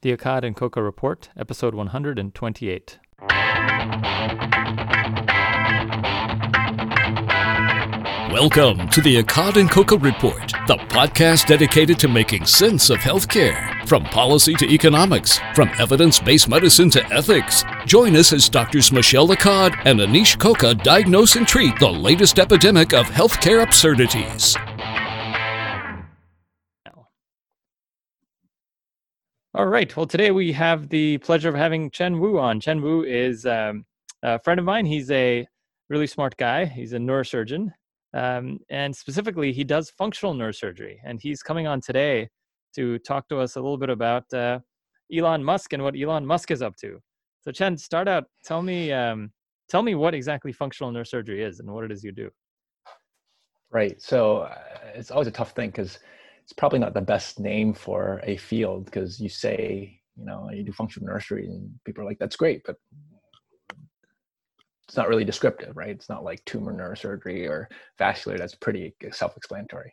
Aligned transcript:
The 0.00 0.16
Accad 0.16 0.44
and 0.44 0.54
Koka 0.54 0.80
Report, 0.80 1.28
episode 1.36 1.74
128. 1.74 3.00
Welcome 8.30 8.88
to 8.90 9.00
the 9.00 9.20
Accad 9.20 9.56
and 9.56 9.68
Koka 9.68 10.00
Report, 10.00 10.52
the 10.68 10.76
podcast 10.86 11.48
dedicated 11.48 11.98
to 11.98 12.06
making 12.06 12.46
sense 12.46 12.90
of 12.90 12.98
healthcare, 12.98 13.84
from 13.88 14.04
policy 14.04 14.54
to 14.54 14.72
economics, 14.72 15.40
from 15.52 15.68
evidence-based 15.80 16.48
medicine 16.48 16.90
to 16.90 17.04
ethics. 17.12 17.64
Join 17.84 18.14
us 18.14 18.32
as 18.32 18.48
Drs. 18.48 18.92
Michel 18.92 19.26
Accad 19.26 19.76
and 19.84 19.98
Anish 19.98 20.36
Koka 20.36 20.80
diagnose 20.80 21.34
and 21.34 21.48
treat 21.48 21.76
the 21.80 21.90
latest 21.90 22.38
epidemic 22.38 22.94
of 22.94 23.06
healthcare 23.06 23.64
absurdities. 23.64 24.56
All 29.58 29.66
right. 29.66 29.94
Well, 29.96 30.06
today 30.06 30.30
we 30.30 30.52
have 30.52 30.88
the 30.88 31.18
pleasure 31.18 31.48
of 31.48 31.56
having 31.56 31.90
Chen 31.90 32.20
Wu 32.20 32.38
on. 32.38 32.60
Chen 32.60 32.80
Wu 32.80 33.02
is 33.02 33.44
um, 33.44 33.84
a 34.22 34.38
friend 34.38 34.60
of 34.60 34.64
mine. 34.64 34.86
He's 34.86 35.10
a 35.10 35.48
really 35.88 36.06
smart 36.06 36.36
guy. 36.36 36.64
He's 36.64 36.92
a 36.92 36.98
neurosurgeon. 36.98 37.72
Um, 38.14 38.60
and 38.70 38.94
specifically, 38.94 39.52
he 39.52 39.64
does 39.64 39.90
functional 39.90 40.32
neurosurgery. 40.32 40.98
And 41.04 41.20
he's 41.20 41.42
coming 41.42 41.66
on 41.66 41.80
today 41.80 42.28
to 42.76 43.00
talk 43.00 43.28
to 43.30 43.40
us 43.40 43.56
a 43.56 43.60
little 43.60 43.78
bit 43.78 43.90
about 43.90 44.32
uh, 44.32 44.60
Elon 45.12 45.42
Musk 45.42 45.72
and 45.72 45.82
what 45.82 45.96
Elon 46.00 46.24
Musk 46.24 46.52
is 46.52 46.62
up 46.62 46.76
to. 46.76 47.00
So, 47.40 47.50
Chen, 47.50 47.76
start 47.76 48.06
out. 48.06 48.26
Tell 48.44 48.62
me, 48.62 48.92
um, 48.92 49.32
tell 49.68 49.82
me 49.82 49.96
what 49.96 50.14
exactly 50.14 50.52
functional 50.52 50.92
neurosurgery 50.92 51.44
is 51.44 51.58
and 51.58 51.68
what 51.68 51.82
it 51.82 51.90
is 51.90 52.04
you 52.04 52.12
do. 52.12 52.30
Right. 53.72 54.00
So 54.00 54.42
uh, 54.42 54.54
it's 54.94 55.10
always 55.10 55.26
a 55.26 55.32
tough 55.32 55.50
thing 55.50 55.70
because 55.70 55.98
it's 56.48 56.54
probably 56.54 56.78
not 56.78 56.94
the 56.94 57.02
best 57.02 57.38
name 57.38 57.74
for 57.74 58.22
a 58.24 58.38
field 58.38 58.86
because 58.86 59.20
you 59.20 59.28
say, 59.28 60.00
you 60.16 60.24
know, 60.24 60.48
you 60.50 60.62
do 60.62 60.72
functional 60.72 61.06
nursery 61.06 61.44
and 61.44 61.70
people 61.84 62.02
are 62.02 62.06
like, 62.06 62.18
that's 62.18 62.36
great, 62.36 62.62
but 62.64 62.76
it's 64.86 64.96
not 64.96 65.10
really 65.10 65.26
descriptive, 65.26 65.76
right? 65.76 65.90
It's 65.90 66.08
not 66.08 66.24
like 66.24 66.42
tumor 66.46 66.72
neurosurgery 66.72 67.46
or 67.46 67.68
vascular. 67.98 68.38
That's 68.38 68.54
pretty 68.54 68.94
self-explanatory. 69.12 69.92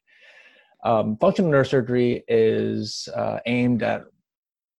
Um, 0.86 1.18
functional 1.18 1.52
neurosurgery 1.52 2.24
is 2.30 3.10
uh, 3.14 3.40
aimed 3.48 3.84
at 3.84 4.06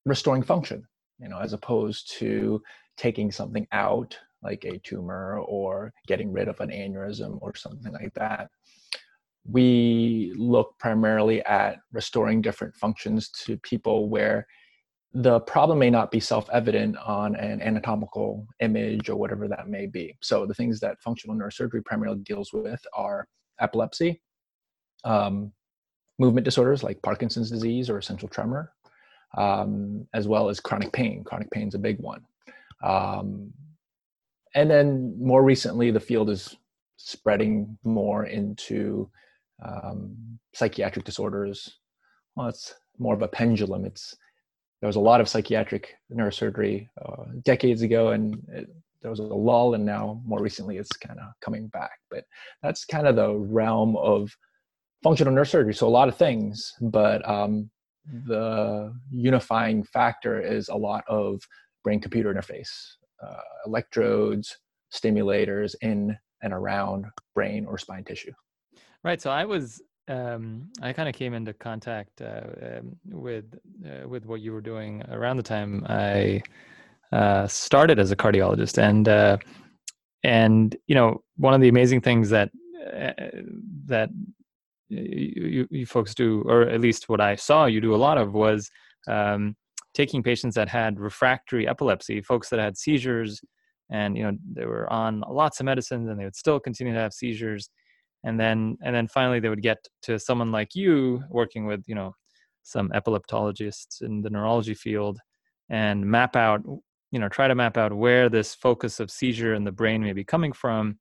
restoring 0.06 0.42
function, 0.42 0.82
you 1.18 1.28
know, 1.28 1.40
as 1.40 1.52
opposed 1.52 2.10
to 2.12 2.62
taking 2.96 3.30
something 3.30 3.66
out 3.72 4.18
like 4.42 4.64
a 4.64 4.78
tumor 4.78 5.40
or 5.40 5.92
getting 6.06 6.32
rid 6.32 6.48
of 6.48 6.58
an 6.60 6.70
aneurysm 6.70 7.36
or 7.42 7.54
something 7.54 7.92
like 7.92 8.14
that 8.14 8.48
we 9.50 10.32
look 10.36 10.74
primarily 10.78 11.44
at 11.44 11.78
restoring 11.92 12.40
different 12.40 12.74
functions 12.74 13.30
to 13.30 13.56
people 13.58 14.08
where 14.08 14.46
the 15.12 15.40
problem 15.40 15.78
may 15.78 15.88
not 15.88 16.10
be 16.10 16.20
self-evident 16.20 16.96
on 16.98 17.36
an 17.36 17.62
anatomical 17.62 18.46
image 18.60 19.08
or 19.08 19.16
whatever 19.16 19.48
that 19.48 19.68
may 19.68 19.86
be. 19.86 20.16
So 20.20 20.44
the 20.46 20.54
things 20.54 20.78
that 20.80 21.00
functional 21.00 21.36
neurosurgery 21.36 21.84
primarily 21.84 22.18
deals 22.20 22.52
with 22.52 22.80
are 22.92 23.26
epilepsy, 23.58 24.20
um, 25.04 25.52
movement 26.18 26.44
disorders 26.44 26.82
like 26.82 27.00
Parkinson's 27.02 27.50
disease 27.50 27.88
or 27.88 27.98
essential 27.98 28.28
tremor, 28.28 28.72
um, 29.38 30.06
as 30.12 30.28
well 30.28 30.48
as 30.48 30.60
chronic 30.60 30.92
pain. 30.92 31.24
Chronic 31.24 31.50
pain 31.50 31.68
is 31.68 31.74
a 31.74 31.78
big 31.78 31.98
one. 32.00 32.22
Um, 32.84 33.52
and 34.54 34.70
then 34.70 35.16
more 35.18 35.42
recently, 35.42 35.90
the 35.90 36.00
field 36.00 36.30
is 36.30 36.56
spreading 36.96 37.78
more 37.84 38.24
into 38.26 39.10
um, 39.64 40.38
psychiatric 40.54 41.04
disorders. 41.04 41.78
Well, 42.34 42.48
it's 42.48 42.74
more 42.98 43.14
of 43.14 43.22
a 43.22 43.28
pendulum. 43.28 43.84
It's 43.84 44.14
there 44.80 44.88
was 44.88 44.96
a 44.96 45.00
lot 45.00 45.20
of 45.20 45.28
psychiatric 45.28 45.94
neurosurgery 46.12 46.88
uh, 47.04 47.24
decades 47.44 47.82
ago, 47.82 48.10
and 48.10 48.36
it, 48.52 48.68
there 49.00 49.10
was 49.10 49.20
a 49.20 49.22
lull, 49.22 49.74
and 49.74 49.84
now 49.84 50.20
more 50.24 50.40
recently 50.40 50.76
it's 50.76 50.92
kind 50.92 51.18
of 51.18 51.26
coming 51.40 51.68
back. 51.68 51.98
But 52.10 52.24
that's 52.62 52.84
kind 52.84 53.06
of 53.06 53.16
the 53.16 53.34
realm 53.34 53.96
of 53.96 54.36
functional 55.02 55.32
neurosurgery. 55.32 55.76
So 55.76 55.86
a 55.86 55.88
lot 55.88 56.08
of 56.08 56.16
things, 56.16 56.74
but 56.80 57.26
um, 57.28 57.70
the 58.26 58.94
unifying 59.10 59.84
factor 59.84 60.40
is 60.40 60.68
a 60.68 60.74
lot 60.74 61.04
of 61.08 61.40
brain-computer 61.84 62.32
interface, 62.32 62.70
uh, 63.22 63.40
electrodes, 63.66 64.56
stimulators 64.92 65.74
in 65.80 66.16
and 66.42 66.52
around 66.52 67.06
brain 67.34 67.64
or 67.66 67.78
spine 67.78 68.04
tissue. 68.04 68.32
Right. 69.04 69.20
So 69.20 69.30
I 69.30 69.44
was, 69.44 69.82
um, 70.08 70.68
I 70.82 70.92
kind 70.92 71.08
of 71.08 71.14
came 71.14 71.34
into 71.34 71.52
contact 71.52 72.20
uh, 72.20 72.42
um, 72.78 72.96
with 73.06 73.44
uh, 73.84 74.08
with 74.08 74.26
what 74.26 74.40
you 74.40 74.52
were 74.52 74.60
doing 74.60 75.02
around 75.10 75.36
the 75.36 75.42
time 75.42 75.84
I 75.88 76.42
uh, 77.12 77.46
started 77.46 77.98
as 77.98 78.10
a 78.10 78.16
cardiologist, 78.16 78.78
and 78.78 79.08
uh, 79.08 79.38
and 80.24 80.76
you 80.86 80.94
know 80.94 81.22
one 81.36 81.54
of 81.54 81.60
the 81.60 81.68
amazing 81.68 82.00
things 82.00 82.30
that 82.30 82.50
uh, 82.94 83.12
that 83.86 84.10
you, 84.88 85.66
you, 85.70 85.86
folks 85.86 86.14
do, 86.14 86.42
or 86.46 86.62
at 86.62 86.80
least 86.80 87.08
what 87.08 87.20
I 87.20 87.34
saw 87.34 87.66
you 87.66 87.80
do 87.80 87.94
a 87.94 87.96
lot 87.96 88.18
of, 88.18 88.32
was 88.32 88.70
um, 89.08 89.56
taking 89.94 90.22
patients 90.22 90.54
that 90.54 90.68
had 90.68 91.00
refractory 91.00 91.66
epilepsy, 91.66 92.20
folks 92.20 92.48
that 92.50 92.60
had 92.60 92.76
seizures, 92.76 93.40
and 93.90 94.16
you 94.16 94.24
know 94.24 94.36
they 94.52 94.66
were 94.66 94.92
on 94.92 95.22
lots 95.28 95.60
of 95.60 95.66
medicines, 95.66 96.08
and 96.08 96.18
they 96.18 96.24
would 96.24 96.36
still 96.36 96.60
continue 96.60 96.92
to 96.92 97.00
have 97.00 97.12
seizures 97.12 97.70
and 98.26 98.38
then 98.38 98.76
and 98.82 98.94
then 98.94 99.08
finally 99.08 99.40
they 99.40 99.48
would 99.48 99.62
get 99.62 99.78
to 100.02 100.18
someone 100.18 100.52
like 100.52 100.74
you 100.74 101.22
working 101.30 101.64
with 101.64 101.82
you 101.86 101.94
know 101.94 102.14
some 102.62 102.90
epileptologists 102.90 104.02
in 104.02 104.20
the 104.20 104.28
neurology 104.28 104.74
field 104.74 105.18
and 105.70 106.04
map 106.04 106.36
out 106.36 106.60
you 107.10 107.18
know 107.20 107.28
try 107.28 107.48
to 107.48 107.54
map 107.54 107.76
out 107.76 107.92
where 107.92 108.28
this 108.28 108.54
focus 108.54 109.00
of 109.00 109.10
seizure 109.10 109.54
in 109.54 109.64
the 109.64 109.72
brain 109.72 110.02
may 110.02 110.12
be 110.12 110.24
coming 110.24 110.52
from. 110.52 110.98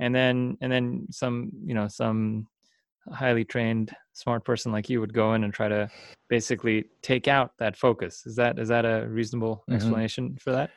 And 0.00 0.12
then 0.12 0.56
and 0.60 0.72
then 0.72 1.06
some 1.10 1.52
you 1.64 1.74
know 1.74 1.86
some 1.86 2.48
highly 3.12 3.44
trained 3.44 3.92
smart 4.14 4.44
person 4.44 4.72
like 4.72 4.88
you 4.88 5.00
would 5.00 5.12
go 5.12 5.34
in 5.34 5.44
and 5.44 5.52
try 5.52 5.68
to 5.68 5.88
basically 6.28 6.86
take 7.02 7.28
out 7.28 7.52
that 7.58 7.76
focus. 7.76 8.26
Is 8.26 8.34
that 8.36 8.58
is 8.58 8.68
that 8.68 8.84
a 8.84 9.06
reasonable 9.06 9.56
mm-hmm. 9.56 9.74
explanation 9.74 10.36
for 10.40 10.50
that 10.52 10.70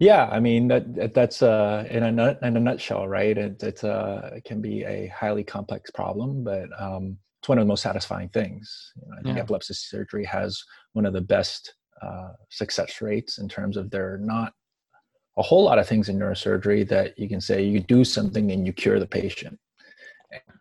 yeah, 0.00 0.30
I 0.32 0.40
mean 0.40 0.66
that 0.68 1.12
that's 1.12 1.42
uh, 1.42 1.86
in 1.90 2.04
a 2.04 2.10
nut, 2.10 2.38
in 2.42 2.56
a 2.56 2.60
nutshell, 2.60 3.06
right? 3.06 3.36
It, 3.36 3.62
it's 3.62 3.84
uh, 3.84 4.30
it 4.34 4.44
can 4.44 4.62
be 4.62 4.82
a 4.82 5.08
highly 5.08 5.44
complex 5.44 5.90
problem, 5.90 6.42
but 6.42 6.68
um, 6.80 7.18
it's 7.38 7.50
one 7.50 7.58
of 7.58 7.64
the 7.64 7.68
most 7.68 7.82
satisfying 7.82 8.30
things. 8.30 8.92
You 8.96 9.10
know, 9.10 9.16
I 9.18 9.22
think 9.22 9.36
yeah. 9.36 9.42
epilepsy 9.42 9.74
surgery 9.74 10.24
has 10.24 10.58
one 10.94 11.04
of 11.04 11.12
the 11.12 11.20
best 11.20 11.74
uh, 12.00 12.30
success 12.48 13.02
rates 13.02 13.36
in 13.36 13.46
terms 13.46 13.76
of 13.76 13.90
there 13.90 14.14
are 14.14 14.18
not 14.18 14.54
a 15.36 15.42
whole 15.42 15.64
lot 15.64 15.78
of 15.78 15.86
things 15.86 16.08
in 16.08 16.18
neurosurgery 16.18 16.88
that 16.88 17.18
you 17.18 17.28
can 17.28 17.40
say 17.40 17.62
you 17.62 17.78
do 17.78 18.02
something 18.02 18.52
and 18.52 18.66
you 18.66 18.72
cure 18.72 18.98
the 18.98 19.06
patient, 19.06 19.58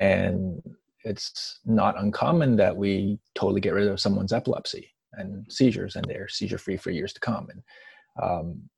and 0.02 0.62
it's 1.06 1.62
not 1.66 1.98
uncommon 1.98 2.58
that 2.58 2.76
we 2.76 3.18
totally 3.36 3.62
get 3.62 3.74
rid 3.74 3.88
of 3.88 4.02
someone's 4.02 4.34
epilepsy 4.34 4.94
and 5.14 5.50
seizures, 5.50 5.96
and 5.96 6.04
they're 6.10 6.28
seizure 6.28 6.58
free 6.58 6.76
for 6.76 6.92
years 6.92 7.14
to 7.14 7.22
come, 7.22 7.48
and 7.50 7.64
um, 8.22 8.70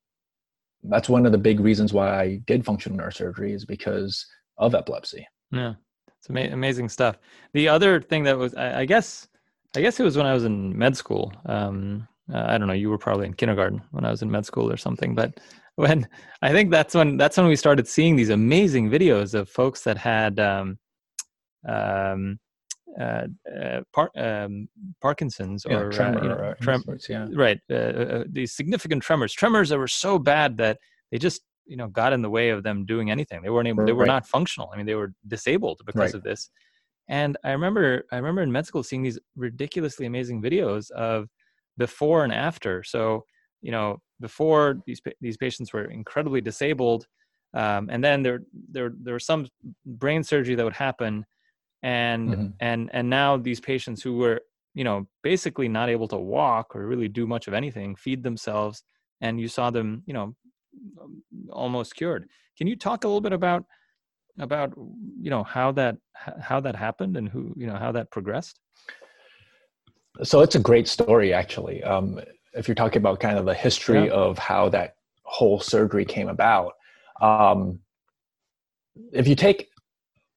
that's 0.84 1.10
one 1.10 1.26
of 1.26 1.32
the 1.32 1.38
big 1.38 1.60
reasons 1.60 1.94
why 1.94 2.20
I 2.20 2.36
did 2.46 2.66
functional 2.66 2.98
neurosurgery 2.98 3.54
is 3.54 3.66
because 3.66 4.26
of 4.58 4.76
epilepsy. 4.76 5.28
Yeah, 5.52 5.74
it's 6.18 6.30
ama- 6.30 6.54
amazing 6.54 6.90
stuff. 6.90 7.18
The 7.54 7.68
other 7.68 8.02
thing 8.02 8.24
that 8.24 8.38
was, 8.38 8.56
I, 8.56 8.82
I, 8.82 8.86
guess, 8.86 9.28
I 9.76 9.82
guess 9.82 10.00
it 10.00 10.04
was 10.04 10.18
when 10.18 10.26
I 10.26 10.34
was 10.34 10.46
in 10.46 10.78
med 10.78 10.96
school. 10.96 11.34
Um, 11.46 12.08
uh, 12.34 12.46
I 12.48 12.58
don't 12.58 12.68
know. 12.68 12.74
You 12.74 12.90
were 12.90 12.98
probably 12.98 13.26
in 13.28 13.34
kindergarten 13.34 13.82
when 13.92 14.06
I 14.06 14.12
was 14.12 14.22
in 14.22 14.32
med 14.32 14.46
school 14.46 14.72
or 14.72 14.78
something. 14.78 15.16
But 15.16 15.40
when 15.76 16.08
I 16.42 16.52
think 16.52 16.72
that's 16.72 16.94
when 16.96 17.18
that's 17.18 17.38
when 17.38 17.48
we 17.48 17.56
started 17.56 17.88
seeing 17.88 18.16
these 18.16 18.30
amazing 18.30 18.90
videos 18.90 19.34
of 19.34 19.50
folks 19.50 19.84
that 19.84 19.98
had 19.98 20.40
um, 20.40 20.78
um, 21.68 22.40
uh, 23.00 23.28
uh, 23.50 23.82
par- 23.94 24.12
um, 24.18 24.68
Parkinson's 25.02 25.66
yeah, 25.68 25.78
or 25.78 25.92
tremor, 25.92 26.20
uh, 26.20 26.24
you 26.24 26.30
know, 26.30 26.54
tremors, 26.62 27.08
yeah, 27.10 27.28
right. 27.34 27.60
Uh, 27.70 27.76
uh, 27.76 28.24
these 28.30 28.54
significant 28.54 29.02
tremors, 29.02 29.34
tremors 29.34 29.70
that 29.70 29.78
were 29.78 29.88
so 29.88 30.20
bad 30.20 30.58
that 30.58 30.78
they 31.12 31.18
just 31.18 31.42
you 31.66 31.78
know 31.78 31.88
got 31.88 32.14
in 32.14 32.22
the 32.22 32.30
way 32.30 32.50
of 32.50 32.64
them 32.64 32.86
doing 32.86 33.12
anything. 33.12 33.42
They 33.42 33.50
weren't 33.50 33.68
able. 33.68 33.86
They 33.86 33.94
were 33.94 34.04
right. 34.04 34.08
not 34.08 34.28
functional. 34.28 34.70
I 34.74 34.78
mean, 34.78 34.86
they 34.86 34.96
were 34.96 35.14
disabled 35.28 35.82
because 35.86 36.14
right. 36.14 36.16
of 36.16 36.24
this. 36.24 36.50
And 37.08 37.38
I 37.44 37.52
remember, 37.52 38.06
I 38.12 38.18
remember 38.18 38.42
in 38.42 38.52
med 38.52 38.66
school 38.66 38.84
seeing 38.84 39.04
these 39.04 39.20
ridiculously 39.36 40.06
amazing 40.06 40.42
videos 40.42 40.92
of 40.92 41.30
before 41.78 42.24
and 42.24 42.34
after. 42.34 42.84
So 42.84 43.26
you 43.62 43.72
know, 43.72 44.02
before 44.20 44.80
these 44.86 45.02
these 45.22 45.38
patients 45.38 45.72
were 45.72 45.86
incredibly 45.86 46.42
disabled, 46.42 47.08
um, 47.54 47.90
and 47.92 48.04
then 48.04 48.24
there 48.24 48.42
there 48.70 48.92
there 49.02 49.14
was 49.14 49.26
some 49.26 49.48
brain 49.86 50.24
surgery 50.24 50.56
that 50.56 50.64
would 50.64 50.74
happen 50.74 51.26
and 51.84 52.30
mm-hmm. 52.30 52.48
and 52.60 52.90
and 52.94 53.10
now 53.10 53.38
these 53.38 53.60
patients 53.60 54.02
who 54.02 54.18
were 54.18 54.42
you 54.74 54.84
know 54.84 55.08
basically 55.24 55.68
not 55.68 55.90
able 55.90 56.08
to 56.08 56.18
walk 56.18 56.76
or 56.76 56.86
really 56.86 57.08
do 57.08 57.26
much 57.26 57.48
of 57.48 57.54
anything 57.54 57.96
feed 57.96 58.24
themselves 58.24 58.84
and 59.22 59.40
you 59.40 59.48
saw 59.48 59.70
them 59.70 60.04
you 60.06 60.14
know 60.14 60.36
um, 61.02 61.22
almost 61.52 61.96
cured 61.96 62.28
can 62.58 62.68
you 62.68 62.76
talk 62.76 63.04
a 63.04 63.08
little 63.08 63.22
bit 63.22 63.34
about 63.34 63.66
about 64.40 64.74
you 65.20 65.30
know 65.30 65.44
how 65.44 65.72
that 65.72 65.98
how 66.40 66.60
that 66.60 66.76
happened 66.76 67.18
and 67.18 67.28
who 67.30 67.54
you 67.58 67.68
know 67.68 67.76
how 67.76 67.92
that 67.92 68.10
progressed 68.12 68.60
so 70.24 70.42
it's 70.42 70.56
a 70.56 70.60
great 70.60 70.88
story 70.88 71.34
actually 71.34 71.84
um, 71.84 72.20
if 72.54 72.68
you're 72.68 72.76
talking 72.76 72.98
about 72.98 73.20
kind 73.20 73.38
of 73.38 73.46
the 73.46 73.54
history 73.54 74.06
yeah. 74.06 74.12
of 74.12 74.38
how 74.38 74.70
that 74.70 74.96
whole 75.24 75.60
surgery 75.60 76.06
came 76.06 76.28
about, 76.28 76.74
um, 77.22 77.80
if 79.14 79.28
you 79.28 79.36
take 79.36 79.70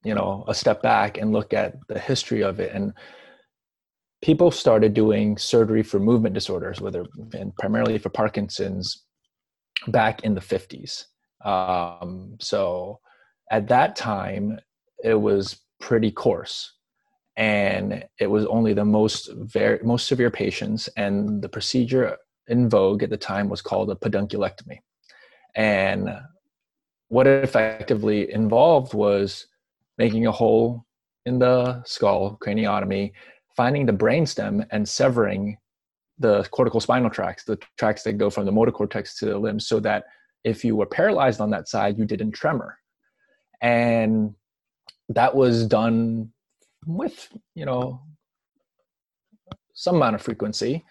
you 0.05 0.15
know 0.15 0.45
a 0.49 0.55
step 0.55 0.83
back 0.83 1.19
and 1.19 1.33
look 1.33 1.53
at 1.53 1.75
the 1.89 1.99
history 1.99 2.43
of 2.43 2.61
it. 2.61 2.73
And 2.73 2.93
people 4.23 4.51
started 4.51 4.95
doing 4.95 5.37
surgery 5.37 5.83
for 5.83 5.99
movement 5.99 6.35
disorders 6.35 6.81
whether 6.81 7.05
and 7.35 7.55
primarily 7.57 7.99
for 7.99 8.09
parkinson's 8.09 9.05
back 9.89 10.23
in 10.23 10.35
the 10.35 10.41
50s 10.41 11.05
um, 11.45 12.37
so 12.41 13.01
at 13.51 13.69
that 13.69 13.97
time 13.97 14.59
it 15.03 15.15
was 15.15 15.61
pretty 15.81 16.11
coarse. 16.11 16.73
And 17.37 18.05
it 18.19 18.29
was 18.29 18.47
only 18.47 18.75
the 18.75 18.85
most 18.85 19.31
very 19.35 19.81
most 19.83 20.07
severe 20.07 20.31
patients. 20.31 20.89
And 20.97 21.43
the 21.43 21.49
procedure 21.49 22.17
in 22.49 22.69
vogue 22.69 23.03
at 23.03 23.11
the 23.11 23.17
time 23.17 23.49
was 23.49 23.61
called 23.61 23.91
a 23.91 23.95
pedunculectomy 23.95 24.79
and 25.55 26.11
what 27.09 27.27
it 27.27 27.45
effectively 27.45 28.33
involved 28.33 28.93
was 28.93 29.47
making 29.99 30.27
a 30.27 30.33
hole 30.33 30.85
in 31.27 31.39
the 31.39 31.83
skull 31.85 32.39
craniotomy 32.43 33.13
finding 33.57 33.87
the 33.87 33.93
brainstem 33.93 34.67
and 34.71 34.89
severing 34.89 35.57
the 36.19 36.45
cortical 36.51 36.81
spinal 36.81 37.11
tracts 37.11 37.45
the 37.45 37.59
tracts 37.79 38.03
that 38.03 38.15
go 38.15 38.31
from 38.31 38.45
the 38.45 38.53
motor 38.53 38.73
cortex 38.73 39.19
to 39.19 39.27
the 39.27 39.39
limbs 39.39 39.67
so 39.67 39.81
that 39.81 40.05
if 40.45 40.65
you 40.65 40.77
were 40.77 40.87
paralyzed 40.87 41.41
on 41.41 41.51
that 41.51 41.69
side 41.69 41.99
you 41.99 42.05
didn't 42.05 42.33
tremor 42.33 42.77
and 43.63 44.35
that 45.09 45.35
was 45.35 45.67
done 45.67 46.31
with 46.87 47.29
you 47.55 47.65
know 47.65 48.01
some 49.75 49.97
amount 49.97 50.15
of 50.15 50.23
frequency. 50.23 50.85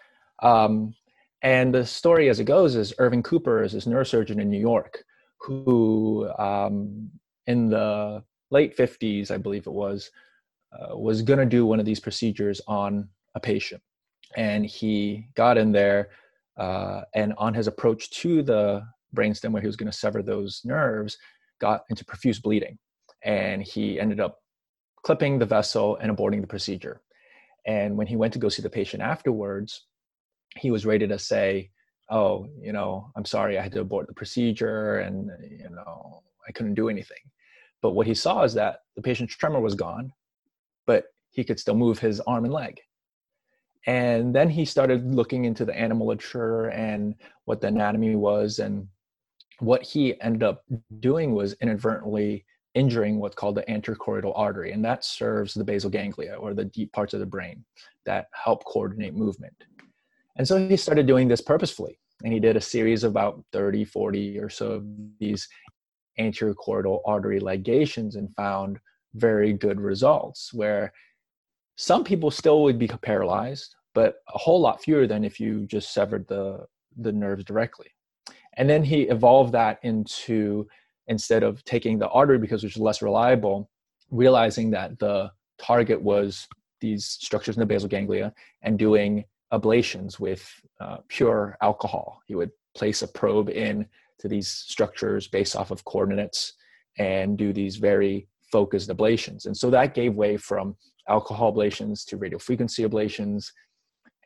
Um, 0.43 0.93
and 1.41 1.73
the 1.73 1.85
story 1.85 2.29
as 2.29 2.39
it 2.39 2.45
goes 2.45 2.75
is 2.75 2.93
Irving 2.99 3.23
Cooper 3.23 3.63
is 3.63 3.73
this 3.73 3.85
neurosurgeon 3.85 4.39
in 4.39 4.49
New 4.49 4.59
York 4.59 5.03
who, 5.39 6.29
um, 6.37 7.09
in 7.47 7.69
the 7.69 8.23
late 8.53 8.77
50s, 8.77 9.31
I 9.31 9.37
believe 9.37 9.67
it 9.67 9.73
was, 9.73 10.11
uh, 10.71 10.95
was 10.97 11.21
going 11.21 11.39
to 11.39 11.45
do 11.45 11.65
one 11.65 11.79
of 11.79 11.85
these 11.85 11.99
procedures 11.99 12.61
on 12.67 13.09
a 13.35 13.39
patient. 13.39 13.81
And 14.37 14.65
he 14.65 15.27
got 15.35 15.57
in 15.57 15.71
there, 15.71 16.09
uh, 16.57 17.01
and 17.13 17.33
on 17.37 17.53
his 17.53 17.67
approach 17.67 18.11
to 18.21 18.43
the 18.43 18.83
brainstem, 19.15 19.51
where 19.51 19.61
he 19.61 19.67
was 19.67 19.75
going 19.75 19.91
to 19.91 19.97
sever 19.97 20.21
those 20.21 20.61
nerves, 20.63 21.17
got 21.59 21.83
into 21.89 22.05
profuse 22.05 22.39
bleeding. 22.39 22.77
And 23.23 23.63
he 23.63 23.99
ended 23.99 24.19
up 24.19 24.39
clipping 25.03 25.39
the 25.39 25.45
vessel 25.45 25.97
and 25.97 26.15
aborting 26.15 26.41
the 26.41 26.47
procedure. 26.47 27.01
And 27.65 27.97
when 27.97 28.07
he 28.07 28.15
went 28.15 28.33
to 28.33 28.39
go 28.39 28.49
see 28.49 28.61
the 28.61 28.69
patient 28.69 29.01
afterwards, 29.03 29.85
he 30.57 30.71
was 30.71 30.85
ready 30.85 31.07
to 31.07 31.19
say, 31.19 31.71
Oh, 32.09 32.47
you 32.59 32.73
know, 32.73 33.11
I'm 33.15 33.25
sorry, 33.25 33.57
I 33.57 33.61
had 33.61 33.71
to 33.73 33.79
abort 33.79 34.07
the 34.07 34.13
procedure 34.13 34.99
and, 34.99 35.31
you 35.49 35.69
know, 35.69 36.21
I 36.47 36.51
couldn't 36.51 36.75
do 36.75 36.89
anything. 36.89 37.23
But 37.83 37.91
what 37.91 38.07
he 38.07 38.15
saw 38.15 38.43
is 38.43 38.55
that 38.55 38.79
the 38.95 39.03
patient's 39.03 39.35
tremor 39.35 39.59
was 39.59 39.75
gone, 39.75 40.11
but 40.87 41.03
he 41.29 41.43
could 41.43 41.59
still 41.59 41.75
move 41.75 41.99
his 41.99 42.19
arm 42.21 42.45
and 42.45 42.53
leg. 42.53 42.79
And 43.85 44.33
then 44.33 44.49
he 44.49 44.63
started 44.63 45.13
looking 45.13 45.43
into 45.43 45.65
the 45.65 45.77
animal 45.77 46.07
literature 46.07 46.69
and 46.69 47.13
what 47.43 47.59
the 47.59 47.67
anatomy 47.67 48.15
was. 48.15 48.59
And 48.59 48.87
what 49.59 49.83
he 49.83 50.19
ended 50.21 50.43
up 50.43 50.63
doing 51.01 51.35
was 51.35 51.53
inadvertently 51.61 52.45
injuring 52.73 53.19
what's 53.19 53.35
called 53.35 53.55
the 53.55 53.69
anterior 53.69 53.97
choroidal 53.97 54.33
artery, 54.35 54.71
and 54.71 54.83
that 54.83 55.05
serves 55.05 55.53
the 55.53 55.63
basal 55.63 55.89
ganglia 55.89 56.33
or 56.35 56.53
the 56.53 56.65
deep 56.65 56.91
parts 56.91 57.13
of 57.13 57.19
the 57.19 57.25
brain 57.25 57.63
that 58.05 58.27
help 58.33 58.63
coordinate 58.65 59.13
movement. 59.13 59.53
And 60.37 60.47
so 60.47 60.57
he 60.67 60.77
started 60.77 61.05
doing 61.05 61.27
this 61.27 61.41
purposefully, 61.41 61.99
and 62.23 62.33
he 62.33 62.39
did 62.39 62.57
a 62.57 62.61
series 62.61 63.03
of 63.03 63.11
about 63.11 63.43
30, 63.51 63.85
40 63.85 64.39
or 64.39 64.49
so 64.49 64.71
of 64.71 64.85
these 65.19 65.47
anterior 66.17 66.55
choroidal 66.55 67.01
artery 67.05 67.39
ligations 67.39 68.15
and 68.15 68.33
found 68.35 68.79
very 69.15 69.53
good 69.53 69.79
results 69.79 70.53
where 70.53 70.91
some 71.75 72.03
people 72.03 72.31
still 72.31 72.63
would 72.63 72.77
be 72.77 72.87
paralyzed, 72.87 73.75
but 73.93 74.15
a 74.33 74.37
whole 74.37 74.59
lot 74.59 74.81
fewer 74.81 75.07
than 75.07 75.23
if 75.23 75.39
you 75.39 75.65
just 75.65 75.93
severed 75.93 76.27
the, 76.27 76.65
the 76.97 77.11
nerves 77.11 77.43
directly. 77.43 77.87
And 78.57 78.69
then 78.69 78.83
he 78.83 79.03
evolved 79.03 79.53
that 79.53 79.79
into 79.83 80.67
instead 81.07 81.43
of 81.43 81.63
taking 81.65 81.97
the 81.97 82.09
artery 82.09 82.37
because 82.37 82.63
it 82.63 82.67
was 82.67 82.77
less 82.77 83.01
reliable, 83.01 83.69
realizing 84.11 84.71
that 84.71 84.99
the 84.99 85.31
target 85.57 86.01
was 86.01 86.47
these 86.79 87.05
structures 87.05 87.55
in 87.55 87.59
the 87.59 87.65
basal 87.65 87.89
ganglia 87.89 88.33
and 88.61 88.77
doing 88.77 89.25
ablations 89.51 90.19
with 90.19 90.49
uh, 90.79 90.97
pure 91.07 91.57
alcohol. 91.61 92.21
He 92.27 92.35
would 92.35 92.51
place 92.75 93.01
a 93.01 93.07
probe 93.07 93.49
in 93.49 93.87
to 94.19 94.27
these 94.27 94.47
structures 94.47 95.27
based 95.27 95.55
off 95.55 95.71
of 95.71 95.83
coordinates 95.85 96.53
and 96.97 97.37
do 97.37 97.53
these 97.53 97.77
very 97.77 98.27
focused 98.51 98.89
ablations. 98.89 99.45
And 99.45 99.55
so 99.55 99.69
that 99.71 99.93
gave 99.93 100.13
way 100.13 100.37
from 100.37 100.75
alcohol 101.09 101.53
ablations 101.53 102.05
to 102.05 102.17
radiofrequency 102.17 102.87
ablations. 102.87 103.47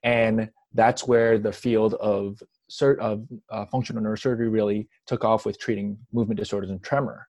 And 0.03 0.49
that's 0.73 1.07
where 1.07 1.39
the 1.39 1.51
field 1.51 1.95
of 1.95 2.41
of 2.81 3.23
uh, 3.49 3.65
functional 3.67 4.03
neurosurgery 4.03 4.51
really 4.51 4.89
took 5.05 5.23
off 5.23 5.45
with 5.45 5.57
treating 5.57 5.97
movement 6.11 6.37
disorders 6.37 6.69
and 6.69 6.83
tremor. 6.83 7.25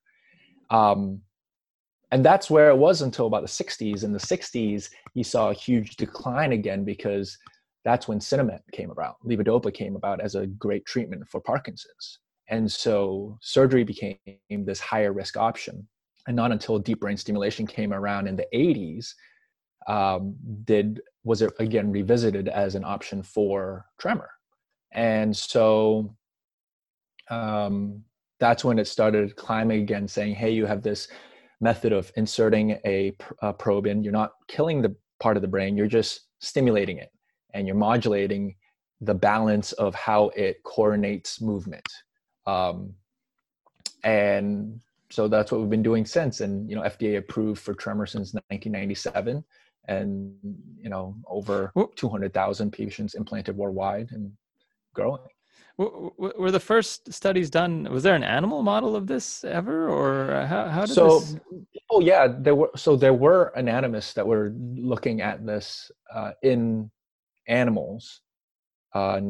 Um, 0.69 1.21
and 2.11 2.25
that's 2.25 2.49
where 2.49 2.69
it 2.69 2.77
was 2.77 3.01
until 3.01 3.27
about 3.27 3.43
the 3.43 3.47
60s. 3.47 4.03
In 4.03 4.11
the 4.11 4.19
60s, 4.19 4.89
you 5.13 5.23
saw 5.23 5.49
a 5.49 5.53
huge 5.53 5.95
decline 5.95 6.51
again 6.51 6.83
because 6.83 7.37
that's 7.85 8.07
when 8.07 8.19
Sinemet 8.19 8.59
came 8.73 8.91
about. 8.91 9.15
Levodopa 9.25 9.73
came 9.73 9.95
about 9.95 10.19
as 10.19 10.35
a 10.35 10.47
great 10.47 10.85
treatment 10.85 11.27
for 11.29 11.39
Parkinson's. 11.39 12.19
And 12.49 12.71
so 12.71 13.37
surgery 13.41 13.83
became 13.83 14.17
this 14.49 14.79
higher 14.79 15.13
risk 15.13 15.37
option. 15.37 15.87
And 16.27 16.35
not 16.35 16.51
until 16.51 16.79
deep 16.79 16.99
brain 16.99 17.17
stimulation 17.17 17.65
came 17.65 17.93
around 17.93 18.27
in 18.27 18.35
the 18.35 18.47
80s 18.53 19.13
um, 19.87 20.35
did 20.65 21.01
was 21.23 21.41
it 21.41 21.53
again 21.59 21.91
revisited 21.91 22.47
as 22.47 22.75
an 22.75 22.83
option 22.83 23.23
for 23.23 23.85
tremor. 23.97 24.29
And 24.91 25.35
so 25.35 26.15
um, 27.29 28.03
that's 28.39 28.63
when 28.63 28.79
it 28.79 28.87
started 28.87 29.35
climbing 29.35 29.81
again 29.81 30.07
saying 30.07 30.35
hey 30.35 30.51
you 30.51 30.65
have 30.65 30.81
this 30.81 31.07
method 31.61 31.91
of 31.91 32.11
inserting 32.15 32.79
a, 32.85 33.13
a, 33.41 33.53
probe 33.53 33.85
in. 33.85 34.03
You're 34.03 34.13
not 34.13 34.33
killing 34.47 34.81
the 34.81 34.95
part 35.19 35.35
of 35.35 35.41
the 35.41 35.47
brain 35.47 35.75
you're 35.75 35.87
just 35.87 36.21
stimulating 36.39 36.97
it. 36.97 37.09
And 37.53 37.67
you're 37.67 37.75
modulating 37.75 38.55
the 39.01 39.13
balance 39.13 39.71
of 39.73 39.95
how 39.95 40.29
it 40.29 40.63
coordinates 40.63 41.41
movement 41.41 41.87
um, 42.49 42.93
and 44.03 44.79
so 45.09 45.27
that's 45.27 45.51
what 45.51 45.59
we've 45.59 45.69
been 45.69 45.83
doing 45.83 46.05
since 46.05 46.41
and 46.41 46.69
you 46.69 46.75
know 46.75 46.83
fda 46.83 47.17
approved 47.17 47.61
for 47.61 47.73
tremor 47.73 48.05
since 48.05 48.33
1997 48.33 49.43
and 49.87 50.33
you 50.77 50.89
know 50.89 51.15
over 51.27 51.71
200000 51.95 52.71
patients 52.71 53.15
implanted 53.15 53.57
worldwide 53.57 54.09
and 54.11 54.31
growing. 54.93 55.21
Were 55.77 56.51
the 56.51 56.59
first 56.59 57.11
studies 57.13 57.49
done? 57.49 57.87
Was 57.89 58.03
there 58.03 58.15
an 58.15 58.23
animal 58.23 58.63
model 58.63 58.97
of 58.97 59.07
this 59.07 59.45
ever, 59.45 59.87
or 59.87 60.33
uh, 60.33 60.45
how, 60.45 60.67
how 60.67 60.85
did 60.85 60.93
so, 60.93 61.19
this? 61.19 61.37
Oh 61.89 62.01
yeah, 62.01 62.27
there 62.27 62.53
were. 62.53 62.69
So 62.75 62.97
there 62.97 63.13
were 63.13 63.53
anatomists 63.57 64.13
that 64.15 64.27
were 64.27 64.51
looking 64.75 65.21
at 65.21 65.45
this 65.45 65.89
uh, 66.13 66.31
in 66.43 66.91
animals, 67.47 68.19
uh, 68.93 69.21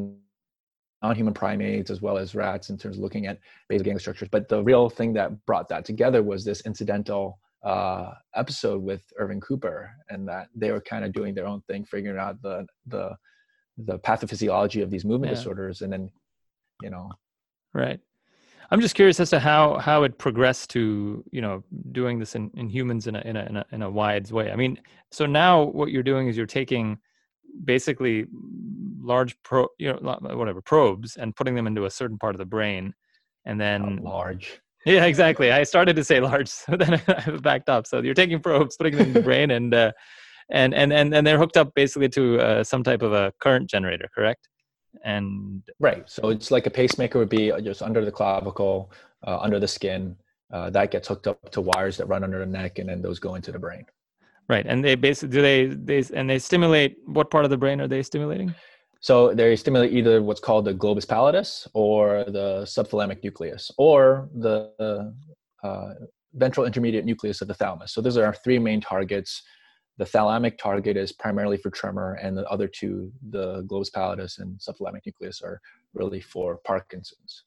non-human 1.01 1.33
primates 1.33 1.89
as 1.89 2.01
well 2.01 2.17
as 2.17 2.35
rats, 2.35 2.69
in 2.69 2.77
terms 2.77 2.97
of 2.97 3.03
looking 3.03 3.27
at 3.27 3.39
basal 3.67 3.85
ganglia 3.85 3.99
structures. 3.99 4.29
But 4.31 4.49
the 4.49 4.63
real 4.63 4.89
thing 4.89 5.13
that 5.13 5.45
brought 5.45 5.69
that 5.69 5.85
together 5.85 6.23
was 6.23 6.43
this 6.43 6.61
incidental 6.65 7.39
uh, 7.63 8.11
episode 8.35 8.81
with 8.81 9.01
Irving 9.17 9.41
Cooper, 9.41 9.91
and 10.09 10.27
that 10.27 10.47
they 10.55 10.71
were 10.71 10.81
kind 10.81 11.05
of 11.05 11.13
doing 11.13 11.33
their 11.33 11.47
own 11.47 11.61
thing, 11.61 11.85
figuring 11.85 12.19
out 12.19 12.41
the 12.41 12.65
the 12.87 13.15
the 13.85 13.97
pathophysiology 13.99 14.83
of 14.83 14.89
these 14.89 15.05
movement 15.05 15.31
yeah. 15.31 15.35
disorders 15.35 15.81
and 15.81 15.91
then 15.91 16.09
you 16.81 16.89
know 16.89 17.09
right 17.73 17.99
i'm 18.71 18.81
just 18.81 18.95
curious 18.95 19.19
as 19.19 19.29
to 19.29 19.39
how 19.39 19.77
how 19.77 20.03
it 20.03 20.17
progressed 20.17 20.69
to 20.69 21.23
you 21.31 21.41
know 21.41 21.63
doing 21.91 22.19
this 22.19 22.35
in, 22.35 22.51
in 22.55 22.67
humans 22.67 23.07
in 23.07 23.15
a, 23.15 23.21
in 23.21 23.35
a 23.35 23.45
in 23.45 23.57
a 23.57 23.65
in 23.71 23.81
a 23.81 23.89
wide 23.89 24.29
way 24.31 24.51
i 24.51 24.55
mean 24.55 24.79
so 25.11 25.25
now 25.25 25.63
what 25.63 25.91
you're 25.91 26.03
doing 26.03 26.27
is 26.27 26.35
you're 26.35 26.45
taking 26.45 26.97
basically 27.63 28.25
large 29.01 29.35
pro 29.43 29.67
you 29.77 29.91
know 29.91 30.17
whatever 30.21 30.61
probes 30.61 31.15
and 31.15 31.35
putting 31.35 31.55
them 31.55 31.67
into 31.67 31.85
a 31.85 31.89
certain 31.89 32.17
part 32.17 32.35
of 32.35 32.39
the 32.39 32.45
brain 32.45 32.93
and 33.45 33.59
then 33.59 33.99
oh, 34.01 34.09
large? 34.09 34.61
Yeah 34.85 35.05
exactly. 35.05 35.51
I 35.51 35.63
started 35.63 35.95
to 35.95 36.03
say 36.03 36.19
large 36.19 36.47
so 36.63 36.75
then 36.75 37.01
i 37.07 37.29
backed 37.41 37.69
up 37.69 37.87
so 37.87 38.01
you're 38.01 38.13
taking 38.13 38.39
probes 38.39 38.77
putting 38.77 38.97
them 38.97 39.07
in 39.07 39.13
the 39.13 39.21
brain 39.21 39.51
and 39.51 39.73
uh, 39.73 39.91
and 40.49 40.73
and 40.73 40.91
and, 40.93 41.13
and 41.13 41.25
they're 41.25 41.37
hooked 41.37 41.57
up 41.57 41.73
basically 41.75 42.09
to 42.09 42.39
uh, 42.39 42.63
some 42.63 42.83
type 42.83 43.01
of 43.01 43.13
a 43.13 43.33
current 43.39 43.69
generator 43.69 44.09
correct? 44.13 44.47
And 45.03 45.61
right. 45.79 46.09
So 46.09 46.29
it's 46.29 46.49
like 46.49 46.65
a 46.65 46.71
pacemaker 46.71 47.19
would 47.19 47.29
be 47.29 47.51
just 47.61 47.81
under 47.81 48.03
the 48.03 48.11
clavicle 48.11 48.91
uh, 49.25 49.37
under 49.39 49.59
the 49.59 49.67
skin 49.67 50.15
uh, 50.51 50.69
that 50.71 50.91
gets 50.91 51.07
hooked 51.07 51.27
up 51.27 51.51
to 51.51 51.61
wires 51.61 51.97
that 51.97 52.07
run 52.07 52.23
under 52.23 52.39
the 52.39 52.45
neck 52.45 52.79
and 52.79 52.89
then 52.89 53.01
those 53.01 53.19
go 53.19 53.35
into 53.35 53.51
the 53.51 53.59
brain 53.59 53.85
right 54.49 54.65
and 54.67 54.83
they 54.83 54.95
basically 54.95 55.35
do 55.35 55.41
they 55.41 55.65
they 55.67 56.03
and 56.13 56.29
they 56.29 56.39
stimulate 56.39 56.97
what 57.05 57.29
part 57.29 57.45
of 57.45 57.51
the 57.51 57.57
brain 57.57 57.79
are 57.79 57.87
they 57.87 58.03
stimulating 58.03 58.53
So 59.01 59.33
they 59.33 59.55
stimulate 59.55 59.93
either 59.93 60.21
what's 60.21 60.41
called 60.41 60.65
the 60.65 60.73
globus 60.73 61.05
pallidus 61.05 61.67
or 61.73 62.25
the 62.27 62.63
subthalamic 62.63 63.23
nucleus 63.23 63.71
or 63.77 64.27
the 64.35 65.13
uh, 65.63 65.93
ventral 66.33 66.65
intermediate 66.65 67.05
nucleus 67.05 67.41
of 67.41 67.47
the 67.47 67.53
thalamus. 67.53 67.93
So 67.93 68.01
those 68.01 68.17
are 68.17 68.25
our 68.25 68.33
three 68.33 68.59
main 68.59 68.81
targets. 68.81 69.41
The 69.97 70.05
thalamic 70.05 70.57
target 70.57 70.97
is 70.97 71.11
primarily 71.11 71.57
for 71.57 71.69
tremor, 71.69 72.13
and 72.15 72.37
the 72.37 72.45
other 72.47 72.67
two, 72.67 73.11
the 73.29 73.63
globus 73.63 73.91
pallidus 73.91 74.39
and 74.39 74.59
subthalamic 74.59 75.05
nucleus, 75.05 75.41
are 75.41 75.59
really 75.93 76.21
for 76.21 76.57
Parkinson's. 76.65 77.43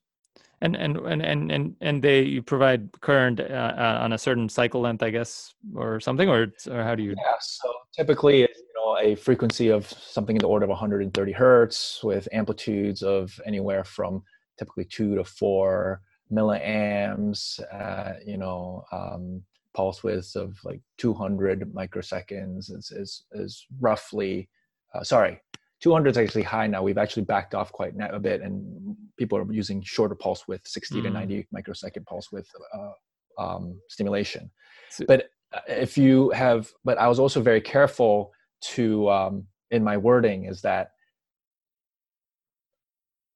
And 0.63 0.77
and 0.77 0.97
and 0.97 1.51
and 1.51 1.75
and, 1.81 2.03
they 2.03 2.23
you 2.23 2.41
provide 2.41 2.89
current 3.01 3.41
uh, 3.41 3.75
uh, 3.85 3.99
on 4.01 4.13
a 4.13 4.19
certain 4.19 4.49
cycle 4.49 4.81
length, 4.81 5.03
I 5.03 5.11
guess, 5.11 5.55
or 5.75 5.99
something, 5.99 6.29
or 6.29 6.53
or 6.71 6.85
how 6.85 6.95
do 6.95 7.03
you? 7.03 7.11
Yeah. 7.11 7.35
So 7.41 7.69
typically, 7.93 8.43
it's 8.43 8.61
you 8.61 8.75
know 8.77 8.97
a 8.97 9.17
frequency 9.17 9.71
of 9.71 9.89
something 9.89 10.37
in 10.37 10.41
the 10.41 10.47
order 10.47 10.63
of 10.63 10.71
130 10.71 11.33
hertz 11.33 12.01
with 12.05 12.29
amplitudes 12.33 13.03
of 13.03 13.41
anywhere 13.45 13.83
from 13.83 14.23
typically 14.57 14.85
two 14.85 15.17
to 15.17 15.25
four 15.25 16.01
milliamps. 16.33 17.61
Uh, 17.73 18.15
you 18.25 18.39
know. 18.39 18.85
Um, 18.93 19.43
pulse 19.75 20.05
widths 20.05 20.37
of 20.37 20.59
like 20.65 20.83
200 20.99 21.73
microseconds 21.73 22.71
is 22.71 22.93
is, 22.95 23.25
is 23.33 23.67
roughly 23.81 24.51
uh, 24.95 25.03
sorry 25.03 25.41
200 25.83 26.11
is 26.11 26.19
actually 26.19 26.45
high 26.45 26.67
now. 26.67 26.83
We've 26.83 26.99
actually 26.99 27.25
backed 27.25 27.55
off 27.55 27.73
quite 27.73 27.93
a 27.99 28.21
bit, 28.21 28.41
and 28.41 28.97
people 29.19 29.37
are 29.37 29.53
using 29.53 29.83
shorter 29.83 30.15
pulse 30.15 30.47
width, 30.47 30.67
60 30.67 31.01
mm. 31.01 31.03
to 31.03 31.11
90 31.11 31.49
microsecond 31.53 32.07
pulse 32.07 32.31
width 32.31 32.49
uh, 32.75 33.43
um, 33.43 33.81
stimulation. 33.89 34.51
So, 34.91 35.05
but 35.07 35.31
uh, 35.53 35.61
if 35.67 35.99
you 35.99 36.31
have, 36.31 36.71
but 36.85 36.99
I 36.99 37.09
was 37.09 37.19
also 37.19 37.41
very 37.41 37.61
careful 37.61 38.33
to 38.75 39.11
um, 39.11 39.47
in 39.73 39.83
my 39.83 39.97
wording 39.97 40.45
is 40.45 40.63
that 40.63 40.93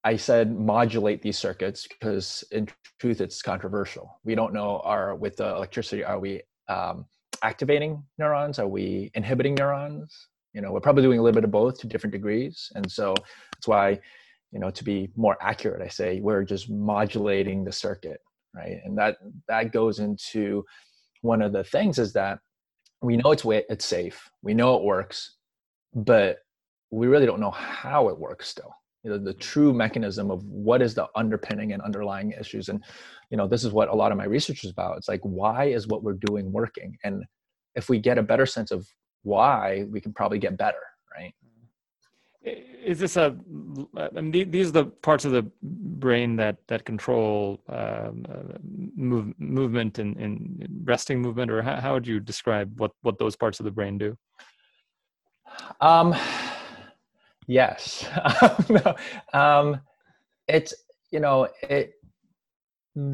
I 0.05 0.15
said 0.17 0.57
modulate 0.57 1.21
these 1.23 1.37
circuits 1.37 1.89
because 1.89 2.45
in 2.53 2.69
truth 3.01 3.21
it's 3.21 3.43
controversial. 3.43 4.21
We 4.23 4.37
don't 4.37 4.55
know 4.55 4.81
are 4.85 5.17
with 5.17 5.37
the 5.37 5.49
electricity 5.49 6.05
are 6.05 6.21
we 6.21 6.43
um, 6.69 7.07
activating 7.43 8.05
neurons? 8.19 8.61
Are 8.61 8.69
we 8.69 9.11
inhibiting 9.15 9.57
neurons? 9.57 10.29
You 10.57 10.63
know 10.63 10.73
we're 10.73 10.81
probably 10.81 11.03
doing 11.03 11.21
a 11.21 11.23
little 11.23 11.35
bit 11.41 11.45
of 11.45 11.51
both 11.53 11.79
to 11.81 11.87
different 11.87 12.13
degrees. 12.13 12.73
And 12.75 12.91
so 12.91 13.15
that's 13.55 13.69
why 13.69 14.01
you 14.51 14.59
know 14.59 14.71
to 14.71 14.85
be 14.85 15.11
more 15.17 15.37
accurate 15.41 15.83
i 15.83 15.89
say 15.89 16.21
we're 16.21 16.45
just 16.45 16.71
modulating 16.71 17.65
the 17.65 17.73
circuit 17.73 18.21
right? 18.57 18.79
And 18.85 18.97
that 18.99 19.19
that 19.49 19.73
goes 19.73 19.99
into 19.99 20.65
one 21.21 21.43
of 21.43 21.53
the 21.53 21.65
things 21.65 21.99
is 21.99 22.13
that 22.15 22.39
we 23.03 23.17
know 23.17 23.33
it's 23.33 23.45
it's 23.45 23.85
safe. 23.85 24.31
We 24.43 24.55
know 24.55 24.77
it 24.77 24.83
works 24.83 25.35
but 25.95 26.39
we 26.91 27.07
really 27.07 27.27
don't 27.27 27.41
know 27.41 27.51
how 27.51 28.09
it 28.09 28.19
works 28.19 28.49
still. 28.49 28.73
You 29.03 29.11
know 29.11 29.19
the 29.19 29.35
true 29.35 29.73
mechanism 29.73 30.31
of 30.31 30.43
what 30.45 30.83
is 30.83 30.95
the 30.95 31.07
underpinning 31.15 31.73
and 31.73 31.83
underlying 31.83 32.33
issues. 32.33 32.69
And 32.69 32.83
you 33.31 33.37
know 33.37 33.47
this 33.47 33.65
is 33.65 33.73
what 33.73 33.89
a 33.89 33.95
lot 33.95 34.13
of 34.13 34.19
my 34.19 34.25
research 34.25 34.65
is 34.65 34.71
about. 34.71 34.97
It's 34.97 35.09
like 35.09 35.21
why 35.23 35.67
is 35.67 35.87
what 35.87 36.03
we're 36.03 36.15
doing 36.15 36.51
working? 36.51 36.97
And 37.05 37.25
if 37.75 37.89
we 37.89 37.99
get 37.99 38.19
a 38.19 38.23
better 38.23 38.47
sense 38.47 38.71
of 38.71 38.87
why 39.27 39.85
we 39.91 40.01
can 40.01 40.13
probably 40.13 40.39
get 40.39 40.57
better 40.57 40.87
right? 41.17 41.35
Is 42.43 43.01
this 43.01 43.17
a 43.17 43.37
I 43.97 44.21
mean, 44.21 44.51
these 44.51 44.69
are 44.69 44.73
the 44.73 44.85
parts 44.85 45.25
of 45.25 45.33
the 45.33 45.51
brain 45.63 46.37
that 46.37 46.59
that 46.69 46.85
control 46.85 47.61
um, 47.69 48.25
uh, 48.29 48.59
move, 48.95 49.35
movement 49.39 49.99
and, 49.99 50.17
and 50.17 50.83
resting 50.85 51.21
movement 51.21 51.51
or 51.51 51.63
how, 51.63 51.81
how 51.81 51.95
would 51.95 52.07
you 52.07 52.21
describe 52.21 52.79
what 52.79 52.93
what 53.03 53.19
those 53.19 53.35
parts 53.35 53.59
of 53.59 53.65
the 53.65 53.73
brain 53.73 53.99
do? 53.99 54.17
Um 55.81 56.15
yes. 57.47 58.07
No, 58.69 58.95
um 59.33 59.81
it's 60.47 60.73
you 61.11 61.19
know 61.19 61.49
it 61.63 61.95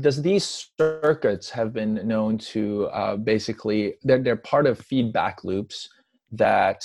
does 0.01 0.21
these 0.23 0.71
circuits 0.79 1.51
have 1.51 1.73
been 1.73 2.07
known 2.07 2.39
to 2.39 2.87
uh, 2.87 3.17
basically 3.17 3.95
they're, 4.05 4.23
they're 4.23 4.37
part 4.37 4.67
of 4.67 4.79
feedback 4.79 5.43
loops 5.43 5.89
that 6.33 6.85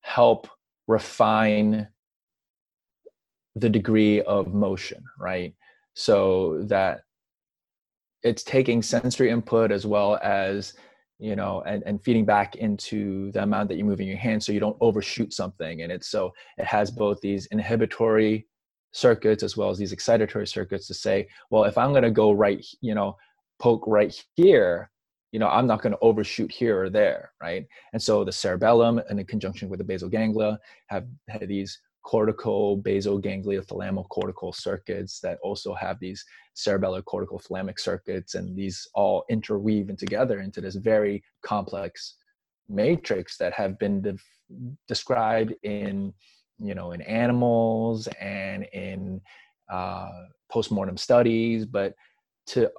help 0.00 0.48
refine 0.86 1.88
the 3.54 3.68
degree 3.68 4.22
of 4.22 4.54
motion, 4.54 5.02
right? 5.18 5.54
So 5.94 6.62
that 6.64 7.00
it's 8.22 8.42
taking 8.42 8.82
sensory 8.82 9.30
input 9.30 9.70
as 9.70 9.86
well 9.86 10.18
as 10.22 10.74
you 11.18 11.36
know 11.36 11.62
and, 11.66 11.82
and 11.86 12.02
feeding 12.02 12.24
back 12.24 12.56
into 12.56 13.30
the 13.32 13.42
amount 13.42 13.68
that 13.68 13.76
you're 13.76 13.86
moving 13.86 14.08
your 14.08 14.16
hand 14.16 14.42
so 14.42 14.52
you 14.52 14.60
don't 14.60 14.76
overshoot 14.80 15.32
something 15.32 15.82
and 15.82 15.92
it's 15.92 16.08
so 16.08 16.32
it 16.58 16.64
has 16.64 16.90
both 16.90 17.20
these 17.20 17.46
inhibitory 17.46 18.46
circuits 18.92 19.42
as 19.42 19.56
well 19.56 19.70
as 19.70 19.78
these 19.78 19.92
excitatory 19.92 20.48
circuits 20.48 20.86
to 20.86 20.94
say 20.94 21.26
well 21.50 21.64
if 21.64 21.76
i'm 21.76 21.90
going 21.90 22.02
to 22.02 22.10
go 22.10 22.32
right 22.32 22.64
you 22.80 22.94
know 22.94 23.16
poke 23.58 23.84
right 23.86 24.24
here 24.34 24.90
you 25.32 25.38
know, 25.38 25.48
I'm 25.48 25.66
not 25.66 25.82
going 25.82 25.92
to 25.92 25.98
overshoot 26.00 26.50
here 26.50 26.82
or 26.82 26.90
there, 26.90 27.32
right? 27.40 27.66
And 27.92 28.02
so 28.02 28.24
the 28.24 28.32
cerebellum, 28.32 29.00
and 29.08 29.20
in 29.20 29.26
conjunction 29.26 29.68
with 29.68 29.78
the 29.78 29.84
basal 29.84 30.08
ganglia, 30.08 30.58
have, 30.86 31.06
have 31.28 31.46
these 31.48 31.80
cortical 32.02 32.78
basal 32.78 33.18
ganglia 33.18 33.60
thalamocortical 33.60 34.54
circuits 34.54 35.20
that 35.20 35.38
also 35.42 35.74
have 35.74 36.00
these 36.00 36.24
cerebellar 36.56 37.04
cortical 37.04 37.38
thalamic 37.38 37.78
circuits, 37.78 38.34
and 38.34 38.56
these 38.56 38.88
all 38.94 39.24
interweave 39.28 39.90
and 39.90 39.98
together 39.98 40.40
into 40.40 40.60
this 40.60 40.76
very 40.76 41.22
complex 41.42 42.14
matrix 42.68 43.36
that 43.36 43.52
have 43.52 43.78
been 43.78 44.00
de- 44.00 44.16
described 44.86 45.52
in, 45.62 46.12
you 46.58 46.74
know, 46.74 46.92
in 46.92 47.02
animals 47.02 48.08
and 48.20 48.64
in 48.72 49.20
uh, 49.70 50.08
postmortem 50.50 50.96
studies, 50.96 51.66
but 51.66 51.94
to 52.46 52.70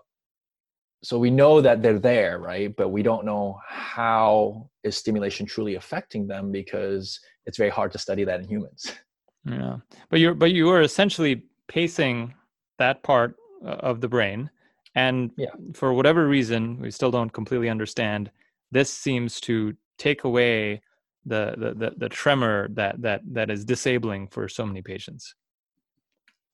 so 1.01 1.17
we 1.17 1.29
know 1.29 1.61
that 1.61 1.81
they're 1.81 1.99
there 1.99 2.39
right? 2.39 2.75
But 2.75 2.89
we 2.89 3.03
don't 3.03 3.25
know 3.25 3.59
how 3.67 4.69
is 4.83 4.97
stimulation 4.97 5.45
truly 5.45 5.75
affecting 5.75 6.27
them 6.27 6.51
because 6.51 7.19
it's 7.45 7.57
very 7.57 7.69
hard 7.69 7.91
to 7.93 7.97
study 7.97 8.23
that 8.25 8.41
in 8.41 8.47
humans. 8.47 8.91
Yeah. 9.45 9.77
But 10.09 10.19
you're 10.19 10.33
but 10.33 10.51
you 10.51 10.69
are 10.69 10.81
essentially 10.81 11.43
pacing 11.69 12.33
that 12.77 13.01
part 13.03 13.37
uh, 13.65 13.69
of 13.69 14.01
the 14.01 14.07
brain. 14.09 14.49
And 14.95 15.31
yeah. 15.37 15.55
for 15.73 15.93
whatever 15.93 16.27
reason 16.27 16.77
we 16.81 16.91
still 16.91 17.09
don't 17.09 17.31
completely 17.31 17.69
understand 17.69 18.31
this 18.71 18.91
seems 18.91 19.39
to 19.41 19.75
take 19.97 20.25
away 20.25 20.81
the, 21.25 21.55
the 21.57 21.73
the 21.73 21.95
the, 21.97 22.09
tremor 22.09 22.67
that 22.73 23.01
that 23.01 23.21
that 23.31 23.49
is 23.49 23.63
disabling 23.63 24.27
for 24.27 24.49
so 24.49 24.65
many 24.65 24.81
patients. 24.81 25.33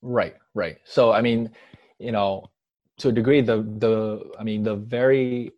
Right 0.04 0.36
right. 0.54 0.78
So 0.86 1.12
i 1.12 1.22
mean 1.22 1.50
you 1.98 2.12
know 2.12 2.52
to 2.98 3.10
a 3.10 3.12
degree 3.12 3.42
the 3.42 3.58
the 3.78 4.32
i 4.40 4.44
mean 4.44 4.64
the 4.64 4.76
very 4.76 5.52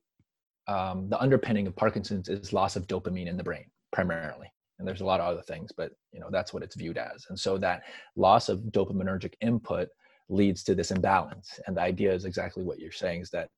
um, 0.67 1.07
the 1.09 1.19
underpinning 1.21 1.65
of 1.67 1.75
parkinson's 1.75 2.27
is 2.27 2.51
loss 2.51 2.75
of 2.75 2.87
dopamine 2.87 3.27
in 3.27 3.37
the 3.37 3.43
brain 3.43 3.65
primarily. 3.91 4.51
And 4.79 4.87
there's 4.87 5.01
a 5.01 5.05
lot 5.05 5.19
of 5.19 5.27
other 5.27 5.41
things 5.41 5.71
but 5.75 5.91
you 6.11 6.19
know 6.19 6.27
that's 6.29 6.53
what 6.53 6.63
it's 6.63 6.75
viewed 6.75 6.97
as. 6.97 7.25
And 7.29 7.39
so 7.39 7.57
that 7.57 7.83
loss 8.15 8.49
of 8.49 8.59
dopaminergic 8.59 9.33
input 9.41 9.89
leads 10.29 10.63
to 10.63 10.75
this 10.75 10.91
imbalance. 10.91 11.59
And 11.65 11.75
the 11.75 11.81
idea 11.81 12.13
is 12.13 12.25
exactly 12.25 12.63
what 12.63 12.79
you're 12.79 12.91
saying 12.91 13.21
is 13.21 13.29
that 13.31 13.49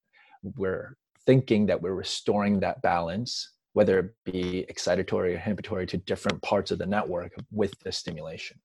we're 0.55 0.95
thinking 1.25 1.65
that 1.65 1.81
we're 1.81 1.95
restoring 1.95 2.59
that 2.61 2.81
balance 2.81 3.51
whether 3.73 3.99
it 3.99 4.15
be 4.25 4.65
excitatory 4.71 5.31
or 5.31 5.35
inhibitory 5.35 5.85
to 5.85 5.97
different 5.97 6.41
parts 6.41 6.71
of 6.71 6.79
the 6.79 6.85
network 6.85 7.33
with 7.51 7.77
this 7.83 7.97
stimulation. 7.97 8.57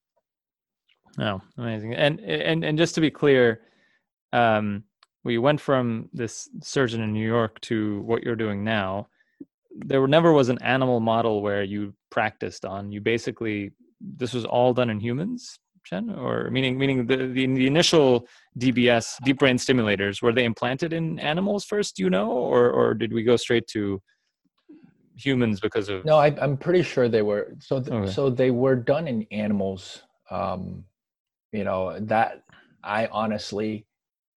Oh 1.18 1.40
amazing. 1.58 1.94
And 1.94 2.20
and 2.20 2.64
and 2.64 2.78
just 2.78 2.94
to 2.94 3.00
be 3.00 3.10
clear 3.10 3.62
um 4.32 4.84
we 5.24 5.38
went 5.38 5.60
from 5.60 6.10
this 6.12 6.48
surgeon 6.62 7.00
in 7.00 7.12
New 7.12 7.26
York 7.26 7.60
to 7.62 8.00
what 8.02 8.22
you're 8.22 8.36
doing 8.36 8.62
now, 8.62 9.08
there 9.74 10.06
never 10.06 10.32
was 10.32 10.50
an 10.50 10.62
animal 10.62 11.00
model 11.00 11.42
where 11.42 11.62
you 11.62 11.94
practiced 12.10 12.64
on. 12.64 12.92
You 12.92 13.00
basically 13.00 13.72
this 14.00 14.34
was 14.34 14.44
all 14.44 14.74
done 14.74 14.90
in 14.90 15.00
humans, 15.00 15.58
Chen, 15.84 16.10
or 16.10 16.50
meaning 16.50 16.78
meaning 16.78 17.06
the, 17.06 17.16
the, 17.16 17.46
the 17.46 17.66
initial 17.66 18.28
DBS 18.58 19.16
deep 19.24 19.38
brain 19.38 19.56
stimulators 19.56 20.22
were 20.22 20.32
they 20.32 20.44
implanted 20.44 20.92
in 20.92 21.18
animals 21.18 21.64
first? 21.64 21.96
Do 21.96 22.02
you 22.04 22.10
know, 22.10 22.30
or 22.30 22.70
or 22.70 22.94
did 22.94 23.12
we 23.12 23.22
go 23.22 23.36
straight 23.36 23.66
to 23.68 24.00
humans 25.16 25.58
because 25.58 25.88
of? 25.88 26.04
No, 26.04 26.18
I, 26.18 26.28
am 26.42 26.56
pretty 26.56 26.82
sure 26.82 27.08
they 27.08 27.22
were. 27.22 27.54
So 27.60 27.80
th- 27.80 27.92
okay. 27.92 28.12
so 28.12 28.30
they 28.30 28.50
were 28.50 28.76
done 28.76 29.08
in 29.08 29.26
animals. 29.30 30.02
Um, 30.30 30.84
you 31.52 31.64
know 31.64 31.98
that 32.00 32.42
I 32.82 33.06
honestly 33.06 33.86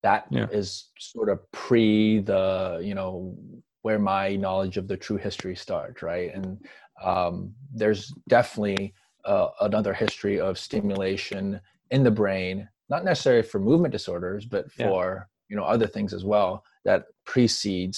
that 0.08 0.26
yeah. 0.30 0.48
is 0.52 0.86
sort 0.98 1.28
of 1.28 1.40
pre 1.52 2.20
the 2.20 2.80
you 2.82 2.96
know 2.96 3.36
where 3.82 4.00
my 4.00 4.36
knowledge 4.38 4.78
of 4.78 4.88
the 4.88 4.96
true 5.06 5.18
history 5.18 5.56
starts 5.56 6.02
right 6.02 6.34
and 6.34 6.66
um, 7.04 7.54
there's 7.74 8.14
definitely 8.30 8.94
uh, 9.26 9.50
another 9.62 9.94
history 9.94 10.40
of 10.40 10.58
stimulation 10.58 11.60
in 11.92 12.04
the 12.04 12.18
brain 12.22 12.68
not 12.90 13.04
necessarily 13.04 13.44
for 13.44 13.60
movement 13.60 13.92
disorders 13.92 14.46
but 14.46 14.72
for 14.72 15.04
yeah. 15.08 15.24
you 15.50 15.56
know 15.58 15.64
other 15.64 15.88
things 15.88 16.14
as 16.14 16.24
well 16.24 16.64
that 16.86 17.04
precedes 17.26 17.98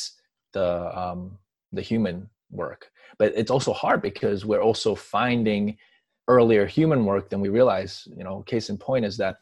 the 0.53 0.69
um, 0.99 1.37
the 1.71 1.81
human 1.91 2.27
work 2.49 2.91
but 3.19 3.31
it's 3.35 3.51
also 3.51 3.71
hard 3.71 4.01
because 4.01 4.45
we're 4.45 4.67
also 4.69 4.95
finding 4.95 5.77
earlier 6.27 6.65
human 6.65 7.05
work 7.05 7.29
than 7.29 7.39
we 7.39 7.49
realize 7.49 8.07
you 8.17 8.23
know 8.23 8.41
case 8.53 8.71
in 8.71 8.77
point 8.77 9.05
is 9.05 9.15
that 9.17 9.35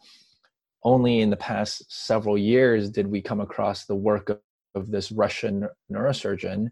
only 0.88 1.20
in 1.20 1.30
the 1.30 1.44
past 1.52 1.74
several 1.90 2.38
years 2.38 2.90
did 2.90 3.08
we 3.08 3.22
come 3.22 3.42
across 3.42 3.86
the 3.86 3.96
work 4.10 4.30
of, 4.30 4.40
of 4.76 4.90
this 4.90 5.12
russian 5.12 5.68
neurosurgeon. 5.92 6.70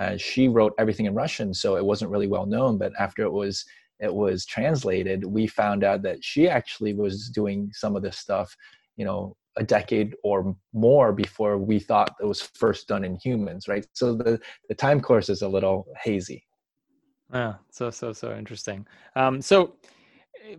Uh, 0.00 0.16
she 0.16 0.48
wrote 0.48 0.74
everything 0.78 1.06
in 1.06 1.14
russian 1.14 1.52
so 1.52 1.76
it 1.76 1.84
wasn't 1.84 2.10
really 2.10 2.30
well 2.36 2.46
known 2.46 2.78
but 2.78 2.92
after 2.98 3.22
it 3.22 3.32
was 3.32 3.64
it 4.00 4.12
was 4.14 4.46
translated 4.46 5.24
we 5.24 5.46
found 5.46 5.84
out 5.84 6.02
that 6.02 6.18
she 6.22 6.48
actually 6.48 6.94
was 6.94 7.28
doing 7.30 7.70
some 7.72 7.96
of 7.96 8.02
this 8.02 8.16
stuff 8.16 8.48
you 8.96 9.04
know 9.04 9.36
a 9.58 9.64
decade 9.64 10.14
or 10.22 10.56
more 10.72 11.12
before 11.12 11.58
we 11.58 11.78
thought 11.78 12.14
it 12.22 12.26
was 12.26 12.40
first 12.40 12.88
done 12.88 13.04
in 13.04 13.16
humans 13.16 13.68
right? 13.68 13.86
So 13.92 14.14
the 14.14 14.40
the 14.68 14.74
time 14.74 15.00
course 15.00 15.28
is 15.28 15.42
a 15.42 15.48
little 15.48 15.86
hazy. 16.02 16.44
Yeah 17.32 17.54
so 17.70 17.90
so 17.90 18.12
so 18.12 18.34
interesting. 18.34 18.86
Um 19.16 19.42
so 19.42 19.74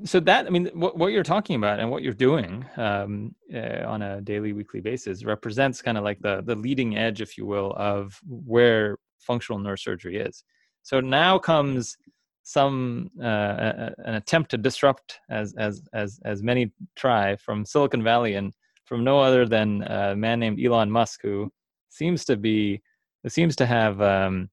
so 0.04 0.20
that 0.20 0.46
i 0.46 0.50
mean 0.50 0.70
what, 0.74 0.98
what 0.98 1.12
you're 1.12 1.24
talking 1.24 1.56
about 1.56 1.80
and 1.80 1.90
what 1.90 2.04
you're 2.04 2.14
doing 2.14 2.66
um, 2.78 3.34
uh, 3.54 3.84
on 3.86 4.02
a 4.02 4.22
daily 4.22 4.54
weekly 4.54 4.82
basis 4.82 5.24
represents 5.24 5.82
kind 5.82 5.98
of 5.98 6.04
like 6.04 6.20
the 6.22 6.42
the 6.46 6.56
leading 6.56 6.98
edge 6.98 7.22
if 7.22 7.38
you 7.38 7.46
will 7.46 7.74
of 7.78 8.20
where 8.28 8.98
functional 9.20 9.60
neurosurgery 9.60 10.28
is. 10.28 10.44
So 10.84 11.00
now 11.00 11.38
comes 11.38 11.98
some 12.44 13.12
uh, 13.22 13.26
a, 13.26 13.94
an 14.06 14.16
attempt 14.16 14.50
to 14.52 14.58
disrupt 14.58 15.20
as 15.30 15.54
as 15.58 15.84
as 15.94 16.20
as 16.26 16.42
many 16.42 16.72
try 16.96 17.36
from 17.36 17.66
silicon 17.66 18.04
valley 18.04 18.36
and 18.36 18.54
from 18.86 19.04
no 19.04 19.20
other 19.20 19.46
than 19.46 19.84
a 19.84 20.16
man 20.16 20.40
named 20.40 20.60
Elon 20.60 20.90
Musk, 20.90 21.20
who 21.22 21.52
seems 21.90 22.26
to 22.26 22.38
be 22.38 22.82
seems 23.28 23.56
to 23.58 23.66
have 23.66 24.02
um, 24.02 24.50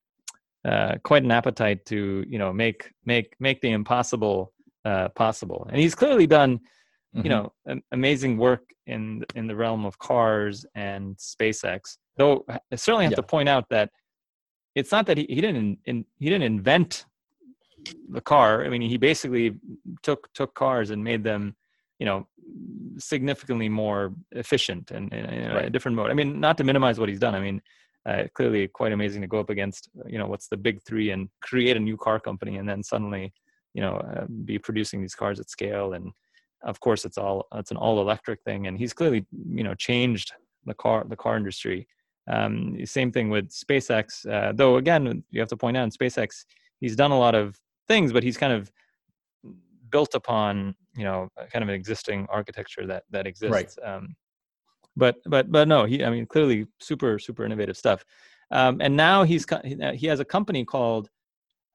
uh, 0.66 0.96
quite 1.04 1.22
an 1.22 1.30
appetite 1.30 1.86
to 1.86 2.24
you 2.28 2.38
know 2.38 2.52
make 2.52 2.90
make 3.06 3.34
make 3.40 3.60
the 3.62 3.70
impossible 3.70 4.52
uh, 4.86 5.08
possible, 5.10 5.66
and 5.70 5.78
he's 5.80 5.94
clearly 5.94 6.26
done 6.26 6.52
mm-hmm. 6.58 7.22
you 7.24 7.30
know 7.30 7.52
amazing 7.92 8.38
work 8.38 8.64
in 8.86 9.24
in 9.34 9.46
the 9.46 9.56
realm 9.56 9.84
of 9.84 9.98
cars 9.98 10.64
and 10.74 11.16
SpaceX. 11.16 11.98
Though 12.16 12.44
I 12.48 12.76
certainly 12.76 13.04
have 13.04 13.12
yeah. 13.12 13.16
to 13.16 13.22
point 13.34 13.48
out 13.48 13.64
that 13.70 13.90
it's 14.74 14.92
not 14.92 15.06
that 15.06 15.18
he, 15.18 15.26
he 15.28 15.40
didn't 15.40 15.78
in, 15.84 16.04
he 16.18 16.28
didn't 16.30 16.44
invent 16.44 17.04
the 18.08 18.20
car. 18.20 18.64
I 18.64 18.68
mean, 18.68 18.82
he 18.82 18.96
basically 18.96 19.56
took 20.02 20.32
took 20.32 20.54
cars 20.54 20.90
and 20.90 21.02
made 21.02 21.24
them 21.24 21.56
you 21.98 22.06
know 22.06 22.26
significantly 22.98 23.68
more 23.68 24.14
efficient 24.32 24.90
and 24.90 25.12
in 25.12 25.52
right. 25.52 25.66
a 25.66 25.70
different 25.70 25.96
mode. 25.96 26.10
I 26.10 26.14
mean, 26.14 26.40
not 26.40 26.56
to 26.58 26.64
minimize 26.64 26.98
what 26.98 27.08
he's 27.08 27.18
done. 27.18 27.34
I 27.34 27.40
mean, 27.40 27.60
uh, 28.06 28.24
clearly 28.34 28.68
quite 28.68 28.92
amazing 28.92 29.20
to 29.22 29.28
go 29.28 29.40
up 29.40 29.50
against, 29.50 29.88
you 30.06 30.18
know, 30.18 30.26
what's 30.26 30.48
the 30.48 30.56
big 30.56 30.80
three 30.82 31.10
and 31.10 31.28
create 31.42 31.76
a 31.76 31.80
new 31.80 31.96
car 31.96 32.20
company 32.20 32.56
and 32.56 32.68
then 32.68 32.82
suddenly, 32.82 33.32
you 33.76 33.82
know, 33.82 33.96
uh, 33.96 34.24
be 34.46 34.58
producing 34.58 35.02
these 35.02 35.14
cars 35.14 35.38
at 35.38 35.50
scale. 35.50 35.92
And 35.92 36.10
of 36.64 36.80
course, 36.80 37.04
it's 37.04 37.18
all 37.18 37.46
it's 37.54 37.70
an 37.70 37.76
all 37.76 38.00
electric 38.00 38.42
thing. 38.42 38.66
And 38.66 38.78
he's 38.78 38.94
clearly, 38.94 39.26
you 39.50 39.62
know, 39.62 39.74
changed 39.74 40.32
the 40.64 40.74
car 40.74 41.04
the 41.06 41.16
car 41.16 41.36
industry. 41.36 41.86
Um, 42.28 42.76
same 42.86 43.12
thing 43.12 43.28
with 43.28 43.50
SpaceX. 43.50 44.26
Uh, 44.28 44.52
though 44.54 44.78
again, 44.78 45.22
you 45.30 45.40
have 45.40 45.50
to 45.50 45.56
point 45.58 45.76
out 45.76 45.84
in 45.84 45.90
SpaceX, 45.90 46.46
he's 46.80 46.96
done 46.96 47.10
a 47.10 47.18
lot 47.18 47.34
of 47.34 47.60
things, 47.86 48.12
but 48.14 48.22
he's 48.22 48.38
kind 48.38 48.52
of 48.54 48.72
built 49.90 50.14
upon 50.14 50.74
you 50.96 51.04
know 51.04 51.28
kind 51.52 51.62
of 51.62 51.68
an 51.68 51.74
existing 51.74 52.26
architecture 52.30 52.86
that 52.86 53.04
that 53.10 53.26
exists 53.26 53.52
right. 53.52 53.72
um, 53.84 54.16
but 54.96 55.16
but 55.26 55.52
but 55.52 55.68
no 55.68 55.84
he 55.84 56.04
i 56.04 56.10
mean 56.10 56.26
clearly 56.26 56.66
super 56.80 57.18
super 57.18 57.44
innovative 57.44 57.76
stuff 57.76 58.04
um, 58.50 58.80
and 58.80 58.96
now 58.96 59.22
he's 59.22 59.46
he 59.94 60.06
has 60.06 60.20
a 60.20 60.24
company 60.24 60.64
called 60.64 61.08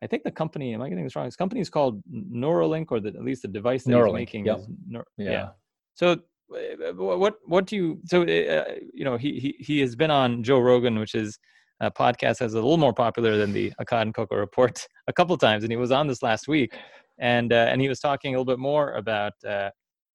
i 0.01 0.07
think 0.07 0.23
the 0.23 0.31
company 0.31 0.73
am 0.73 0.81
i 0.81 0.89
getting 0.89 1.03
this 1.03 1.15
wrong 1.15 1.25
his 1.25 1.35
company 1.35 1.61
is 1.61 1.69
called 1.69 2.01
neuralink 2.11 2.87
or 2.89 2.99
the, 2.99 3.09
at 3.09 3.23
least 3.23 3.41
the 3.41 3.47
device 3.47 3.83
that 3.83 3.91
neuralink, 3.91 4.05
he's 4.07 4.13
making 4.13 4.45
yep. 4.45 4.59
is 4.59 4.67
Neur- 4.91 5.03
yeah. 5.17 5.31
yeah 5.31 5.49
so 5.95 6.17
uh, 6.53 6.93
what 6.93 7.35
what 7.45 7.65
do 7.65 7.75
you 7.75 7.99
so 8.05 8.23
uh, 8.23 8.65
you 8.93 9.05
know 9.05 9.17
he, 9.17 9.39
he 9.39 9.55
he 9.63 9.79
has 9.79 9.95
been 9.95 10.11
on 10.11 10.43
joe 10.43 10.59
rogan 10.59 10.99
which 10.99 11.15
is 11.15 11.39
a 11.79 11.89
podcast 11.89 12.37
that's 12.37 12.53
a 12.53 12.55
little 12.55 12.77
more 12.77 12.93
popular 12.93 13.37
than 13.37 13.51
the 13.53 13.73
Accad 13.81 14.03
and 14.03 14.13
Koka 14.13 14.37
report 14.37 14.85
a 15.07 15.13
couple 15.13 15.35
times 15.37 15.63
and 15.63 15.71
he 15.71 15.77
was 15.77 15.91
on 15.91 16.05
this 16.07 16.21
last 16.21 16.47
week 16.47 16.75
and 17.21 17.53
uh, 17.53 17.67
and 17.69 17.79
he 17.79 17.87
was 17.87 17.99
talking 17.99 18.35
a 18.35 18.37
little 18.37 18.51
bit 18.51 18.59
more 18.59 18.93
about 18.93 19.33
uh, 19.47 19.69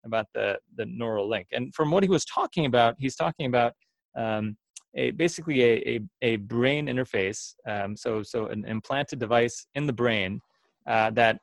about 0.04 0.26
the 0.34 0.58
the 0.76 0.84
Neuralink. 0.84 1.46
And 1.52 1.74
from 1.74 1.90
what 1.90 2.02
he 2.02 2.08
was 2.08 2.24
talking 2.24 2.66
about, 2.66 2.96
he's 2.98 3.16
talking 3.16 3.46
about 3.46 3.72
um, 4.16 4.56
a 4.96 5.10
basically 5.12 5.62
a, 5.62 5.72
a, 5.86 6.00
a 6.22 6.36
brain 6.36 6.86
interface. 6.86 7.54
Um, 7.68 7.96
so 7.96 8.22
so 8.22 8.46
an 8.46 8.64
implanted 8.64 9.18
device 9.18 9.66
in 9.74 9.86
the 9.86 9.92
brain 9.92 10.40
uh, 10.86 11.10
that 11.10 11.40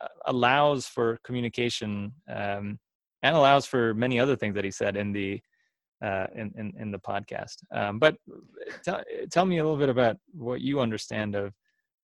uh, 0.00 0.08
allows 0.26 0.86
for 0.86 1.18
communication 1.24 2.12
um, 2.28 2.78
and 3.22 3.36
allows 3.36 3.66
for 3.66 3.92
many 3.94 4.20
other 4.20 4.36
things 4.36 4.54
that 4.54 4.64
he 4.64 4.70
said 4.70 4.96
in 4.96 5.12
the 5.12 5.40
uh, 6.02 6.26
in, 6.34 6.52
in, 6.58 6.72
in 6.78 6.90
the 6.90 6.98
podcast. 6.98 7.56
Um, 7.72 7.98
but 7.98 8.16
t- 8.84 9.26
tell 9.30 9.46
me 9.46 9.58
a 9.58 9.64
little 9.64 9.78
bit 9.78 9.88
about 9.88 10.16
what 10.32 10.60
you 10.60 10.80
understand 10.80 11.34
of 11.34 11.54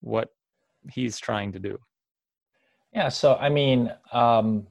what 0.01 0.29
he's 0.91 1.19
trying 1.19 1.53
to 1.53 1.59
do. 1.59 1.79
Yeah, 2.95 3.09
so 3.09 3.37
I 3.37 3.49
mean, 3.49 3.93
um, 4.13 4.67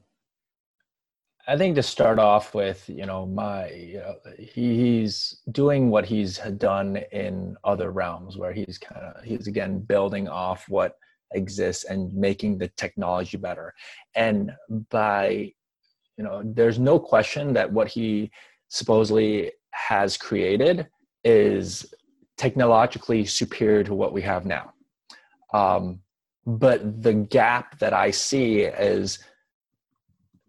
I 1.48 1.58
think 1.58 1.76
to 1.76 1.84
start 1.84 2.20
off 2.20 2.54
with, 2.54 2.88
you 2.88 3.06
know, 3.06 3.26
my 3.26 3.70
you 3.70 3.98
know, 3.98 4.16
he's 4.38 5.42
doing 5.52 5.90
what 5.90 6.06
he's 6.06 6.38
done 6.58 6.98
in 7.12 7.58
other 7.64 7.92
realms, 7.92 8.38
where 8.38 8.54
he's 8.54 8.78
kind 8.78 9.02
of 9.02 9.24
he's 9.24 9.48
again 9.48 9.80
building 9.80 10.28
off 10.28 10.70
what 10.70 10.98
exists 11.34 11.86
and 11.86 12.14
making 12.14 12.58
the 12.58 12.68
technology 12.70 13.38
better. 13.38 13.74
And 14.16 14.52
by, 14.90 15.54
you 16.18 16.24
know, 16.24 16.42
there's 16.44 16.78
no 16.78 17.00
question 17.00 17.54
that 17.54 17.72
what 17.72 17.88
he 17.88 18.32
supposedly 18.70 19.52
has 19.72 20.18
created 20.18 20.88
is 21.24 21.94
technologically 22.38 23.26
superior 23.26 23.84
to 23.84 23.94
what 23.94 24.14
we 24.14 24.22
have 24.22 24.46
now. 24.46 24.74
Um, 25.54 26.02
but 26.46 27.04
the 27.04 27.14
gap 27.14 27.78
that 27.80 27.94
i 27.94 28.10
see 28.10 28.62
is 28.62 29.20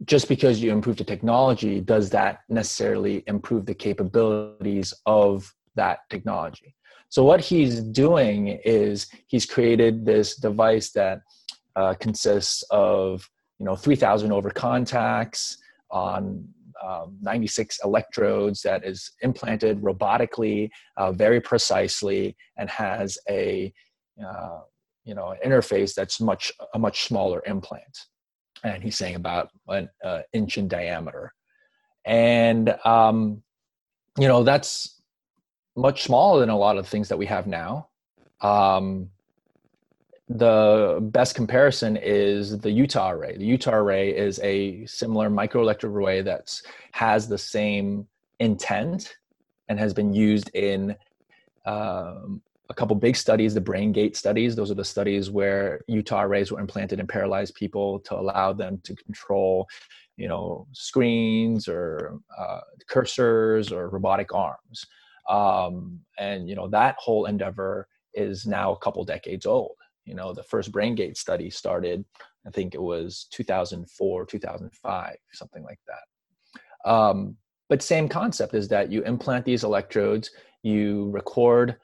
just 0.04 0.28
because 0.28 0.60
you 0.60 0.72
improve 0.72 0.96
the 0.96 1.04
technology 1.04 1.80
does 1.80 2.10
that 2.10 2.40
necessarily 2.48 3.22
improve 3.26 3.66
the 3.66 3.74
capabilities 3.74 4.94
of 5.06 5.52
that 5.74 6.00
technology? 6.10 6.74
So 7.08 7.24
what 7.24 7.40
he's 7.40 7.80
doing 7.80 8.58
is 8.64 9.06
he's 9.26 9.44
created 9.44 10.06
this 10.06 10.36
device 10.36 10.92
that 10.92 11.20
uh, 11.76 11.94
consists 11.94 12.64
of 12.70 13.28
you 13.58 13.66
know 13.66 13.76
3000 13.76 14.32
over 14.32 14.50
contacts 14.50 15.58
on 15.90 16.48
um, 16.82 17.16
96 17.20 17.78
electrodes 17.84 18.62
that 18.62 18.84
is 18.84 19.12
implanted 19.20 19.80
robotically 19.82 20.70
uh, 20.96 21.12
very 21.12 21.40
precisely 21.40 22.36
and 22.56 22.68
has 22.68 23.18
a 23.28 23.72
uh, 24.26 24.60
you 25.04 25.14
know 25.14 25.34
interface 25.44 25.94
that's 25.94 26.20
much 26.20 26.52
a 26.74 26.78
much 26.78 27.04
smaller 27.04 27.42
implant 27.46 28.06
and 28.64 28.82
he's 28.82 28.96
saying 28.96 29.14
about 29.14 29.50
an 29.68 29.88
uh, 30.04 30.22
inch 30.32 30.58
in 30.58 30.68
diameter. 30.68 31.32
And 32.04 32.74
um, 32.84 33.42
you 34.18 34.28
know 34.28 34.42
that's 34.42 35.00
much 35.76 36.02
smaller 36.02 36.40
than 36.40 36.50
a 36.50 36.56
lot 36.56 36.76
of 36.76 36.84
the 36.84 36.90
things 36.90 37.08
that 37.08 37.18
we 37.18 37.26
have 37.26 37.46
now. 37.46 37.88
Um, 38.40 39.10
the 40.28 40.98
best 41.00 41.34
comparison 41.34 41.96
is 41.96 42.58
the 42.58 42.70
utah 42.70 43.10
array. 43.10 43.36
The 43.36 43.44
utah 43.44 43.76
array 43.76 44.16
is 44.16 44.38
a 44.40 44.84
similar 44.86 45.28
microelectrode 45.30 45.84
array 45.84 46.22
that 46.22 46.60
has 46.92 47.28
the 47.28 47.38
same 47.38 48.06
intent 48.38 49.16
and 49.68 49.78
has 49.78 49.94
been 49.94 50.12
used 50.12 50.50
in 50.54 50.96
um, 51.64 52.42
a 52.72 52.74
couple 52.74 52.96
big 52.96 53.16
studies, 53.16 53.52
the 53.52 53.60
BrainGate 53.60 54.16
studies. 54.16 54.56
Those 54.56 54.70
are 54.70 54.80
the 54.82 54.84
studies 54.84 55.30
where 55.30 55.82
Utah 55.88 56.22
arrays 56.22 56.50
were 56.50 56.58
implanted 56.58 57.00
in 57.00 57.06
paralyzed 57.06 57.54
people 57.54 58.00
to 58.00 58.18
allow 58.18 58.54
them 58.54 58.80
to 58.84 58.96
control, 58.96 59.68
you 60.16 60.26
know, 60.26 60.66
screens 60.72 61.68
or 61.68 62.18
uh, 62.36 62.60
cursors 62.90 63.72
or 63.72 63.90
robotic 63.90 64.34
arms. 64.34 64.86
Um, 65.28 66.00
and 66.18 66.48
you 66.48 66.56
know 66.56 66.66
that 66.68 66.96
whole 66.98 67.26
endeavor 67.26 67.86
is 68.14 68.46
now 68.46 68.72
a 68.72 68.78
couple 68.78 69.04
decades 69.04 69.44
old. 69.44 69.76
You 70.06 70.14
know, 70.14 70.32
the 70.32 70.42
first 70.42 70.72
BrainGate 70.72 71.18
study 71.18 71.50
started, 71.50 72.04
I 72.46 72.50
think 72.50 72.74
it 72.74 72.82
was 72.82 73.26
2004, 73.32 74.26
2005, 74.26 75.16
something 75.32 75.62
like 75.62 75.78
that. 75.86 76.90
Um, 76.90 77.36
but 77.68 77.82
same 77.82 78.08
concept 78.08 78.54
is 78.54 78.66
that 78.68 78.90
you 78.90 79.02
implant 79.02 79.44
these 79.44 79.62
electrodes, 79.62 80.30
you 80.62 81.10
record 81.10 81.76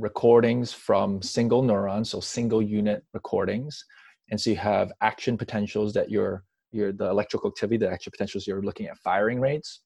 recordings 0.00 0.72
from 0.72 1.22
single 1.22 1.62
neurons, 1.62 2.10
so 2.10 2.20
single 2.20 2.62
unit 2.62 3.04
recordings. 3.12 3.84
And 4.30 4.40
so 4.40 4.50
you 4.50 4.56
have 4.56 4.92
action 5.00 5.36
potentials 5.38 5.92
that 5.94 6.10
you're, 6.10 6.44
you're 6.72 6.92
the 6.92 7.08
electrical 7.08 7.50
activity, 7.50 7.78
the 7.78 7.90
action 7.90 8.10
potentials 8.10 8.46
you're 8.46 8.62
looking 8.62 8.86
at 8.86 8.98
firing 8.98 9.40
rates. 9.40 9.80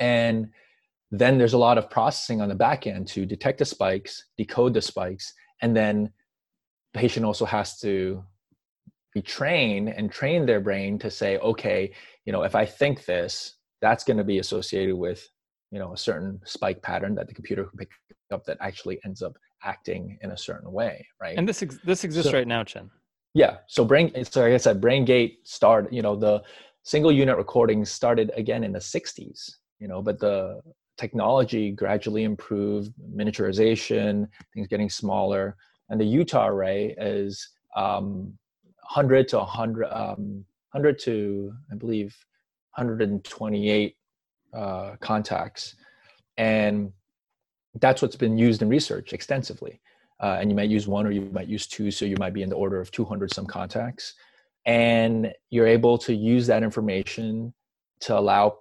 And 0.00 0.48
then 1.10 1.38
there's 1.38 1.54
a 1.54 1.58
lot 1.58 1.78
of 1.78 1.88
processing 1.88 2.40
on 2.40 2.48
the 2.48 2.54
back 2.54 2.86
end 2.86 3.08
to 3.08 3.24
detect 3.24 3.58
the 3.58 3.64
spikes, 3.64 4.24
decode 4.36 4.74
the 4.74 4.82
spikes, 4.82 5.32
and 5.62 5.76
then 5.76 6.12
the 6.92 7.00
patient 7.00 7.24
also 7.24 7.44
has 7.44 7.78
to 7.80 8.22
be 9.14 9.22
trained 9.22 9.88
and 9.88 10.10
train 10.10 10.44
their 10.44 10.60
brain 10.60 10.98
to 10.98 11.10
say, 11.10 11.38
okay, 11.38 11.92
you 12.24 12.32
know, 12.32 12.42
if 12.42 12.54
I 12.54 12.66
think 12.66 13.04
this, 13.04 13.54
that's 13.80 14.04
going 14.04 14.18
to 14.18 14.24
be 14.24 14.38
associated 14.38 14.96
with, 14.96 15.26
you 15.70 15.78
know, 15.78 15.92
a 15.92 15.96
certain 15.96 16.40
spike 16.44 16.82
pattern 16.82 17.14
that 17.14 17.28
the 17.28 17.34
computer 17.34 17.64
can 17.64 17.78
pick 17.78 17.90
up 18.30 18.44
that 18.44 18.56
actually 18.60 18.98
ends 19.04 19.22
up 19.22 19.36
acting 19.64 20.18
in 20.22 20.30
a 20.30 20.36
certain 20.36 20.70
way, 20.72 21.06
right? 21.20 21.36
And 21.36 21.48
this 21.48 21.62
ex- 21.62 21.78
this 21.84 22.04
exists 22.04 22.30
so, 22.30 22.36
right 22.36 22.46
now, 22.46 22.64
Chen. 22.64 22.90
Yeah. 23.34 23.58
So 23.66 23.84
brain. 23.84 24.12
So 24.24 24.42
like 24.42 24.52
I 24.52 24.56
said, 24.56 24.80
BrainGate 24.80 25.36
started. 25.44 25.92
You 25.92 26.02
know, 26.02 26.16
the 26.16 26.42
single 26.82 27.12
unit 27.12 27.36
recordings 27.36 27.90
started 27.90 28.30
again 28.34 28.64
in 28.64 28.72
the 28.72 28.78
'60s. 28.78 29.50
You 29.78 29.88
know, 29.88 30.02
but 30.02 30.18
the 30.18 30.60
technology 30.96 31.70
gradually 31.70 32.24
improved, 32.24 32.92
miniaturization, 33.14 34.26
things 34.52 34.66
getting 34.66 34.90
smaller, 34.90 35.56
and 35.90 36.00
the 36.00 36.04
Utah 36.04 36.48
array 36.48 36.94
is 36.98 37.48
um, 37.76 38.36
100 38.90 39.28
to 39.28 39.38
100, 39.38 39.84
um, 39.92 40.44
100 40.72 40.98
to 41.00 41.52
I 41.70 41.76
believe 41.76 42.16
128 42.76 43.96
uh, 44.54 44.96
contacts, 45.00 45.76
and 46.36 46.92
that's 47.80 48.02
what's 48.02 48.16
been 48.16 48.38
used 48.38 48.62
in 48.62 48.68
research 48.68 49.12
extensively. 49.12 49.80
Uh, 50.20 50.38
and 50.40 50.50
you 50.50 50.56
might 50.56 50.68
use 50.68 50.88
one 50.88 51.06
or 51.06 51.12
you 51.12 51.22
might 51.32 51.46
use 51.46 51.66
two, 51.66 51.90
so 51.90 52.04
you 52.04 52.16
might 52.18 52.34
be 52.34 52.42
in 52.42 52.48
the 52.48 52.56
order 52.56 52.80
of 52.80 52.90
200 52.90 53.32
some 53.32 53.46
contacts, 53.46 54.14
and 54.66 55.32
you're 55.50 55.66
able 55.66 55.96
to 55.96 56.14
use 56.14 56.46
that 56.46 56.62
information 56.62 57.54
to 58.00 58.18
allow 58.18 58.58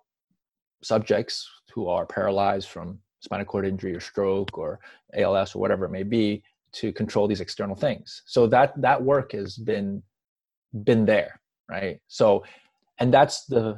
subjects 0.84 1.50
who 1.74 1.88
are 1.88 2.06
paralyzed 2.06 2.70
from 2.70 3.00
spinal 3.20 3.46
cord 3.46 3.66
injury 3.66 3.96
or 3.96 4.00
stroke 4.00 4.58
or 4.58 4.80
ALS 5.16 5.56
or 5.56 5.60
whatever 5.60 5.86
it 5.86 5.92
may 5.92 6.04
be 6.04 6.44
to 6.74 6.92
control 6.94 7.28
these 7.28 7.42
external 7.42 7.76
things. 7.76 8.22
So 8.26 8.48
that 8.48 8.80
that 8.82 9.02
work 9.02 9.32
has 9.32 9.58
been 9.58 10.04
been 10.84 11.06
there, 11.06 11.40
right? 11.70 12.00
So 12.08 12.44
and 13.00 13.14
that's 13.14 13.46
the 13.46 13.78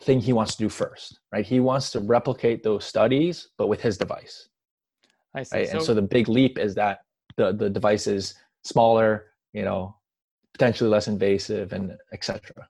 thing 0.00 0.20
he 0.20 0.32
wants 0.32 0.56
to 0.56 0.64
do 0.64 0.68
first, 0.68 1.20
right? 1.32 1.44
He 1.44 1.60
wants 1.60 1.90
to 1.92 2.00
replicate 2.00 2.62
those 2.62 2.84
studies 2.84 3.48
but 3.58 3.68
with 3.68 3.80
his 3.80 3.96
device. 3.96 4.48
I 5.34 5.42
see. 5.42 5.56
Right? 5.58 5.68
So, 5.68 5.76
and 5.76 5.82
so 5.82 5.94
the 5.94 6.02
big 6.02 6.28
leap 6.28 6.58
is 6.58 6.74
that 6.74 7.00
the 7.36 7.52
the 7.52 7.70
device 7.70 8.06
is 8.06 8.34
smaller, 8.62 9.26
you 9.52 9.62
know, 9.62 9.96
potentially 10.52 10.90
less 10.90 11.08
invasive 11.08 11.72
and 11.72 11.96
etc. 12.12 12.68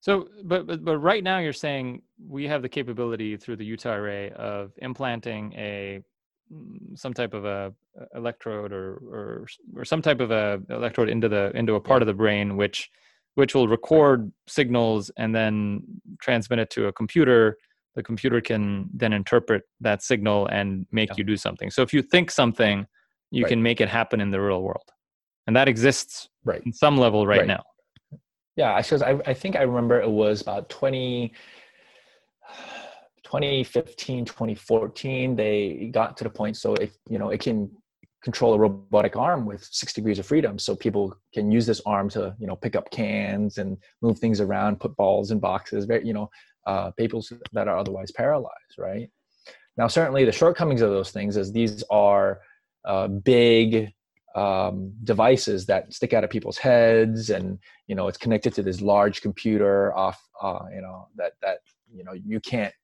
So, 0.00 0.28
but, 0.44 0.66
but 0.66 0.84
but 0.84 0.98
right 0.98 1.22
now 1.22 1.38
you're 1.38 1.52
saying 1.52 2.02
we 2.28 2.46
have 2.46 2.62
the 2.62 2.68
capability 2.68 3.36
through 3.36 3.56
the 3.56 3.64
Utah 3.64 3.94
array 3.94 4.30
of 4.30 4.72
implanting 4.78 5.52
a 5.54 6.00
mm, 6.52 6.96
some 6.96 7.12
type 7.12 7.34
of 7.34 7.44
a 7.44 7.72
electrode 8.14 8.72
or 8.72 8.94
or 9.10 9.46
or 9.74 9.84
some 9.84 10.02
type 10.02 10.20
of 10.20 10.30
a 10.30 10.60
electrode 10.70 11.08
into 11.08 11.28
the 11.28 11.50
into 11.54 11.74
a 11.74 11.80
part 11.80 12.02
of 12.02 12.06
the 12.06 12.14
brain 12.14 12.56
which 12.56 12.90
which 13.36 13.54
will 13.54 13.68
record 13.68 14.32
signals 14.48 15.10
and 15.16 15.34
then 15.34 15.82
transmit 16.20 16.58
it 16.58 16.70
to 16.70 16.86
a 16.88 16.92
computer 16.92 17.56
the 17.94 18.02
computer 18.02 18.42
can 18.42 18.90
then 18.92 19.14
interpret 19.14 19.62
that 19.80 20.02
signal 20.02 20.46
and 20.48 20.86
make 20.92 21.08
yeah. 21.10 21.14
you 21.18 21.24
do 21.24 21.36
something 21.36 21.70
so 21.70 21.82
if 21.82 21.92
you 21.92 22.02
think 22.02 22.30
something 22.30 22.86
you 23.30 23.44
right. 23.44 23.48
can 23.48 23.62
make 23.62 23.80
it 23.80 23.88
happen 23.88 24.20
in 24.20 24.30
the 24.30 24.40
real 24.40 24.62
world 24.62 24.90
and 25.46 25.54
that 25.54 25.68
exists 25.68 26.28
right 26.44 26.62
in 26.66 26.72
some 26.72 26.96
level 26.96 27.26
right, 27.26 27.40
right. 27.40 27.46
now 27.46 27.62
yeah 28.56 28.72
i 28.72 29.18
I 29.30 29.34
think 29.34 29.56
i 29.56 29.62
remember 29.62 30.00
it 30.00 30.10
was 30.10 30.40
about 30.42 30.68
20 30.68 31.32
2015 33.24 34.24
2014 34.24 35.36
they 35.36 35.90
got 35.92 36.16
to 36.16 36.24
the 36.24 36.30
point 36.30 36.56
so 36.56 36.74
if 36.74 36.96
you 37.08 37.18
know 37.18 37.30
it 37.30 37.40
can 37.40 37.70
control 38.26 38.54
a 38.54 38.58
robotic 38.58 39.14
arm 39.14 39.46
with 39.46 39.62
six 39.70 39.92
degrees 39.92 40.18
of 40.18 40.26
freedom 40.26 40.58
so 40.58 40.74
people 40.74 41.16
can 41.32 41.48
use 41.48 41.64
this 41.64 41.80
arm 41.86 42.08
to 42.08 42.34
you 42.40 42.46
know 42.48 42.56
pick 42.56 42.74
up 42.74 42.90
cans 42.90 43.58
and 43.58 43.78
move 44.02 44.18
things 44.18 44.40
around 44.40 44.80
put 44.80 44.96
balls 44.96 45.30
in 45.30 45.38
boxes 45.38 45.86
you 46.02 46.12
know 46.12 46.28
uh, 46.66 46.90
people 47.02 47.24
that 47.52 47.68
are 47.68 47.78
otherwise 47.78 48.10
paralyzed 48.10 48.74
right? 48.78 49.08
Now 49.76 49.86
certainly 49.86 50.24
the 50.24 50.32
shortcomings 50.32 50.82
of 50.82 50.90
those 50.90 51.12
things 51.12 51.36
is 51.36 51.52
these 51.52 51.84
are 51.88 52.40
uh, 52.84 53.06
big 53.06 53.92
um, 54.34 54.92
devices 55.04 55.64
that 55.66 55.94
stick 55.94 56.12
out 56.12 56.24
of 56.24 56.30
people's 56.30 56.58
heads 56.58 57.30
and 57.30 57.60
you 57.86 57.94
know 57.94 58.08
it's 58.08 58.18
connected 58.18 58.52
to 58.54 58.62
this 58.64 58.80
large 58.80 59.22
computer 59.22 59.96
off 59.96 60.20
uh, 60.42 60.64
you 60.74 60.82
know 60.82 61.06
that 61.14 61.34
that 61.42 61.58
you 61.94 62.02
know 62.02 62.12
you 62.12 62.40
can't 62.40 62.74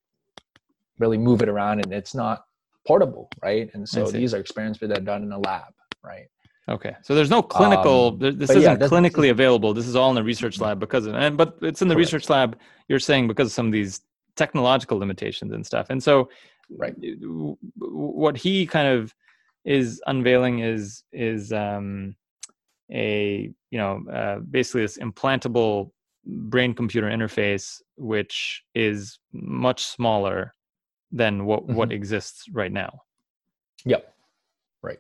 really 1.01 1.19
move 1.19 1.43
it 1.43 1.49
around 1.49 1.81
and 1.81 1.93
it's 1.93 2.15
not 2.15 2.45
portable, 2.87 3.29
right? 3.43 3.71
And 3.75 3.89
so 3.89 4.11
these 4.11 4.35
are 4.35 4.39
experiments 4.39 4.79
that 4.81 4.97
are 4.97 5.01
done 5.01 5.23
in 5.23 5.33
a 5.33 5.39
lab, 5.39 5.73
right? 6.05 6.27
Okay, 6.69 6.95
so 7.03 7.15
there's 7.15 7.31
no 7.31 7.43
clinical. 7.43 8.19
Um, 8.23 8.39
this 8.39 8.51
isn't 8.51 8.63
yeah, 8.63 8.77
clinically 8.77 9.31
available. 9.31 9.75
This 9.75 9.87
is 9.87 9.97
all 9.97 10.11
in 10.11 10.15
the 10.15 10.23
research 10.23 10.61
lab 10.61 10.79
because 10.79 11.07
of, 11.07 11.15
and 11.15 11.37
but 11.37 11.59
it's 11.61 11.83
in 11.83 11.89
the 11.89 11.95
correct. 11.95 12.13
research 12.13 12.31
lab. 12.31 12.57
You're 12.89 13.01
saying 13.01 13.27
because 13.27 13.49
of 13.49 13.53
some 13.53 13.67
of 13.67 13.73
these 13.73 14.01
technological 14.37 14.97
limitations 14.99 15.53
and 15.53 15.67
stuff. 15.67 15.89
And 15.91 16.01
so, 16.01 16.29
right, 16.71 16.95
what 17.77 18.37
he 18.37 18.67
kind 18.67 18.87
of 18.87 19.13
is 19.65 20.01
unveiling 20.07 20.61
is 20.61 21.03
is 21.13 21.53
um, 21.53 22.15
a 22.93 23.53
you 23.71 23.79
know 23.79 24.05
uh, 24.13 24.39
basically 24.39 24.83
this 24.83 24.99
implantable 24.99 25.91
brain 26.25 26.75
computer 26.75 27.09
interface, 27.09 27.81
which 27.97 28.63
is 28.77 29.19
much 29.33 29.85
smaller 29.85 30.55
than 31.13 31.45
what 31.45 31.63
mm-hmm. 31.63 31.75
what 31.75 31.93
exists 31.93 32.47
right 32.51 32.73
now. 32.73 33.03
Yep. 33.85 34.15
Right. 34.83 34.99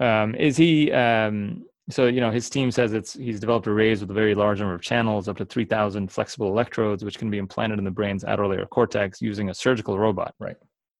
Um, 0.00 0.34
is 0.34 0.56
he? 0.56 0.92
Um, 0.92 1.64
so 1.90 2.06
you 2.06 2.20
know, 2.20 2.30
his 2.30 2.50
team 2.50 2.70
says 2.70 2.92
it's 2.92 3.14
he's 3.14 3.40
developed 3.40 3.66
arrays 3.66 4.00
with 4.00 4.10
a 4.10 4.14
very 4.14 4.34
large 4.34 4.60
number 4.60 4.74
of 4.74 4.82
channels, 4.82 5.28
up 5.28 5.38
to 5.38 5.44
three 5.44 5.64
thousand 5.64 6.12
flexible 6.12 6.48
electrodes, 6.48 7.04
which 7.04 7.18
can 7.18 7.30
be 7.30 7.38
implanted 7.38 7.78
in 7.78 7.84
the 7.84 7.90
brain's 7.90 8.24
outer 8.24 8.46
layer 8.46 8.66
cortex 8.66 9.22
using 9.22 9.50
a 9.50 9.54
surgical 9.54 9.98
robot. 9.98 10.34
Right. 10.38 10.56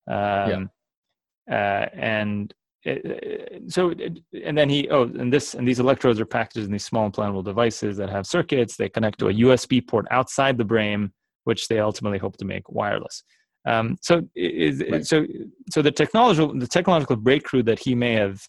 Um, 0.07 0.69
yeah. 1.47 1.55
Uh, 1.55 1.89
and 1.93 2.53
it, 2.83 3.63
so 3.67 3.91
and 3.91 4.57
then 4.57 4.69
he 4.69 4.87
oh 4.89 5.03
and 5.03 5.33
this 5.33 5.53
and 5.53 5.67
these 5.67 5.79
electrodes 5.79 6.19
are 6.19 6.25
packaged 6.25 6.65
in 6.65 6.71
these 6.71 6.85
small 6.85 7.09
implantable 7.09 7.43
devices 7.43 7.97
that 7.97 8.09
have 8.09 8.25
circuits 8.25 8.77
they 8.77 8.87
connect 8.87 9.19
to 9.19 9.27
a 9.27 9.33
usb 9.33 9.85
port 9.87 10.05
outside 10.11 10.57
the 10.57 10.63
brain 10.63 11.11
which 11.43 11.67
they 11.67 11.79
ultimately 11.79 12.17
hope 12.17 12.37
to 12.37 12.45
make 12.45 12.69
wireless 12.69 13.23
um, 13.69 13.97
so 14.01 14.21
is, 14.35 14.83
right. 14.91 15.05
so 15.05 15.25
so 15.69 15.81
the 15.81 15.91
technological 15.91 16.57
the 16.57 16.67
technological 16.67 17.15
breakthrough 17.15 17.63
that 17.63 17.79
he 17.79 17.93
may 17.93 18.13
have 18.13 18.41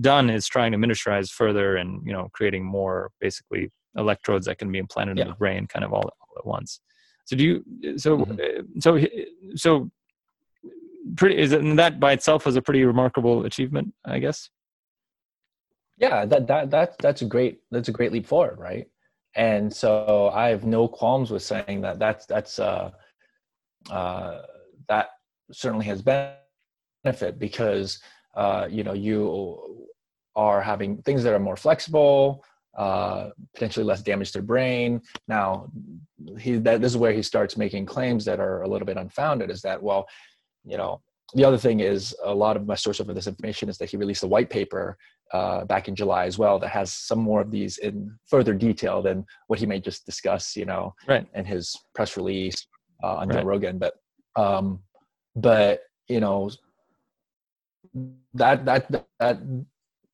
done 0.00 0.30
is 0.30 0.46
trying 0.46 0.72
to 0.72 0.78
miniaturize 0.78 1.30
further 1.30 1.76
and 1.76 2.04
you 2.06 2.12
know 2.12 2.28
creating 2.32 2.64
more 2.64 3.10
basically 3.20 3.70
electrodes 3.96 4.46
that 4.46 4.58
can 4.58 4.70
be 4.70 4.78
implanted 4.78 5.16
yeah. 5.16 5.24
in 5.24 5.28
the 5.30 5.36
brain 5.36 5.66
kind 5.66 5.84
of 5.84 5.92
all, 5.92 6.02
all, 6.20 6.38
at 6.38 6.46
once. 6.46 6.80
So 7.24 7.36
do 7.36 7.44
you 7.44 7.98
so 7.98 8.18
mm-hmm. 8.18 8.40
Eh, 8.40 8.62
so 8.80 8.98
so 9.56 9.90
pretty 11.16 11.38
is 11.38 11.52
it, 11.52 11.76
that 11.76 11.98
by 11.98 12.12
itself 12.12 12.46
was 12.46 12.56
a 12.56 12.62
pretty 12.62 12.84
remarkable 12.84 13.44
achievement, 13.44 13.92
I 14.04 14.18
guess. 14.18 14.50
Yeah, 15.96 16.26
that 16.26 16.46
that 16.46 16.70
that 16.70 16.98
that's 16.98 17.22
a 17.22 17.26
great 17.26 17.60
that's 17.70 17.88
a 17.88 17.92
great 17.92 18.12
leap 18.12 18.26
forward, 18.26 18.58
right? 18.58 18.86
And 19.36 19.72
so 19.72 20.30
I 20.32 20.48
have 20.48 20.64
no 20.64 20.86
qualms 20.86 21.30
with 21.30 21.42
saying 21.42 21.80
that 21.80 21.98
that's 21.98 22.26
that's 22.26 22.58
uh 22.58 22.90
uh, 23.90 24.42
that 24.88 25.10
certainly 25.52 25.86
has 25.86 26.02
benefit 26.02 27.38
because 27.38 28.00
uh, 28.36 28.66
you 28.70 28.82
know 28.82 28.92
you 28.92 29.88
are 30.36 30.60
having 30.60 31.00
things 31.02 31.22
that 31.22 31.34
are 31.34 31.38
more 31.38 31.56
flexible 31.56 32.44
uh, 32.76 33.30
potentially 33.54 33.84
less 33.84 34.02
damage 34.02 34.32
to 34.32 34.38
the 34.38 34.44
brain 34.44 35.00
now 35.28 35.70
he 36.38 36.56
that 36.56 36.80
this 36.80 36.92
is 36.92 36.96
where 36.96 37.12
he 37.12 37.22
starts 37.22 37.56
making 37.56 37.86
claims 37.86 38.24
that 38.24 38.40
are 38.40 38.62
a 38.62 38.68
little 38.68 38.86
bit 38.86 38.96
unfounded 38.96 39.50
is 39.50 39.62
that 39.62 39.80
well 39.80 40.06
you 40.64 40.76
know 40.76 41.00
the 41.34 41.44
other 41.44 41.58
thing 41.58 41.80
is 41.80 42.14
a 42.24 42.34
lot 42.34 42.56
of 42.56 42.66
my 42.66 42.74
source 42.74 43.00
of 43.00 43.06
this 43.08 43.26
information 43.26 43.68
is 43.68 43.78
that 43.78 43.90
he 43.90 43.96
released 43.96 44.22
a 44.22 44.26
white 44.26 44.50
paper 44.50 44.96
uh, 45.32 45.64
back 45.64 45.88
in 45.88 45.96
July 45.96 46.26
as 46.26 46.38
well 46.38 46.58
that 46.58 46.68
has 46.68 46.92
some 46.92 47.18
more 47.18 47.40
of 47.40 47.50
these 47.50 47.78
in 47.78 48.14
further 48.26 48.54
detail 48.54 49.02
than 49.02 49.24
what 49.48 49.58
he 49.58 49.66
may 49.66 49.80
just 49.80 50.06
discuss, 50.06 50.54
you 50.54 50.64
know, 50.64 50.94
right. 51.08 51.26
in 51.34 51.44
his 51.44 51.76
press 51.94 52.16
release 52.16 52.66
uh, 53.02 53.16
on 53.16 53.28
right. 53.28 53.40
Joe 53.40 53.44
Rogan. 53.44 53.78
But 53.78 53.94
um, 54.36 54.80
but 55.36 55.82
you 56.08 56.20
know 56.20 56.50
that 58.34 58.64
that 58.64 58.90
that 59.20 59.40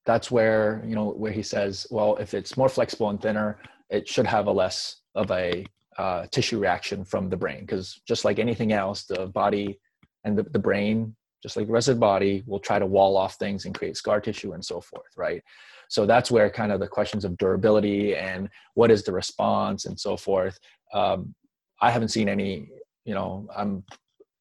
that's 0.07 0.31
where 0.31 0.83
you 0.87 0.95
know 0.95 1.11
where 1.11 1.33
he 1.33 1.43
says, 1.43 1.87
well, 1.91 2.17
if 2.17 2.35
it's 2.35 2.57
more 2.57 2.69
flexible 2.69 3.11
and 3.11 3.21
thinner, 3.21 3.59
it 3.91 4.09
should 4.09 4.27
have 4.27 4.47
a 4.47 4.53
less 4.53 5.03
of 5.15 5.31
a 5.31 5.65
uh, 5.99 6.27
tissue 6.31 6.59
reaction 6.59 7.05
from 7.05 7.29
the 7.29 7.37
brain 7.37 7.61
because 7.61 8.01
just 8.07 8.25
like 8.25 8.39
anything 8.39 8.73
else, 8.73 9.05
the 9.05 9.27
body 9.27 9.79
and 10.25 10.37
the, 10.39 10.43
the 10.45 10.59
brain, 10.59 11.15
just 11.43 11.57
like 11.57 11.67
the 11.67 11.73
rest 11.73 11.89
of 11.89 11.97
the 11.97 12.01
body, 12.01 12.43
will 12.47 12.61
try 12.61 12.79
to 12.79 12.87
wall 12.87 13.17
off 13.17 13.35
things 13.35 13.67
and 13.67 13.75
create 13.75 13.97
scar 13.97 14.21
tissue 14.21 14.53
and 14.53 14.65
so 14.65 14.81
forth, 14.81 15.13
right? 15.17 15.43
So 15.89 16.07
that's 16.07 16.31
where 16.31 16.49
kind 16.49 16.71
of 16.71 16.81
the 16.81 16.87
questions 16.87 17.25
of 17.25 17.37
durability 17.37 18.15
and 18.15 18.49
what 18.75 18.91
is 18.91 19.03
the 19.03 19.13
response 19.13 19.87
and 19.87 19.99
so 19.99 20.17
forth. 20.17 20.59
Um, 20.95 21.35
I 21.81 21.91
haven't 21.91 22.09
seen 22.09 22.29
any 22.29 22.71
you 23.05 23.15
know, 23.15 23.49
I'm 23.57 23.85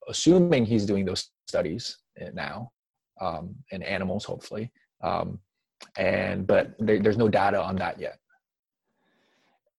assuming 0.08 0.66
he's 0.66 0.86
doing 0.86 1.06
those 1.06 1.30
studies 1.48 1.98
now 2.34 2.72
um, 3.22 3.56
in 3.72 3.82
animals, 3.84 4.26
hopefully. 4.26 4.72
Um, 5.02 5.40
and 5.98 6.46
but 6.46 6.76
there, 6.80 7.00
there's 7.00 7.18
no 7.18 7.30
data 7.30 7.62
on 7.62 7.76
that 7.78 8.00
yet. 8.00 8.20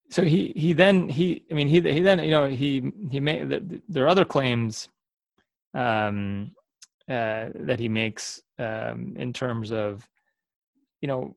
so 0.09 0.23
he 0.23 0.53
he 0.57 0.73
then 0.73 1.09
he 1.09 1.45
I 1.51 1.55
mean 1.55 1.69
he 1.69 1.81
he 1.81 2.01
then 2.01 2.19
you 2.21 2.31
know 2.31 2.49
he 2.49 2.91
he 3.11 3.21
made 3.21 3.83
there 3.89 4.05
are 4.05 4.09
other 4.09 4.25
claims 4.25 4.89
um, 5.75 6.53
uh, 7.09 7.51
that 7.69 7.79
he 7.79 7.89
makes 7.89 8.43
um, 8.59 9.15
in 9.17 9.33
terms 9.33 9.73
of 9.73 10.09
you 11.03 11.09
know 11.09 11.35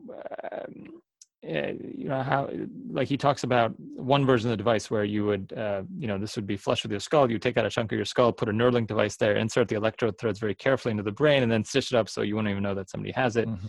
um, 0.51 1.01
uh, 1.45 1.73
you 1.95 2.07
know 2.07 2.23
how 2.23 2.49
like 2.89 3.07
he 3.07 3.17
talks 3.17 3.43
about 3.43 3.73
one 3.79 4.25
version 4.25 4.49
of 4.49 4.53
the 4.53 4.57
device 4.57 4.89
where 4.89 5.03
you 5.03 5.25
would 5.25 5.51
uh, 5.53 5.81
you 5.97 6.07
know 6.07 6.17
this 6.17 6.35
would 6.35 6.47
be 6.47 6.55
flush 6.55 6.83
with 6.83 6.91
your 6.91 7.01
skull. 7.01 7.29
You 7.29 7.37
take 7.37 7.57
out 7.57 7.65
a 7.65 7.69
chunk 7.69 7.91
of 7.91 7.97
your 7.97 8.05
skull 8.05 8.31
put 8.31 8.47
a 8.47 8.51
neuralink 8.51 8.87
device 8.87 9.17
there 9.17 9.35
insert 9.35 9.67
the 9.67 9.75
electrode 9.75 10.17
threads 10.17 10.39
very 10.39 10.55
carefully 10.55 10.91
into 10.91 11.03
the 11.03 11.11
brain 11.11 11.43
and 11.43 11.51
then 11.51 11.65
stitch 11.65 11.91
it 11.91 11.97
up 11.97 12.07
so 12.07 12.21
you 12.21 12.35
wouldn't 12.35 12.51
even 12.51 12.63
know 12.63 12.75
that 12.75 12.89
somebody 12.89 13.11
has 13.11 13.35
it. 13.35 13.47
Mm-hmm. 13.47 13.67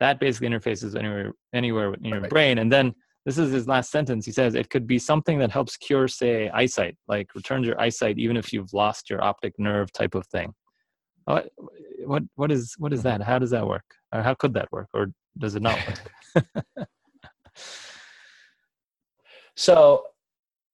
that 0.00 0.18
basically 0.18 0.48
interfaces 0.48 0.96
anywhere 0.96 1.32
anywhere 1.52 1.94
in 1.94 2.04
your 2.04 2.20
right. 2.20 2.30
brain. 2.30 2.58
And 2.58 2.72
then 2.72 2.94
this 3.26 3.36
is 3.36 3.52
his 3.52 3.68
last 3.68 3.90
sentence. 3.90 4.24
He 4.24 4.32
says 4.32 4.54
it 4.54 4.70
could 4.70 4.86
be 4.86 4.98
something 4.98 5.38
that 5.40 5.50
helps 5.50 5.76
cure 5.76 6.08
say 6.08 6.48
eyesight 6.50 6.96
like 7.06 7.34
returns 7.34 7.66
your 7.66 7.78
eyesight 7.78 8.18
even 8.18 8.36
if 8.36 8.50
you've 8.50 8.72
lost 8.72 9.10
your 9.10 9.22
optic 9.22 9.52
nerve 9.58 9.92
type 9.92 10.14
of 10.14 10.26
thing. 10.28 10.54
What 11.24 11.50
what 12.06 12.22
what 12.36 12.50
is 12.50 12.74
what 12.78 12.94
is 12.94 13.00
mm-hmm. 13.00 13.18
that? 13.18 13.22
How 13.22 13.38
does 13.38 13.50
that 13.50 13.66
work? 13.66 13.84
Or 14.12 14.22
how 14.22 14.32
could 14.32 14.54
that 14.54 14.72
work? 14.72 14.88
Or 14.94 15.08
does 15.38 15.54
it 15.54 15.62
not 15.62 15.78
work 15.86 16.44
So, 19.60 20.04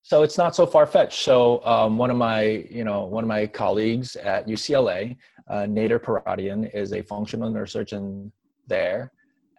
so 0.03 0.23
it's 0.23 0.37
not 0.37 0.55
so 0.55 0.65
far 0.65 0.85
fetched. 0.85 1.21
So 1.21 1.61
um, 1.65 1.97
one 1.97 2.09
of 2.09 2.15
my, 2.15 2.65
you 2.71 2.85
know, 2.85 3.03
one 3.03 3.21
of 3.21 3.27
my 3.27 3.45
colleagues 3.45 4.15
at 4.15 4.47
UCLA, 4.47 5.17
uh, 5.49 5.63
Nader 5.63 5.99
Pouratian, 5.99 6.73
is 6.73 6.93
a 6.93 7.01
functional 7.01 7.51
neurosurgeon 7.51 8.31
there, 8.65 9.11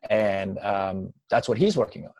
and 0.09 0.59
um, 0.61 1.13
that's 1.29 1.47
what 1.47 1.59
he's 1.59 1.77
working 1.77 2.07
on. 2.07 2.13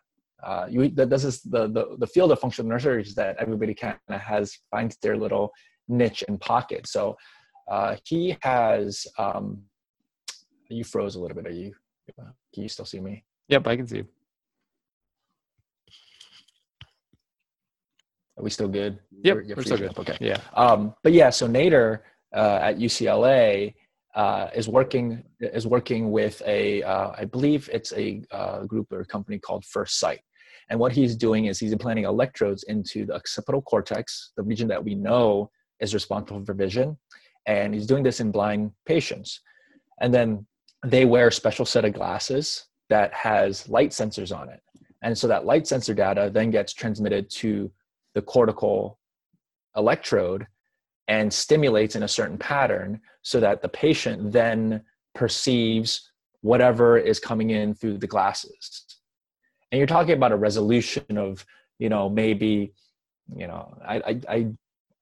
Uh, 0.43 0.67
you, 0.69 0.91
this 0.91 1.25
is 1.25 1.41
the, 1.41 1.69
the 1.69 1.97
the 1.99 2.07
field 2.07 2.31
of 2.31 2.41
functional 2.41 2.71
neurosurgery 2.71 3.15
that 3.15 3.37
everybody 3.39 3.73
kind 3.73 3.97
of 4.11 4.21
has 4.21 4.59
finds 4.71 4.99
their 4.99 5.17
little 5.17 5.51
niche 5.89 6.23
and 6.29 6.39
pocket. 6.43 6.87
So 6.87 7.17
uh, 7.71 7.97
he 8.05 8.37
has. 8.43 9.07
Um, 9.17 9.63
you 10.69 10.85
froze 10.85 11.15
a 11.15 11.21
little 11.21 11.35
bit. 11.35 11.47
Are 11.47 11.57
you? 11.63 11.73
Can 12.53 12.63
you 12.65 12.69
still 12.69 12.85
see 12.85 13.01
me? 13.01 13.25
Yep, 13.49 13.67
I 13.67 13.77
can 13.77 13.87
see. 13.87 14.05
Are 18.39 18.43
we 18.43 18.51
still 18.51 18.69
good? 18.69 18.99
Yep, 19.25 19.37
we're, 19.37 19.57
we're 19.57 19.63
still 19.63 19.79
good. 19.79 19.99
Okay. 19.99 20.17
Yeah. 20.21 20.39
Um, 20.55 20.95
but 21.03 21.13
yeah, 21.13 21.31
so 21.31 21.49
Nader 21.49 22.01
uh, 22.35 22.61
at 22.63 22.79
UCLA 22.79 23.75
uh, 24.15 24.49
is 24.55 24.69
working 24.69 25.25
is 25.41 25.67
working 25.67 26.13
with 26.13 26.41
a 26.47 26.83
uh, 26.85 27.13
I 27.19 27.25
believe 27.25 27.69
it's 27.73 27.93
a 27.95 28.23
uh, 28.31 28.65
group 28.65 28.93
or 28.93 29.01
a 29.01 29.05
company 29.05 29.39
called 29.39 29.65
First 29.65 29.99
Sight, 29.99 30.21
and 30.71 30.79
what 30.79 30.93
he's 30.93 31.17
doing 31.17 31.47
is 31.47 31.59
he's 31.59 31.73
implanting 31.73 32.05
electrodes 32.05 32.63
into 32.65 33.05
the 33.07 33.17
occipital 33.17 33.61
cortex, 33.63 34.33
the 34.37 34.43
region 34.43 34.69
that 34.69 34.83
we 34.83 34.95
know 34.95 35.51
is 35.81 35.95
responsible 35.95 36.45
for 36.45 36.55
vision, 36.55 36.97
and 37.47 37.75
he's 37.75 37.87
doing 37.87 38.05
this 38.05 38.21
in 38.21 38.31
blind 38.31 38.71
patients, 38.87 39.41
and 40.01 40.15
then 40.15 40.47
they 40.87 41.05
wear 41.05 41.29
a 41.29 41.33
special 41.33 41.65
set 41.65 41.85
of 41.85 41.93
glasses 41.93 42.67
that 42.89 43.13
has 43.13 43.69
light 43.69 43.91
sensors 43.91 44.37
on 44.37 44.49
it, 44.49 44.61
and 45.03 45.19
so 45.19 45.27
that 45.27 45.45
light 45.45 45.67
sensor 45.67 45.95
data 45.95 46.31
then 46.33 46.51
gets 46.53 46.73
transmitted 46.73 47.29
to 47.31 47.71
the 48.19 48.23
cortical 48.23 48.99
electrode 49.77 50.45
and 51.07 51.33
stimulates 51.33 51.95
in 51.95 52.03
a 52.03 52.09
certain 52.09 52.37
pattern 52.37 53.01
so 53.23 53.39
that 53.39 53.63
the 53.63 53.69
patient 53.69 54.33
then 54.33 54.83
perceives 55.15 56.11
whatever 56.41 56.99
is 56.99 57.21
coming 57.21 57.51
in 57.51 57.75
through 57.75 57.97
the 57.97 58.09
glasses. 58.09 58.99
And 59.71 59.79
you're 59.79 59.87
talking 59.87 60.15
about 60.15 60.33
a 60.33 60.37
resolution 60.37 61.17
of 61.17 61.47
you 61.79 61.89
know 61.89 62.09
maybe 62.09 62.73
you 63.37 63.47
know 63.47 63.79
i 63.87 63.97
i, 63.99 64.21
I 64.29 64.47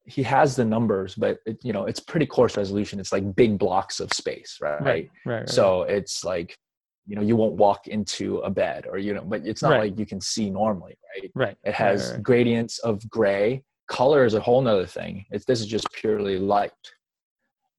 he 0.05 0.23
has 0.23 0.57
the 0.57 0.65
numbers 0.65 1.15
but 1.15 1.39
it, 1.47 1.57
you 1.63 1.73
know 1.73 1.87
it's 1.87 2.01
pretty 2.01 2.27
coarse 2.27 2.55
resolution. 2.59 3.01
It's 3.01 3.13
like 3.13 3.35
big 3.35 3.57
blocks 3.57 3.99
of 3.99 4.13
space 4.13 4.59
right? 4.61 4.83
Right, 4.83 5.11
right, 5.25 5.35
right. 5.39 5.49
So 5.49 5.83
it's 5.83 6.23
like 6.23 6.59
you 7.07 7.17
know 7.17 7.23
you 7.23 7.37
won't 7.37 7.55
walk 7.55 7.87
into 7.87 8.39
a 8.39 8.51
bed 8.51 8.87
or 8.91 8.99
you 8.99 9.15
know 9.15 9.23
but 9.23 9.47
it's 9.47 9.63
not 9.63 9.73
right. 9.73 9.81
like 9.81 9.99
you 9.99 10.07
can 10.07 10.21
see 10.21 10.51
normally 10.51 10.99
right? 11.15 11.31
Right. 11.35 11.57
It 11.65 11.75
has 11.75 12.13
right, 12.13 12.23
gradients 12.23 12.79
of 12.81 13.09
gray. 13.09 13.63
Color 13.89 14.25
is 14.25 14.35
a 14.35 14.41
whole 14.41 14.61
nother 14.61 14.87
thing. 14.87 15.25
It's 15.31 15.45
this 15.45 15.61
is 15.61 15.67
just 15.67 15.91
purely 15.93 16.39
light. 16.39 16.73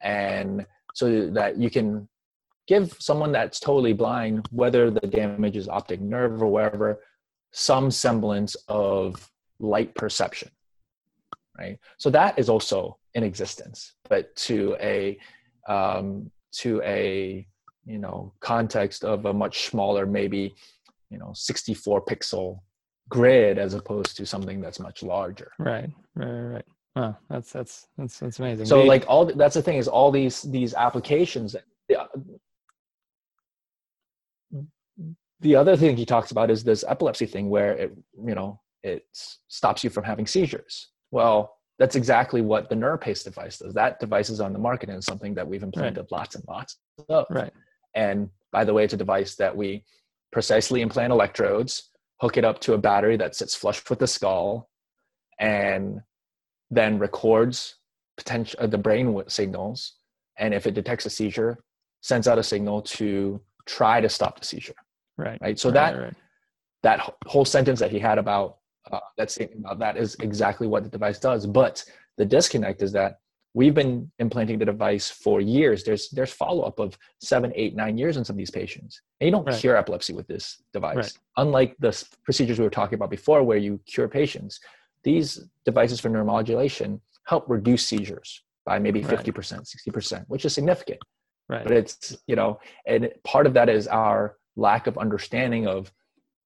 And 0.02 0.66
so 0.94 1.30
that 1.32 1.58
you 1.58 1.70
can 1.70 2.08
give 2.68 2.96
someone 3.00 3.32
that's 3.32 3.60
totally 3.60 3.94
blind 3.94 4.48
whether 4.52 4.90
the 4.90 5.08
damage 5.08 5.58
is 5.58 5.68
optic 5.68 6.00
nerve 6.00 6.42
or 6.42 6.48
whatever 6.48 7.02
some 7.52 7.92
semblance 7.92 8.56
of 8.68 9.30
light 9.60 9.94
perception 9.96 10.50
right? 11.58 11.80
So 11.98 12.10
that 12.12 12.38
is 12.38 12.50
also 12.50 12.98
in 13.14 13.24
existence. 13.24 13.94
But 14.10 14.36
to 14.38 14.78
a 14.80 15.18
um, 15.68 16.32
to 16.54 16.82
a 16.84 17.48
you 17.88 17.98
know 17.98 18.34
context 18.42 19.04
of 19.04 19.26
a 19.26 19.34
much 19.34 19.68
smaller 19.70 20.06
maybe 20.06 20.54
you 21.10 21.18
know 21.18 21.32
64 21.34 22.04
pixel 22.06 22.60
grid 23.10 23.58
as 23.58 23.74
opposed 23.74 24.18
to 24.18 24.26
something 24.26 24.60
that's 24.60 24.80
much 24.80 25.02
larger. 25.02 25.52
Right 25.58 25.90
right 26.16 26.30
right 26.30 26.66
wow 26.96 27.18
that's 27.30 27.52
that's 27.54 27.88
that's 27.98 28.20
that's 28.20 28.40
amazing. 28.40 28.66
So 28.66 28.84
like 28.84 29.06
all 29.08 29.26
that's 29.26 29.56
the 29.56 29.62
thing 29.62 29.78
is 29.78 29.88
all 29.88 30.12
these 30.12 30.42
these 30.44 30.74
applications 30.74 31.56
the 35.40 35.56
other 35.56 35.78
thing 35.78 35.96
he 35.96 36.06
talks 36.06 36.32
about 36.32 36.50
is 36.50 36.64
this 36.64 36.84
epilepsy 36.88 37.28
thing 37.28 37.50
where 37.50 37.74
it 37.74 37.98
you 38.26 38.36
know 38.36 38.60
it 38.84 39.06
stops 39.48 39.84
you 39.84 39.90
from 39.90 40.04
having 40.04 40.28
seizures. 40.28 40.90
Well 41.12 41.54
that's 41.80 41.96
exactly 41.96 42.42
what 42.42 42.70
the 42.70 42.76
neuropace 42.76 43.24
device 43.24 43.60
does. 43.60 43.74
That 43.76 44.00
device 44.00 44.32
is 44.32 44.42
on 44.42 44.52
the 44.52 44.60
market 44.60 44.90
and 44.90 45.04
something 45.04 45.36
that 45.36 45.48
we've 45.48 45.62
implanted 45.62 46.08
right. 46.12 46.20
lots 46.20 46.36
and 46.36 46.44
lots 46.48 46.78
of. 47.08 47.28
Right 47.30 47.54
and 47.98 48.30
by 48.52 48.64
the 48.64 48.74
way, 48.74 48.84
it's 48.84 48.94
a 48.94 48.98
device 48.98 49.36
that 49.36 49.58
we 49.58 49.84
precisely 50.32 50.82
implant 50.82 51.12
electrodes, 51.12 51.90
hook 52.22 52.38
it 52.38 52.46
up 52.46 52.60
to 52.62 52.74
a 52.74 52.78
battery 52.78 53.18
that 53.18 53.36
sits 53.36 53.56
flush 53.56 53.82
with 53.90 54.00
the 54.00 54.08
skull, 54.08 54.70
and 55.40 56.02
then 56.70 57.00
records 57.00 57.76
potential 58.16 58.60
uh, 58.62 58.68
the 58.68 58.78
brain 58.78 59.22
signals. 59.28 59.94
And 60.38 60.54
if 60.54 60.68
it 60.68 60.76
detects 60.76 61.08
a 61.08 61.10
seizure, 61.10 61.58
sends 62.02 62.28
out 62.28 62.38
a 62.38 62.44
signal 62.44 62.84
to 62.84 63.42
try 63.66 64.00
to 64.00 64.10
stop 64.10 64.40
the 64.40 64.46
seizure. 64.46 64.76
Right. 65.18 65.40
Right. 65.42 65.60
So 65.60 65.70
right, 65.70 65.74
that 65.74 66.00
right. 66.00 66.14
that 66.84 67.14
whole 67.26 67.46
sentence 67.46 67.80
that 67.80 67.92
he 67.92 68.00
had 68.00 68.20
about 68.20 68.58
uh, 68.92 69.00
that 69.18 69.32
statement 69.32 69.62
about 69.66 69.80
that 69.80 69.98
is 69.98 70.16
exactly 70.20 70.68
what 70.68 70.84
the 70.84 70.90
device 70.90 71.20
does. 71.20 71.48
But 71.48 71.84
the 72.18 72.26
disconnect 72.26 72.84
is 72.84 72.92
that 72.92 73.20
we've 73.58 73.74
been 73.74 74.12
implanting 74.20 74.60
the 74.60 74.66
device 74.66 75.10
for 75.10 75.42
years. 75.42 75.84
There's 75.84 76.10
there's 76.12 76.32
follow-up 76.32 76.78
of 76.80 76.96
seven 77.20 77.52
eight 77.56 77.76
nine 77.76 77.98
years 77.98 78.16
in 78.18 78.24
some 78.24 78.36
of 78.36 78.38
these 78.38 78.52
patients. 78.52 79.02
And 79.20 79.26
you 79.26 79.32
don't 79.32 79.48
right. 79.48 79.60
cure 79.60 79.76
epilepsy 79.76 80.14
with 80.14 80.28
this 80.28 80.62
device. 80.74 80.96
Right. 80.96 81.14
unlike 81.38 81.76
the 81.80 81.92
procedures 82.24 82.60
we 82.60 82.66
were 82.66 82.78
talking 82.80 82.98
about 83.00 83.10
before 83.10 83.42
where 83.42 83.58
you 83.58 83.80
cure 83.88 84.08
patients 84.08 84.60
these 85.04 85.30
devices 85.66 86.00
for 86.00 86.10
neuromodulation 86.10 87.00
help 87.26 87.46
reduce 87.50 87.84
seizures 87.88 88.44
by 88.64 88.78
maybe 88.78 89.02
50% 89.02 89.34
60% 89.34 90.26
which 90.28 90.46
is 90.46 90.54
significant. 90.54 91.02
Right. 91.50 91.64
But 91.64 91.72
it's 91.72 92.16
you 92.28 92.36
know 92.36 92.60
and 92.86 93.10
part 93.24 93.48
of 93.48 93.54
that 93.56 93.70
is 93.70 93.88
our 93.88 94.38
lack 94.56 94.86
of 94.86 95.00
understanding 95.00 95.66
of 95.68 95.92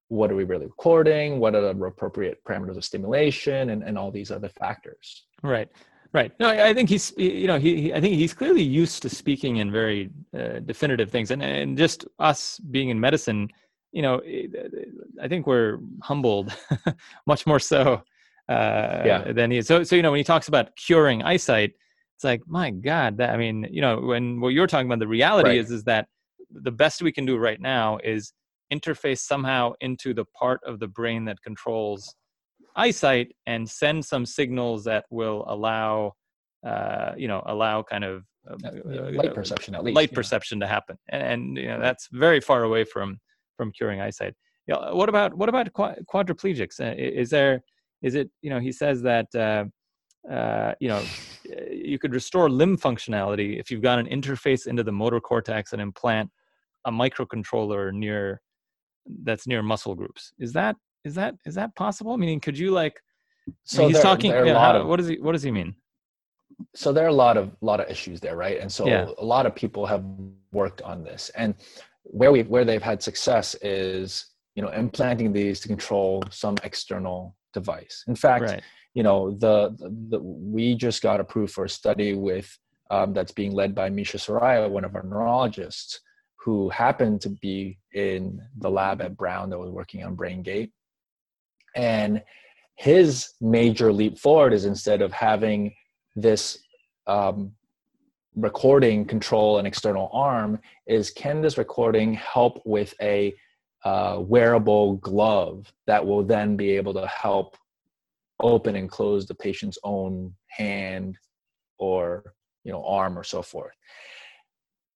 what 0.08 0.32
are 0.32 0.38
we 0.41 0.45
really 0.45 0.67
recording 0.76 1.39
what 1.43 1.56
are 1.56 1.62
the 1.62 1.86
appropriate 1.93 2.38
parameters 2.45 2.78
of 2.78 2.86
stimulation 2.86 3.71
and, 3.71 3.84
and 3.84 3.97
all 3.97 4.12
these 4.12 4.32
other 4.32 4.52
factors. 4.63 5.26
Right 5.43 5.69
Right. 6.13 6.34
No, 6.41 6.50
I 6.50 6.74
think 6.74 6.89
he's, 6.89 7.13
you 7.17 7.47
know, 7.47 7.58
he, 7.58 7.84
he 7.84 7.93
I 7.93 8.02
think 8.02 8.15
he's 8.15 8.34
clearly 8.34 8.63
used 8.63 9.02
to 9.04 9.10
speaking 9.10 9.58
in 9.58 9.71
very 9.71 10.10
uh, 10.38 10.60
definitive 10.60 11.10
things, 11.10 11.32
and 11.32 11.41
and 11.41 11.78
just 11.78 12.06
us 12.19 12.60
being 12.69 12.89
in 12.89 13.00
medicine, 13.00 13.47
you 13.93 14.02
know, 14.02 14.21
I 15.21 15.30
think 15.30 15.47
we're 15.47 15.80
humbled, 16.02 16.54
much 17.28 17.47
more 17.47 17.60
so 17.60 18.04
uh, 18.50 19.04
yeah. 19.06 19.32
than 19.32 19.52
he 19.52 19.60
is. 19.60 19.67
So, 19.67 19.84
so 19.84 19.95
you 19.95 20.02
know, 20.02 20.12
when 20.12 20.17
he 20.17 20.26
talks 20.26 20.50
about 20.50 20.76
curing 20.76 21.24
eyesight, 21.24 21.71
it's 22.17 22.26
like, 22.26 22.41
my 22.45 22.71
God, 22.71 23.17
that 23.17 23.30
I 23.30 23.38
mean, 23.38 23.67
you 23.71 23.82
know, 23.82 24.02
when 24.02 24.41
what 24.41 24.50
you're 24.50 24.67
talking 24.67 24.88
about, 24.88 25.00
the 25.00 25.08
reality 25.08 25.50
right. 25.50 25.58
is 25.60 25.71
is 25.71 25.86
that 25.86 26.08
the 26.52 26.71
best 26.71 27.02
we 27.02 27.13
can 27.13 27.26
do 27.26 27.38
right 27.38 27.62
now 27.62 28.00
is 28.04 28.34
interface 28.74 29.19
somehow 29.19 29.74
into 29.80 30.13
the 30.13 30.26
part 30.38 30.60
of 30.65 30.80
the 30.80 30.88
brain 30.88 31.26
that 31.26 31.41
controls 31.41 32.15
eyesight 32.76 33.36
and 33.46 33.70
send 33.70 34.06
some 34.06 34.26
signals 34.26 34.84
that 34.86 35.06
will 35.10 35.46
allow 35.48 36.14
uh, 36.66 37.14
you 37.18 37.28
know 37.28 37.42
allow 37.46 37.84
kind 37.84 38.04
of 38.04 38.24
uh, 38.50 38.56
light 39.14 39.34
perception 39.34 39.76
at 39.76 39.84
least 39.84 39.96
light 39.96 40.12
yeah. 40.12 40.16
perception 40.16 40.60
to 40.60 40.68
happen. 40.68 40.98
And, 41.10 41.24
and, 41.24 41.58
you 41.58 41.68
know 41.68 41.80
that's 41.80 42.08
very 42.12 42.40
far 42.40 42.64
away 42.64 42.84
from 42.84 43.20
from 43.58 43.72
curing 43.72 44.02
eyesight. 44.02 44.34
You 44.68 44.76
know, 44.76 44.96
what 44.96 45.10
about 45.10 45.36
what 45.36 45.50
about 45.50 45.72
quadriplegics? 45.74 46.80
Uh, 46.80 46.96
is 46.98 47.30
there 47.30 47.62
is 48.02 48.16
it 48.16 48.30
you 48.42 48.50
know 48.50 48.60
he 48.60 48.72
says 48.72 49.02
that 49.04 49.28
uh, 49.36 49.66
uh, 50.32 50.74
you 50.80 50.88
know 50.88 51.02
you 51.72 51.98
could 52.00 52.14
restore 52.14 52.50
limb 52.50 52.78
functionality 52.78 53.60
if 53.60 53.72
you've 53.72 53.82
got 53.82 54.00
an 54.00 54.08
interface 54.08 54.68
into 54.68 54.84
the 54.84 54.92
motor 54.92 55.20
cortex 55.20 55.74
and 55.74 55.82
implant 55.82 56.30
a 56.86 56.92
microcontroller 56.92 57.94
near 57.94 58.42
that's 59.24 59.48
near 59.48 59.64
muscle 59.64 59.96
groups. 59.96 60.32
Is 60.40 60.54
that 60.54 60.76
is 61.04 61.16
that 61.16 61.36
is 61.46 61.56
that 61.56 61.76
possible? 61.76 62.14
I 62.14 62.18
mean, 62.18 62.40
could 62.40 62.58
you 62.58 62.72
like? 62.72 63.00
So 63.64 63.88
he's 63.88 63.94
there- 63.96 64.04
talking. 64.04 64.32
there 64.32 64.46
yeah, 64.46 64.60
how- 64.60 64.82
of- 64.82 64.88
what 64.88 64.98
does 64.98 65.08
he 65.08 65.18
What 65.20 65.34
does 65.34 65.44
he 65.44 65.52
mean? 65.52 65.76
so 66.76 66.94
there 66.94 67.04
are 67.06 67.08
a 67.08 67.14
lot 67.14 67.38
of 67.38 67.56
lot 67.62 67.80
of 67.80 67.90
issues 67.90 68.20
there 68.20 68.36
right 68.36 68.60
and 68.60 68.72
so 68.72 68.86
Yeah. 68.86 69.10
a 69.18 69.26
lot 69.26 69.48
of 69.48 69.56
people 69.56 69.84
have 69.88 70.04
worked 70.52 70.80
on 70.84 71.04
this 71.04 71.32
and 71.36 71.56
where 72.04 72.32
we 72.32 72.44
where 72.44 72.64
they've 72.66 72.84
had 72.84 73.02
success 73.02 73.56
is 73.64 74.28
you 74.54 74.62
know 74.62 74.70
implanting 74.70 75.34
these 75.34 75.60
to 75.62 75.68
control 75.68 76.24
some 76.30 76.56
external 76.64 77.36
device 77.52 78.04
in 78.08 78.16
fact 78.16 78.44
Right. 78.46 78.62
you 78.94 79.02
know 79.02 79.32
the, 79.32 79.76
the, 79.80 79.90
the 80.12 80.20
we 80.20 80.76
just 80.76 81.02
got 81.02 81.20
approved 81.20 81.52
for 81.52 81.66
a 81.66 81.70
study 81.70 82.14
with 82.14 82.48
um, 82.92 83.12
that's 83.14 83.32
being 83.32 83.54
led 83.54 83.74
by 83.74 83.90
misha 83.90 84.18
Serruya 84.18 84.70
one 84.70 84.86
of 84.86 84.96
our 84.96 85.02
neurologists 85.04 86.00
who 86.44 86.70
happened 86.70 87.22
to 87.22 87.30
be 87.42 87.80
in 87.96 88.40
the 88.60 88.70
lab 88.70 89.02
at 89.02 89.18
brown 89.18 89.50
that 89.50 89.58
was 89.58 89.72
working 89.72 90.04
on 90.04 90.16
BrainGate 90.16 90.72
and 91.76 92.22
his 92.76 93.34
major 93.42 93.94
leap 93.94 94.18
forward 94.18 94.54
is 94.54 94.66
instead 94.66 95.02
of 95.02 95.12
having 95.12 95.74
this 96.16 96.58
um, 97.08 97.52
recording 98.36 99.06
control 99.06 99.60
an 99.60 99.66
external 99.66 100.10
arm 100.14 100.60
is 100.88 101.10
can 101.12 101.42
this 101.42 101.58
recording 101.58 102.14
help 102.14 102.62
with 102.66 102.94
a 103.02 103.34
uh, 103.84 104.18
wearable 104.20 104.96
glove 104.98 105.72
that 105.88 106.06
will 106.06 106.24
then 106.24 106.56
be 106.56 106.72
able 106.72 106.94
to 106.94 107.06
help 107.08 107.58
open 108.40 108.76
and 108.76 108.90
close 108.90 109.26
the 109.26 109.36
patient's 109.36 109.78
own 109.84 110.34
hand 110.48 111.18
or 111.78 112.34
you 112.64 112.72
know 112.72 112.84
arm 112.86 113.18
or 113.18 113.24
so 113.24 113.42
forth? 113.42 113.74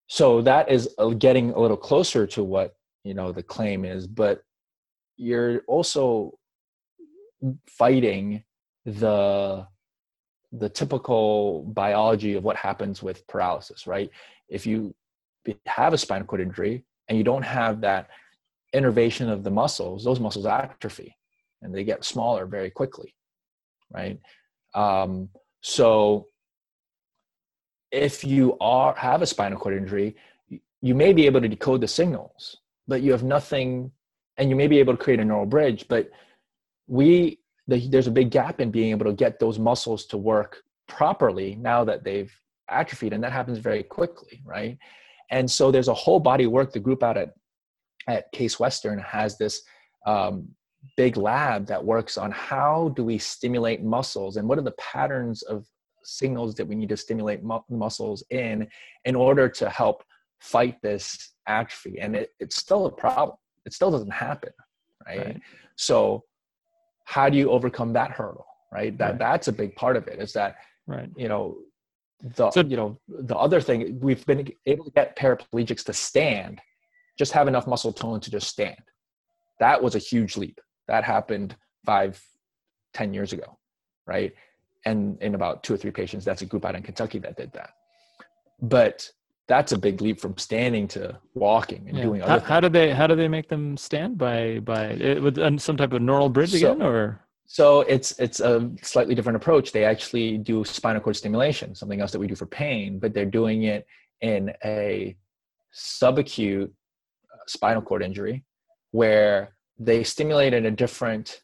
So 0.07 0.41
that 0.41 0.69
is 0.69 0.89
uh, 0.97 1.09
getting 1.09 1.51
a 1.51 1.59
little 1.59 1.77
closer 1.77 2.25
to 2.27 2.43
what 2.43 2.75
you 3.03 3.13
know 3.13 3.31
the 3.31 3.43
claim 3.43 3.85
is 3.85 4.07
but 4.07 4.43
you're 5.17 5.61
also 5.67 6.37
fighting 7.67 8.43
the 8.85 9.65
the 10.51 10.69
typical 10.69 11.63
biology 11.63 12.35
of 12.35 12.43
what 12.43 12.55
happens 12.55 13.03
with 13.03 13.25
paralysis 13.27 13.87
right? 13.87 14.09
If 14.47 14.65
you 14.65 14.95
have 15.65 15.93
a 15.93 15.97
spinal 15.97 16.27
cord 16.27 16.41
injury 16.41 16.83
and 17.07 17.17
you 17.17 17.23
don't 17.23 17.43
have 17.43 17.81
that 17.81 18.09
innervation 18.73 19.29
of 19.29 19.43
the 19.43 19.51
muscles 19.51 20.03
those 20.03 20.19
muscles 20.19 20.45
atrophy 20.45 21.15
and 21.61 21.73
they 21.73 21.83
get 21.83 22.03
smaller 22.05 22.45
very 22.45 22.69
quickly 22.69 23.15
right? 23.91 24.19
Um, 24.73 25.29
so 25.61 26.27
if 27.91 28.23
you 28.23 28.57
are 28.59 28.93
have 28.95 29.21
a 29.21 29.25
spinal 29.25 29.59
cord 29.59 29.77
injury 29.77 30.15
you 30.81 30.93
may 30.93 31.13
be 31.13 31.25
able 31.25 31.41
to 31.41 31.47
decode 31.47 31.81
the 31.81 31.87
signals 31.87 32.57
but 32.87 33.01
you 33.01 33.11
have 33.11 33.23
nothing 33.23 33.91
and 34.37 34.49
you 34.49 34.55
may 34.55 34.67
be 34.67 34.79
able 34.79 34.95
to 34.95 35.03
create 35.03 35.19
a 35.19 35.25
neural 35.25 35.45
bridge 35.45 35.85
but 35.87 36.09
we 36.87 37.39
the, 37.67 37.87
there's 37.89 38.07
a 38.07 38.11
big 38.11 38.29
gap 38.29 38.61
in 38.61 38.69
being 38.69 38.91
able 38.91 39.05
to 39.05 39.13
get 39.13 39.39
those 39.39 39.57
muscles 39.57 40.05
to 40.07 40.17
work 40.17 40.61
properly 40.87 41.55
now 41.59 41.83
that 41.83 42.03
they've 42.03 42.31
atrophied 42.69 43.13
and 43.13 43.23
that 43.23 43.31
happens 43.31 43.57
very 43.57 43.83
quickly 43.83 44.41
right? 44.45 44.77
And 45.31 45.49
so 45.49 45.71
there's 45.71 45.87
a 45.87 45.93
whole 45.93 46.19
body 46.19 46.45
work. 46.45 46.71
The 46.71 46.79
group 46.79 47.01
out 47.01 47.17
at 47.17 47.33
at 48.07 48.31
case 48.31 48.59
western 48.59 48.99
has 48.99 49.37
this 49.37 49.61
um, 50.05 50.47
big 50.95 51.17
lab 51.17 51.65
that 51.65 51.83
works 51.83 52.17
on 52.17 52.29
how 52.31 52.89
do 52.95 53.03
we 53.03 53.17
stimulate 53.17 53.83
muscles 53.83 54.37
and 54.37 54.47
what 54.47 54.59
are 54.59 54.63
the 54.69 54.71
patterns 54.73 55.41
of 55.43 55.65
signals 56.03 56.53
that 56.55 56.67
we 56.67 56.75
need 56.75 56.89
to 56.89 56.97
stimulate 56.97 57.43
mu- 57.43 57.59
muscles 57.69 58.23
in 58.29 58.67
in 59.05 59.15
order 59.15 59.49
to 59.49 59.67
help 59.69 60.03
fight 60.39 60.79
this 60.83 61.33
atrophy. 61.47 61.99
And 61.99 62.15
it, 62.15 62.29
it's 62.39 62.57
still 62.57 62.85
a 62.85 62.91
problem. 62.91 63.37
It 63.65 63.73
still 63.73 63.89
doesn't 63.89 64.13
happen 64.13 64.51
right, 65.07 65.25
Right. 65.25 65.41
so 65.75 66.23
how 67.05 67.29
do 67.29 67.37
you 67.37 67.49
overcome 67.51 67.93
that 67.93 68.11
hurdle 68.11 68.45
right? 68.71 68.97
That 68.97 69.11
Right. 69.11 69.19
that's 69.19 69.47
a 69.47 69.53
big 69.53 69.75
part 69.75 69.95
of 69.95 70.07
it 70.07 70.19
is 70.19 70.33
that 70.33 70.57
Right. 70.85 71.09
you 71.15 71.29
know 71.29 71.57
the 72.21 72.51
So- 72.51 72.61
you 72.61 72.75
know 72.77 72.99
the 73.07 73.35
other 73.37 73.61
thing 73.61 73.99
we've 73.99 74.25
been 74.25 74.51
able 74.65 74.85
to 74.85 74.91
get 74.91 75.15
paraplegics 75.15 75.83
to 75.85 75.93
stand 75.93 76.61
just 77.17 77.31
have 77.31 77.47
enough 77.47 77.67
muscle 77.67 77.93
tone 77.93 78.19
to 78.19 78.29
just 78.29 78.47
stand. 78.49 78.81
That 79.59 79.81
was 79.81 79.95
a 79.95 79.99
huge 79.99 80.35
leap. 80.35 80.59
That 80.87 81.03
happened 81.05 81.55
five 81.85 82.21
ten 82.93 83.13
years 83.13 83.31
ago 83.33 83.57
right? 84.07 84.33
And 84.85 85.19
in 85.21 85.33
about 85.33 85.63
two 85.63 85.73
or 85.73 85.77
three 85.77 85.91
patients 85.91 86.25
that's 86.25 86.41
a 86.43 86.45
group 86.45 86.63
out 86.65 86.75
in 86.75 86.83
kentucky 86.83 87.19
that 87.19 87.37
did 87.37 87.51
that. 87.53 87.71
But 88.61 89.09
that's 89.47 89.71
a 89.71 89.77
big 89.77 90.01
leap 90.01 90.19
from 90.19 90.37
standing 90.37 90.87
to 90.89 91.17
walking 91.33 91.87
and 91.87 91.97
Yeah. 91.97 92.03
doing 92.03 92.21
How, 92.21 92.27
other 92.35 92.45
how 92.45 92.59
things. 92.61 92.73
do 92.73 92.79
they 92.79 92.91
How 92.93 93.07
do 93.07 93.15
they 93.15 93.27
make 93.27 93.47
them 93.47 93.77
stand 93.77 94.17
by 94.17 94.59
by 94.59 94.85
it, 94.87 95.21
with 95.21 95.37
some 95.59 95.77
type 95.77 95.93
of 95.93 96.01
neural 96.01 96.29
bridge 96.29 96.51
So- 96.51 96.57
again 96.57 96.81
or? 96.81 97.21
So 97.47 97.81
it's 97.81 98.17
it's 98.19 98.39
a 98.39 98.71
slightly 98.81 99.13
different 99.13 99.35
approach. 99.35 99.71
They 99.71 99.85
actually 99.85 100.39
do 100.39 100.63
spinal 100.65 100.99
cord 101.01 101.15
stimulation, 101.15 101.75
something 101.75 102.01
else 102.01 102.11
that 102.11 102.17
we 102.19 102.25
do 102.27 102.35
for 102.35 102.47
pain, 102.47 102.97
but 102.97 103.13
they're 103.13 103.25
doing 103.41 103.63
it 103.63 103.85
in 104.21 104.51
a 104.65 105.15
subacute 105.73 106.69
uh, 107.33 107.37
spinal 107.45 107.83
cord 107.83 108.01
injury 108.01 108.43
where 108.91 109.55
they 109.77 110.03
stimulate 110.03 110.53
in 110.55 110.65
a 110.65 110.71
different 110.71 111.41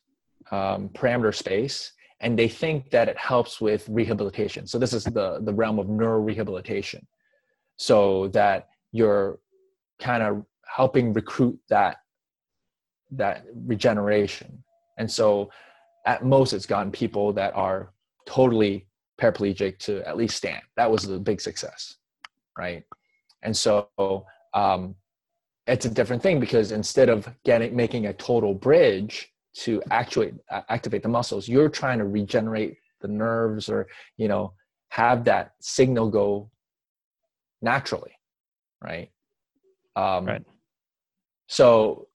um, 0.52 0.90
parameter 0.90 1.36
space 1.36 1.92
and 2.22 2.38
they 2.38 2.48
think 2.48 2.90
that 2.92 3.08
it 3.08 3.18
helps 3.18 3.62
with 3.62 3.88
rehabilitation. 3.90 4.66
So 4.66 4.80
this 4.80 4.94
is 4.94 5.04
the 5.04 5.40
the 5.42 5.54
realm 5.54 5.78
of 5.78 5.86
neurorehabilitation. 5.88 7.04
So 7.82 8.28
that 8.28 8.68
you're 8.92 9.40
kind 9.98 10.22
of 10.22 10.46
helping 10.68 11.14
recruit 11.14 11.58
that 11.70 11.98
that 13.10 13.44
regeneration. 13.66 14.64
And 15.00 15.10
so 15.10 15.50
at 16.06 16.24
most 16.24 16.54
it's 16.54 16.68
gotten 16.68 16.92
people 16.92 17.34
that 17.34 17.56
are 17.56 17.92
totally 18.28 18.86
paraplegic 19.20 19.80
to 19.80 20.08
at 20.08 20.16
least 20.16 20.38
stand. 20.38 20.62
That 20.78 20.92
was 20.92 21.08
the 21.08 21.18
big 21.18 21.42
success, 21.42 21.96
right? 22.56 22.84
And 23.42 23.58
so 23.58 23.90
um, 24.54 24.94
it's 25.66 25.88
a 25.88 25.90
different 25.90 26.22
thing 26.22 26.40
because 26.40 26.72
instead 26.72 27.10
of 27.10 27.28
getting 27.44 27.76
making 27.76 28.06
a 28.06 28.14
total 28.14 28.54
bridge 28.54 29.34
to 29.64 29.82
actuate 29.90 30.36
activate 30.70 31.02
the 31.02 31.10
muscles, 31.10 31.48
you're 31.48 31.68
trying 31.82 31.98
to 31.98 32.06
regenerate 32.06 32.78
the 33.02 33.08
nerves 33.08 33.70
or 33.70 33.88
you 34.18 34.28
know 34.28 34.54
have 34.90 35.24
that 35.24 35.54
signal 35.62 36.12
go 36.12 36.52
naturally, 37.62 38.14
right? 38.84 39.10
Um, 39.96 40.26
Right. 40.26 40.44
So 41.48 42.08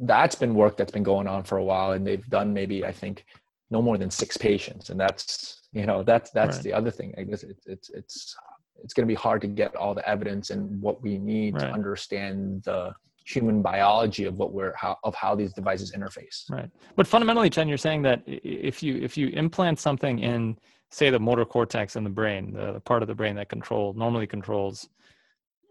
that's 0.00 0.34
been 0.34 0.54
work 0.54 0.76
that's 0.76 0.90
been 0.90 1.02
going 1.04 1.28
on 1.28 1.44
for 1.44 1.58
a 1.58 1.64
while, 1.64 1.92
and 1.92 2.06
they've 2.06 2.26
done 2.28 2.52
maybe 2.52 2.84
I 2.84 2.92
think 2.92 3.24
no 3.70 3.80
more 3.80 3.96
than 3.98 4.10
six 4.10 4.36
patients, 4.36 4.90
and 4.90 4.98
that's 4.98 5.62
you 5.72 5.86
know 5.86 6.02
that's 6.02 6.30
that's 6.30 6.56
Right. 6.56 6.64
the 6.64 6.72
other 6.72 6.90
thing. 6.90 7.14
I 7.16 7.22
guess 7.22 7.42
it's 7.44 7.66
it's 7.66 7.90
it's 7.90 8.36
it's 8.82 8.94
going 8.94 9.06
to 9.06 9.12
be 9.12 9.14
hard 9.14 9.40
to 9.42 9.46
get 9.46 9.76
all 9.76 9.94
the 9.94 10.06
evidence 10.08 10.50
and 10.50 10.80
what 10.82 11.00
we 11.02 11.18
need 11.18 11.58
to 11.58 11.70
understand 11.70 12.64
the 12.64 12.92
human 13.24 13.62
biology 13.62 14.24
of 14.24 14.34
what 14.34 14.52
we're 14.52 14.74
how 14.74 14.96
of 15.04 15.14
how 15.14 15.34
these 15.36 15.52
devices 15.52 15.92
interface. 15.92 16.50
Right. 16.50 16.70
But 16.96 17.06
fundamentally, 17.06 17.50
Chen, 17.50 17.68
you're 17.68 17.78
saying 17.78 18.02
that 18.02 18.22
if 18.26 18.82
you 18.82 18.96
if 18.96 19.16
you 19.16 19.28
implant 19.28 19.78
something 19.78 20.18
in, 20.18 20.58
say, 20.92 21.10
the 21.10 21.18
motor 21.18 21.44
cortex 21.44 21.96
in 21.96 22.04
the 22.04 22.10
brain, 22.10 22.52
the, 22.52 22.72
the 22.74 22.80
part 22.80 23.02
of 23.02 23.08
the 23.08 23.14
brain 23.14 23.34
that 23.36 23.48
control 23.48 23.94
normally 23.94 24.26
controls, 24.26 24.88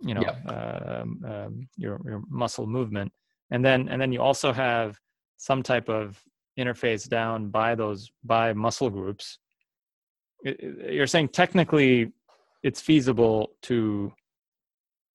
you 0.02 0.14
know, 0.16 0.26
um, 0.48 1.24
um, 1.32 1.70
your 1.78 2.02
your 2.04 2.24
muscle 2.28 2.68
movement, 2.68 3.12
and 3.52 3.64
then 3.64 3.88
and 3.88 4.02
then 4.02 4.12
you 4.12 4.22
also 4.22 4.52
have 4.52 4.98
some 5.38 5.62
type 5.64 5.90
of 5.90 6.20
interface 6.60 7.08
down 7.08 7.50
by 7.50 7.76
those 7.76 8.12
by 8.24 8.52
muscle 8.54 8.90
groups. 8.90 9.38
You're 10.44 11.08
saying 11.08 11.30
technically, 11.30 12.12
it's 12.64 12.82
feasible 12.82 13.54
to 13.64 14.12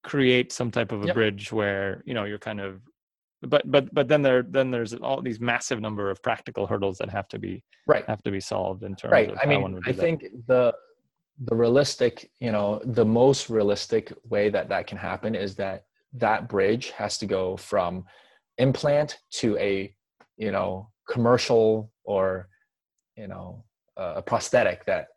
create 0.05 0.53
some 0.53 0.71
type 0.71 0.93
of 0.93 1.03
a 1.03 1.07
Yep. 1.09 1.15
bridge 1.15 1.53
where 1.53 2.03
you 2.07 2.15
know 2.15 2.25
you're 2.25 2.39
kind 2.39 2.61
of 2.61 2.81
but 3.43 3.71
but 3.71 3.93
but 3.95 4.09
then 4.09 4.23
there 4.23 4.43
then 4.43 4.71
there's 4.71 4.95
all 4.95 5.21
these 5.21 5.41
massive 5.41 5.81
number 5.81 6.11
of 6.11 6.23
practical 6.23 6.67
hurdles 6.67 6.99
that 6.99 7.11
have 7.11 7.29
to 7.29 7.39
be 7.39 7.63
Right. 7.87 8.05
have 8.07 8.23
to 8.23 8.31
be 8.31 8.41
solved 8.41 8.83
in 8.83 8.97
terms 8.97 9.13
right 9.13 9.31
of 9.31 9.39
i 9.39 9.45
how 9.45 9.61
one 9.61 9.73
mean 9.73 9.83
i 9.87 9.93
that. 9.93 10.01
think 10.01 10.25
the 10.47 10.75
the 11.45 11.55
realistic 11.55 12.31
you 12.41 12.51
know 12.51 12.81
the 12.85 13.05
most 13.05 13.51
realistic 13.51 14.13
way 14.25 14.49
that 14.49 14.69
that 14.71 14.87
can 14.87 14.99
happen 14.99 15.35
is 15.35 15.55
that 15.57 15.85
that 16.15 16.49
bridge 16.49 16.91
has 16.91 17.19
to 17.19 17.27
go 17.27 17.57
from 17.57 18.05
implant 18.59 19.19
to 19.31 19.57
a 19.59 19.95
you 20.39 20.51
know 20.51 20.89
commercial 21.09 21.93
or 22.05 22.49
you 23.17 23.29
know 23.29 23.63
uh, 23.99 24.15
a 24.17 24.23
prosthetic 24.23 24.85
that 24.87 25.09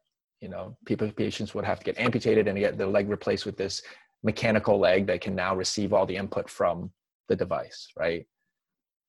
you 0.42 0.50
know 0.50 0.76
people 0.86 1.10
patients 1.12 1.54
would 1.56 1.66
have 1.66 1.80
to 1.80 1.86
get 1.86 2.00
amputated 2.00 2.48
and 2.48 2.58
get 2.58 2.78
their 2.78 2.88
leg 2.88 3.10
replaced 3.10 3.46
with 3.46 3.58
this 3.58 3.82
mechanical 4.24 4.78
leg 4.78 5.08
that 5.08 5.22
can 5.22 5.36
now 5.36 5.56
receive 5.56 5.94
all 5.94 6.06
the 6.06 6.16
input 6.16 6.50
from 6.50 6.92
the 7.30 7.36
device 7.36 7.88
right 7.98 8.26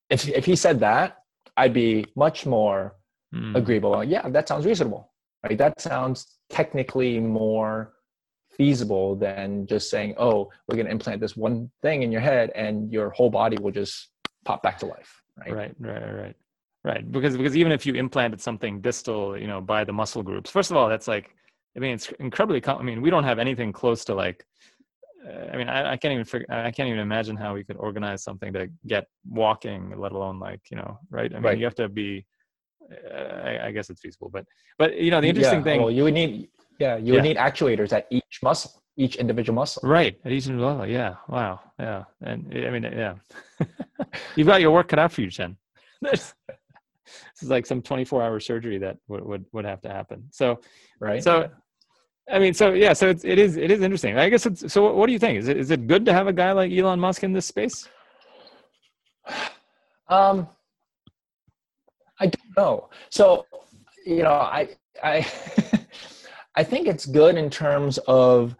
if 0.09 0.27
if 0.29 0.45
he 0.45 0.55
said 0.55 0.79
that 0.79 1.17
i'd 1.57 1.73
be 1.73 2.05
much 2.15 2.45
more 2.45 2.95
Mm, 3.33 3.55
agreeable. 3.55 4.03
Yeah, 4.03 4.27
that 4.29 4.47
sounds 4.47 4.65
reasonable, 4.65 5.11
right? 5.43 5.57
That 5.57 5.79
sounds 5.79 6.39
technically 6.49 7.19
more 7.19 7.93
feasible 8.49 9.15
than 9.15 9.65
just 9.67 9.89
saying, 9.89 10.15
"Oh, 10.17 10.51
we're 10.67 10.75
going 10.75 10.87
to 10.87 10.91
implant 10.91 11.21
this 11.21 11.37
one 11.37 11.71
thing 11.81 12.03
in 12.03 12.11
your 12.11 12.21
head, 12.21 12.51
and 12.55 12.91
your 12.91 13.09
whole 13.11 13.29
body 13.29 13.57
will 13.57 13.71
just 13.71 14.09
pop 14.43 14.61
back 14.63 14.79
to 14.79 14.85
life." 14.85 15.23
Right? 15.37 15.53
right 15.53 15.75
right 15.79 16.13
right 16.13 16.35
right 16.83 17.11
because 17.11 17.37
because 17.37 17.55
even 17.55 17.71
if 17.71 17.85
you 17.85 17.93
implanted 17.93 18.41
something 18.41 18.81
distal 18.81 19.37
you 19.37 19.47
know 19.47 19.61
by 19.61 19.85
the 19.85 19.93
muscle 19.93 20.21
groups 20.21 20.51
first 20.51 20.69
of 20.71 20.77
all 20.77 20.89
that's 20.89 21.07
like 21.07 21.33
i 21.75 21.79
mean 21.79 21.93
it's 21.93 22.11
incredibly 22.19 22.59
com- 22.59 22.77
i 22.77 22.83
mean 22.83 23.01
we 23.01 23.09
don't 23.09 23.23
have 23.23 23.39
anything 23.39 23.71
close 23.71 24.03
to 24.05 24.13
like 24.13 24.45
i 25.53 25.57
mean 25.57 25.69
I, 25.69 25.93
I 25.93 25.97
can't 25.97 26.13
even 26.13 26.25
figure, 26.25 26.47
i 26.49 26.71
can't 26.71 26.87
even 26.89 26.99
imagine 26.99 27.35
how 27.35 27.53
we 27.53 27.63
could 27.63 27.77
organize 27.77 28.23
something 28.23 28.51
to 28.53 28.67
get 28.87 29.05
walking 29.29 29.93
let 29.97 30.11
alone 30.11 30.39
like 30.39 30.61
you 30.71 30.77
know 30.77 30.97
right 31.09 31.31
i 31.31 31.35
mean 31.35 31.43
Right. 31.43 31.57
you 31.57 31.65
have 31.65 31.75
to 31.75 31.89
be 31.89 32.25
uh, 32.91 33.49
I, 33.49 33.67
I 33.67 33.71
guess 33.71 33.89
it's 33.89 34.01
feasible 34.01 34.29
but 34.29 34.45
but 34.77 34.97
you 34.97 35.11
know 35.11 35.21
the 35.21 35.27
interesting 35.29 35.59
Yeah, 35.59 35.63
thing 35.63 35.79
well, 35.81 35.91
you 35.91 36.03
would 36.03 36.13
need 36.13 36.49
yeah 36.79 36.97
you 36.97 37.07
Yeah. 37.07 37.13
would 37.13 37.23
need 37.23 37.37
actuators 37.37 37.91
at 37.93 38.07
each 38.09 38.39
muscle, 38.43 38.71
each 38.97 39.15
individual 39.15 39.55
muscle. 39.55 39.81
Right, 39.87 40.19
at 40.25 40.31
each 40.31 40.47
level. 40.47 40.85
Yeah. 40.87 41.15
Wow. 41.27 41.59
Yeah. 41.79 42.03
And 42.21 42.51
I 42.53 42.69
mean, 42.69 42.83
yeah. 42.83 43.15
You've 44.35 44.47
got 44.47 44.61
your 44.61 44.71
work 44.71 44.87
cut 44.89 44.99
out 44.99 45.11
for 45.11 45.21
you, 45.21 45.29
Chen. 45.29 45.57
this 46.01 46.33
is 47.41 47.49
like 47.49 47.65
some 47.65 47.81
24 47.81 48.21
hour 48.21 48.39
surgery 48.39 48.77
that 48.79 48.97
would, 49.07 49.23
would, 49.23 49.45
would 49.53 49.65
have 49.65 49.81
to 49.81 49.89
happen. 49.89 50.25
So, 50.31 50.59
Right. 50.99 51.23
so, 51.23 51.49
I 52.29 52.39
mean, 52.39 52.53
so 52.53 52.71
yeah, 52.71 52.93
so 52.93 53.09
it's, 53.09 53.25
it 53.25 53.39
is, 53.39 53.57
it 53.57 53.71
is 53.71 53.81
interesting. 53.81 54.17
I 54.17 54.29
guess 54.29 54.45
it's, 54.45 54.71
so 54.71 54.93
what 54.93 55.07
do 55.07 55.13
you 55.13 55.19
think? 55.19 55.39
Is 55.39 55.47
it, 55.47 55.57
is 55.57 55.71
it 55.71 55.87
good 55.87 56.05
to 56.05 56.13
have 56.13 56.27
a 56.27 56.33
guy 56.33 56.51
like 56.51 56.71
Elon 56.71 56.99
Musk 56.99 57.23
in 57.23 57.33
this 57.33 57.45
space? 57.45 57.87
Um, 60.07 60.49
I 62.19 62.27
don't 62.27 62.57
know. 62.57 62.89
So, 63.09 63.45
you 64.05 64.23
know, 64.23 64.33
I 64.33 64.69
I 65.03 65.25
I 66.55 66.63
think 66.63 66.87
it's 66.87 67.05
good 67.05 67.35
in 67.35 67.49
terms 67.49 67.97
of 68.07 68.55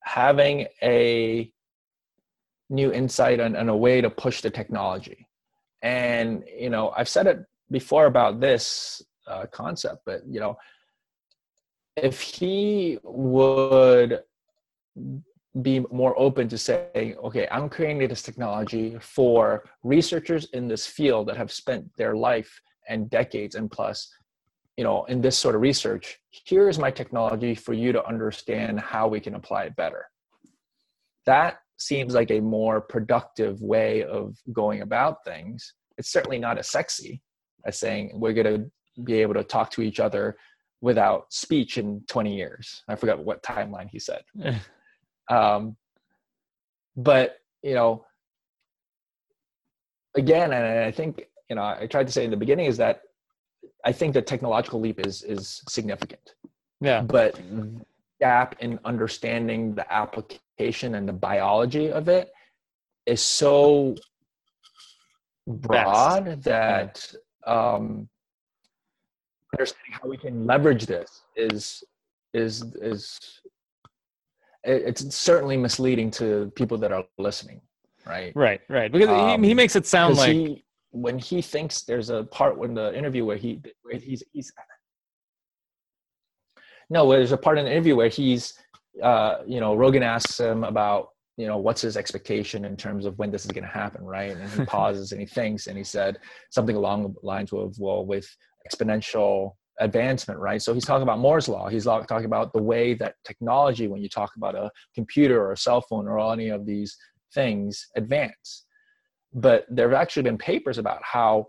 having 0.00 0.66
a 0.82 1.50
new 2.68 2.92
insight 2.92 3.40
and, 3.40 3.56
and 3.56 3.70
a 3.70 3.76
way 3.76 4.00
to 4.00 4.10
push 4.10 4.40
the 4.40 4.50
technology. 4.50 5.26
And 5.82 6.44
you 6.56 6.70
know, 6.70 6.92
I've 6.96 7.08
said 7.08 7.26
it 7.26 7.44
before 7.70 8.06
about 8.06 8.40
this 8.40 9.02
uh, 9.26 9.46
concept, 9.46 10.02
but 10.06 10.20
you 10.26 10.40
know, 10.40 10.56
if 11.96 12.20
he 12.20 12.98
would 13.02 14.20
be 15.62 15.80
more 15.90 16.18
open 16.18 16.48
to 16.48 16.58
saying, 16.58 17.16
okay, 17.24 17.48
I'm 17.50 17.68
creating 17.68 18.06
this 18.08 18.22
technology 18.22 18.96
for 19.00 19.64
researchers 19.82 20.48
in 20.52 20.68
this 20.68 20.86
field 20.86 21.28
that 21.28 21.36
have 21.36 21.50
spent 21.50 21.86
their 21.96 22.14
life 22.14 22.60
and 22.88 23.08
decades 23.08 23.54
and 23.54 23.70
plus, 23.70 24.12
you 24.76 24.84
know, 24.84 25.04
in 25.04 25.22
this 25.22 25.36
sort 25.36 25.54
of 25.54 25.62
research. 25.62 26.18
Here's 26.30 26.78
my 26.78 26.90
technology 26.90 27.54
for 27.54 27.72
you 27.72 27.92
to 27.92 28.06
understand 28.06 28.78
how 28.80 29.08
we 29.08 29.20
can 29.20 29.34
apply 29.34 29.64
it 29.64 29.76
better. 29.76 30.06
That 31.24 31.58
seems 31.78 32.14
like 32.14 32.30
a 32.30 32.40
more 32.40 32.80
productive 32.80 33.60
way 33.62 34.04
of 34.04 34.36
going 34.52 34.82
about 34.82 35.24
things. 35.24 35.74
It's 35.96 36.12
certainly 36.12 36.38
not 36.38 36.58
as 36.58 36.68
sexy 36.68 37.22
as 37.64 37.78
saying 37.78 38.12
we're 38.14 38.34
going 38.34 38.54
to 38.62 38.70
be 39.02 39.20
able 39.22 39.34
to 39.34 39.44
talk 39.44 39.70
to 39.72 39.82
each 39.82 40.00
other 40.00 40.36
without 40.80 41.32
speech 41.32 41.78
in 41.78 42.02
20 42.08 42.34
years. 42.34 42.82
I 42.88 42.96
forgot 42.96 43.24
what 43.24 43.42
timeline 43.42 43.88
he 43.90 43.98
said 43.98 44.22
um, 45.28 45.76
but 46.96 47.36
you 47.62 47.74
know 47.74 48.04
again 50.16 50.52
and 50.52 50.84
i 50.84 50.90
think 50.90 51.26
you 51.50 51.56
know 51.56 51.62
i 51.62 51.86
tried 51.86 52.06
to 52.06 52.12
say 52.12 52.24
in 52.24 52.30
the 52.30 52.36
beginning 52.36 52.66
is 52.66 52.76
that 52.76 53.02
i 53.84 53.92
think 53.92 54.14
the 54.14 54.22
technological 54.22 54.80
leap 54.80 55.04
is 55.04 55.22
is 55.22 55.62
significant 55.68 56.34
yeah. 56.80 57.00
but 57.00 57.38
gap 58.20 58.56
in 58.60 58.78
understanding 58.84 59.74
the 59.74 59.92
application 59.92 60.94
and 60.94 61.08
the 61.08 61.12
biology 61.12 61.90
of 61.90 62.08
it 62.08 62.30
is 63.04 63.20
so 63.20 63.94
broad 65.46 66.42
that 66.42 67.14
um, 67.46 68.08
understanding 69.58 69.92
how 69.92 70.08
we 70.08 70.16
can 70.16 70.46
leverage 70.46 70.86
this 70.86 71.22
is 71.36 71.82
is 72.34 72.62
is 72.80 73.18
it's 74.64 75.14
certainly 75.14 75.56
misleading 75.56 76.10
to 76.10 76.50
people 76.56 76.76
that 76.76 76.92
are 76.92 77.04
listening 77.18 77.60
right 78.06 78.32
Right. 78.34 78.60
Right. 78.68 78.90
Because 78.92 79.08
Um, 79.08 79.42
he, 79.42 79.48
he 79.48 79.54
makes 79.54 79.74
it 79.76 79.86
sound 79.86 80.16
like, 80.16 80.32
he, 80.32 80.64
when 80.90 81.18
he 81.18 81.42
thinks 81.42 81.82
there's 81.82 82.10
a 82.10 82.24
part 82.24 82.62
in 82.62 82.74
the 82.74 82.96
interview 82.96 83.24
where 83.24 83.36
he 83.36 83.60
where 83.82 83.98
he's 83.98 84.22
he's 84.32 84.52
no 86.88 87.10
there's 87.10 87.32
a 87.32 87.36
part 87.36 87.58
in 87.58 87.64
the 87.64 87.70
interview 87.70 87.96
where 87.96 88.08
he's 88.08 88.54
uh 89.02 89.38
you 89.46 89.60
know 89.60 89.74
rogan 89.74 90.02
asks 90.02 90.40
him 90.40 90.64
about 90.64 91.08
you 91.36 91.46
know 91.46 91.58
what's 91.58 91.82
his 91.82 91.96
expectation 91.96 92.64
in 92.64 92.76
terms 92.76 93.04
of 93.04 93.18
when 93.18 93.30
this 93.30 93.44
is 93.44 93.50
going 93.50 93.64
to 93.64 93.70
happen 93.70 94.04
right 94.04 94.36
and 94.36 94.50
he 94.50 94.64
pauses 94.76 95.12
and 95.12 95.20
he 95.20 95.26
thinks 95.26 95.66
and 95.66 95.76
he 95.76 95.84
said 95.84 96.18
something 96.50 96.76
along 96.76 97.02
the 97.02 97.12
lines 97.22 97.52
of 97.52 97.76
well 97.78 98.06
with 98.06 98.28
exponential 98.66 99.52
advancement 99.80 100.40
right 100.40 100.62
so 100.62 100.72
he's 100.72 100.84
talking 100.84 101.02
about 101.02 101.18
moore's 101.18 101.48
law 101.48 101.68
he's 101.68 101.84
talking 101.84 102.24
about 102.24 102.52
the 102.54 102.62
way 102.62 102.94
that 102.94 103.14
technology 103.24 103.88
when 103.88 104.00
you 104.00 104.08
talk 104.08 104.32
about 104.36 104.54
a 104.54 104.70
computer 104.94 105.40
or 105.42 105.52
a 105.52 105.56
cell 105.56 105.82
phone 105.82 106.08
or 106.08 106.18
any 106.32 106.48
of 106.48 106.64
these 106.64 106.96
things 107.34 107.86
advance 107.96 108.64
but 109.34 109.66
there 109.68 109.90
have 109.90 110.00
actually 110.00 110.22
been 110.22 110.38
papers 110.38 110.78
about 110.78 111.00
how 111.02 111.46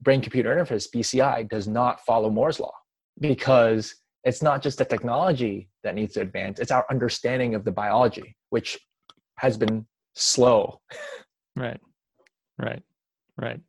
brain 0.00 0.20
computer 0.20 0.54
interface 0.54 0.86
bci 0.94 1.48
does 1.48 1.66
not 1.66 2.00
follow 2.04 2.30
moore's 2.30 2.60
law 2.60 2.74
because 3.20 3.96
it's 4.22 4.42
not 4.42 4.62
just 4.62 4.78
the 4.78 4.84
technology 4.84 5.68
that 5.82 5.96
needs 5.96 6.14
to 6.14 6.20
advance 6.20 6.60
it's 6.60 6.70
our 6.70 6.86
understanding 6.88 7.56
of 7.56 7.64
the 7.64 7.72
biology 7.72 8.36
which 8.50 8.78
has 9.38 9.56
been 9.56 9.84
slow 10.14 10.78
Right. 11.56 11.80
Right. 12.58 12.82
Right. 13.36 13.60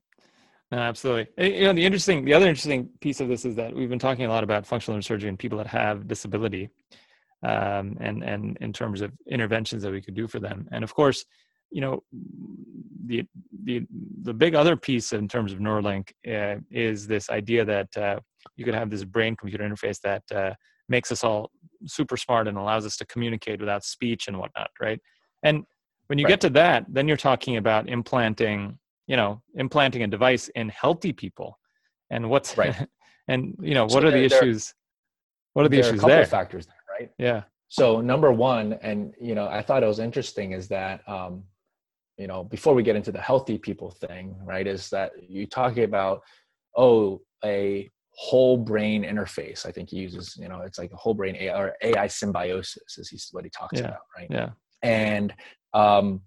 No, 0.71 0.77
absolutely. 0.79 1.27
Eh, 1.37 1.47
You 1.59 1.65
know, 1.65 1.73
the 1.73 1.85
interesting, 1.85 2.23
the 2.25 2.33
other 2.33 2.47
interesting 2.47 2.89
piece 3.01 3.19
of 3.19 3.27
this 3.27 3.45
is 3.45 3.55
that 3.55 3.73
we've 3.75 3.89
been 3.89 3.99
talking 3.99 4.25
a 4.25 4.29
lot 4.29 4.43
about 4.43 4.65
functional 4.65 4.99
neurosurgery 4.99 5.27
and 5.27 5.37
people 5.37 5.57
that 5.57 5.67
have 5.67 6.07
disability, 6.07 6.69
um, 7.43 7.97
and 7.99 8.23
and 8.23 8.57
in 8.61 8.71
terms 8.71 9.01
of 9.01 9.11
interventions 9.29 9.83
that 9.83 9.91
we 9.91 10.01
could 10.01 10.15
do 10.15 10.27
for 10.27 10.39
them. 10.39 10.67
And 10.71 10.83
of 10.83 10.93
course, 10.93 11.25
you 11.71 11.81
know, 11.81 12.03
the 13.05 13.25
the 13.63 13.85
the 14.23 14.33
big 14.33 14.55
other 14.55 14.75
piece 14.77 15.11
in 15.13 15.27
terms 15.27 15.51
of 15.51 15.59
Neuralink 15.59 16.11
uh, 16.27 16.61
is 16.71 17.05
this 17.07 17.29
idea 17.29 17.65
that 17.65 17.97
uh, 17.97 18.19
you 18.55 18.63
could 18.65 18.75
have 18.75 18.89
this 18.89 19.03
brain-computer 19.03 19.63
interface 19.67 19.99
that 20.01 20.23
uh, 20.33 20.53
makes 20.87 21.11
us 21.11 21.23
all 21.23 21.51
super 21.85 22.15
smart 22.15 22.47
and 22.47 22.57
allows 22.57 22.85
us 22.85 22.95
to 22.97 23.05
communicate 23.05 23.59
without 23.59 23.83
speech 23.83 24.27
and 24.27 24.37
whatnot, 24.37 24.69
right? 24.79 24.99
And 25.43 25.63
when 26.07 26.19
you 26.19 26.25
Right. 26.25 26.31
get 26.33 26.41
to 26.41 26.49
that, 26.51 26.85
then 26.89 27.07
you're 27.07 27.17
talking 27.17 27.57
about 27.57 27.89
implanting, 27.89 28.77
you 29.07 29.15
know, 29.15 29.41
implanting 29.55 30.03
a 30.03 30.07
device 30.07 30.47
in 30.49 30.69
healthy 30.69 31.13
people, 31.13 31.57
and 32.09 32.29
what's 32.29 32.57
Right. 32.63 32.75
and 33.27 33.55
you 33.61 33.73
know 33.73 33.87
So 33.87 33.95
what 33.95 34.03
are 34.05 34.11
the 34.11 34.19
there- 34.19 34.29
there- 34.29 34.39
issues? 34.43 34.73
What 35.53 35.65
are 35.65 35.69
the 35.69 35.77
there 35.77 35.85
are 35.85 35.89
a 35.89 35.91
issues 35.91 36.01
couple 36.01 36.15
there? 36.15 36.21
of 36.23 36.29
factors 36.29 36.65
there 36.65 36.75
right 36.99 37.09
Yeah, 37.17 37.43
so 37.67 38.01
number 38.01 38.31
one 38.31 38.73
and 38.81 39.13
you 39.19 39.35
know 39.35 39.47
i 39.47 39.61
thought 39.61 39.83
it 39.83 39.87
was 39.87 39.99
interesting 39.99 40.51
is 40.53 40.67
that 40.69 41.01
um 41.07 41.43
you 42.17 42.27
know 42.27 42.43
before 42.43 42.73
we 42.73 42.83
get 42.83 42.95
into 42.95 43.11
the 43.11 43.19
healthy 43.21 43.57
people 43.57 43.91
thing 43.91 44.35
right 44.43 44.67
is 44.67 44.89
that 44.89 45.11
you 45.27 45.45
talking 45.47 45.83
about 45.83 46.21
oh 46.77 47.21
a 47.43 47.89
whole 48.13 48.57
brain 48.57 49.03
interface 49.03 49.65
i 49.65 49.71
think 49.71 49.89
he 49.89 49.97
uses 49.97 50.37
you 50.37 50.47
know 50.49 50.59
it's 50.61 50.79
like 50.79 50.91
a 50.93 50.97
whole 50.97 51.13
brain 51.13 51.35
AI, 51.35 51.57
or 51.61 51.73
ai 51.81 52.07
symbiosis 52.07 52.97
is 52.97 53.09
he's 53.09 53.27
what 53.31 53.43
he 53.45 53.49
talks 53.49 53.79
Yeah. 53.79 53.87
about 53.87 54.05
right 54.17 54.27
yeah, 54.29 54.49
and 54.83 55.33
um 55.73 56.21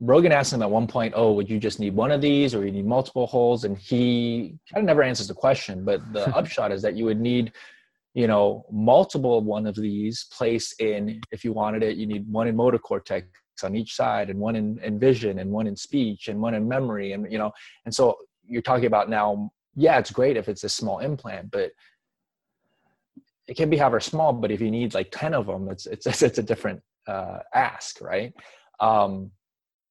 Rogan 0.00 0.32
asked 0.32 0.52
him 0.52 0.62
at 0.62 0.70
one 0.70 0.86
point, 0.86 1.12
"Oh, 1.14 1.32
would 1.32 1.48
you 1.48 1.58
just 1.58 1.78
need 1.78 1.94
one 1.94 2.10
of 2.10 2.22
these, 2.22 2.54
or 2.54 2.64
you 2.64 2.72
need 2.72 2.86
multiple 2.86 3.26
holes?" 3.26 3.64
And 3.64 3.76
he 3.76 4.58
kind 4.72 4.82
of 4.82 4.86
never 4.86 5.02
answers 5.02 5.28
the 5.28 5.34
question. 5.34 5.84
But 5.84 6.00
the 6.12 6.28
upshot 6.36 6.72
is 6.72 6.80
that 6.82 6.96
you 6.96 7.04
would 7.04 7.20
need, 7.20 7.52
you 8.14 8.26
know, 8.26 8.64
multiple 8.70 9.42
one 9.42 9.66
of 9.66 9.74
these 9.74 10.24
placed 10.32 10.80
in. 10.80 11.20
If 11.30 11.44
you 11.44 11.52
wanted 11.52 11.82
it, 11.82 11.98
you 11.98 12.06
need 12.06 12.26
one 12.32 12.48
in 12.48 12.56
motor 12.56 12.78
cortex 12.78 13.28
on 13.62 13.76
each 13.76 13.94
side, 13.94 14.30
and 14.30 14.40
one 14.40 14.56
in, 14.56 14.78
in 14.82 14.98
vision, 14.98 15.38
and 15.38 15.50
one 15.50 15.66
in 15.66 15.76
speech, 15.76 16.28
and 16.28 16.40
one 16.40 16.54
in 16.54 16.66
memory, 16.66 17.12
and 17.12 17.30
you 17.30 17.38
know. 17.38 17.52
And 17.84 17.94
so 17.94 18.16
you're 18.46 18.62
talking 18.62 18.86
about 18.86 19.10
now. 19.10 19.50
Yeah, 19.76 19.98
it's 19.98 20.10
great 20.10 20.36
if 20.36 20.48
it's 20.48 20.64
a 20.64 20.68
small 20.68 21.00
implant, 21.00 21.50
but 21.50 21.72
it 23.46 23.56
can 23.56 23.68
be 23.68 23.76
however 23.76 24.00
small. 24.00 24.32
But 24.32 24.50
if 24.50 24.62
you 24.62 24.70
need 24.70 24.94
like 24.94 25.10
ten 25.12 25.34
of 25.34 25.46
them, 25.46 25.68
it's 25.68 25.84
it's 25.84 26.06
it's 26.22 26.38
a 26.38 26.42
different 26.42 26.80
uh, 27.06 27.40
ask, 27.54 28.00
right? 28.00 28.32
Um, 28.80 29.30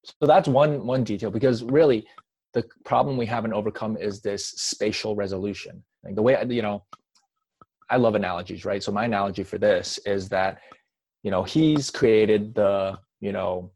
so 0.03 0.25
that's 0.27 0.47
one 0.47 0.85
one 0.85 1.03
detail 1.03 1.31
because 1.31 1.63
really 1.63 2.07
the 2.53 2.63
problem 2.85 3.17
we 3.17 3.25
haven't 3.25 3.53
overcome 3.53 3.97
is 3.97 4.21
this 4.21 4.47
spatial 4.47 5.15
resolution. 5.15 5.83
Like 6.03 6.15
the 6.15 6.21
way 6.21 6.35
I- 6.35 6.43
you 6.43 6.61
know, 6.61 6.83
I 7.89 7.97
love 7.97 8.15
analogies, 8.15 8.65
right? 8.65 8.81
So 8.81 8.91
my 8.91 9.05
analogy 9.05 9.43
for 9.43 9.57
this 9.57 9.99
is 10.05 10.29
that 10.29 10.59
you 11.23 11.31
know 11.31 11.43
he's 11.43 11.89
created 11.91 12.55
the 12.55 12.97
you 13.19 13.31
know 13.31 13.71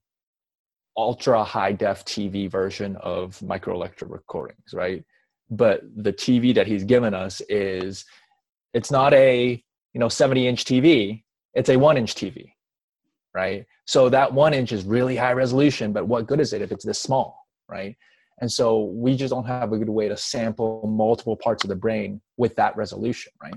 ultra 0.97 1.43
high 1.43 1.71
def 1.71 2.05
TV 2.05 2.49
version 2.49 2.95
of 2.97 3.37
microelectrode 3.39 4.11
recordings, 4.11 4.73
right? 4.73 5.03
But 5.49 5.81
the 5.95 6.13
TV 6.13 6.53
that 6.55 6.67
he's 6.67 6.83
given 6.83 7.13
us 7.13 7.41
is 7.49 8.05
it's 8.73 8.91
not 8.91 9.13
a 9.13 9.63
you 9.93 9.99
know 9.99 10.09
70 10.09 10.47
inch 10.47 10.65
TV, 10.65 11.23
it's 11.53 11.69
a 11.69 11.77
one 11.77 11.97
inch 11.97 12.15
TV, 12.15 12.52
right? 13.33 13.65
So 13.85 14.09
that 14.09 14.31
one 14.33 14.53
inch 14.53 14.71
is 14.71 14.85
really 14.85 15.15
high 15.15 15.33
resolution, 15.33 15.91
but 15.93 16.07
what 16.07 16.27
good 16.27 16.39
is 16.39 16.53
it 16.53 16.61
if 16.61 16.71
it's 16.71 16.85
this 16.85 17.01
small, 17.01 17.47
right? 17.67 17.95
And 18.41 18.51
so 18.51 18.85
we 18.85 19.15
just 19.15 19.33
don't 19.33 19.45
have 19.45 19.71
a 19.71 19.77
good 19.77 19.89
way 19.89 20.07
to 20.07 20.17
sample 20.17 20.87
multiple 20.87 21.35
parts 21.35 21.63
of 21.63 21.69
the 21.69 21.75
brain 21.75 22.21
with 22.37 22.55
that 22.55 22.75
resolution, 22.75 23.31
right? 23.41 23.55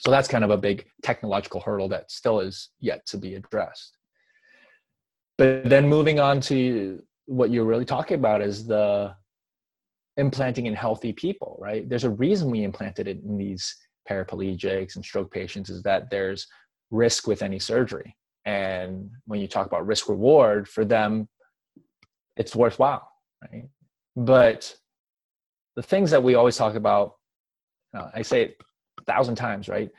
So 0.00 0.10
that's 0.10 0.28
kind 0.28 0.44
of 0.44 0.50
a 0.50 0.56
big 0.56 0.86
technological 1.02 1.60
hurdle 1.60 1.88
that 1.88 2.10
still 2.10 2.40
is 2.40 2.70
yet 2.80 3.06
to 3.06 3.18
be 3.18 3.34
addressed. 3.34 3.96
But 5.36 5.64
then 5.64 5.88
moving 5.88 6.20
on 6.20 6.40
to 6.42 7.02
what 7.26 7.50
you're 7.50 7.64
really 7.64 7.84
talking 7.84 8.16
about 8.16 8.42
is 8.42 8.66
the 8.66 9.14
implanting 10.16 10.66
in 10.66 10.74
healthy 10.74 11.12
people, 11.12 11.56
right? 11.60 11.88
There's 11.88 12.04
a 12.04 12.10
reason 12.10 12.50
we 12.50 12.62
implanted 12.62 13.08
it 13.08 13.20
in 13.24 13.36
these 13.36 13.74
paraplegics 14.08 14.96
and 14.96 15.04
stroke 15.04 15.32
patients 15.32 15.70
is 15.70 15.82
that 15.82 16.10
there's 16.10 16.46
risk 16.90 17.26
with 17.26 17.42
any 17.42 17.58
surgery. 17.58 18.14
And 18.44 19.10
when 19.26 19.40
you 19.40 19.48
talk 19.48 19.66
about 19.66 19.86
risk 19.86 20.08
reward 20.08 20.68
for 20.68 20.84
them, 20.84 21.28
it's 22.36 22.54
worthwhile, 22.54 23.10
right? 23.42 23.64
But 24.16 24.74
the 25.76 25.82
things 25.82 26.10
that 26.10 26.22
we 26.22 26.34
always 26.34 26.56
talk 26.56 26.74
about, 26.74 27.14
uh, 27.96 28.10
I 28.14 28.22
say 28.22 28.42
it 28.42 28.56
a 29.00 29.04
thousand 29.04 29.36
times, 29.36 29.68
right? 29.68 29.90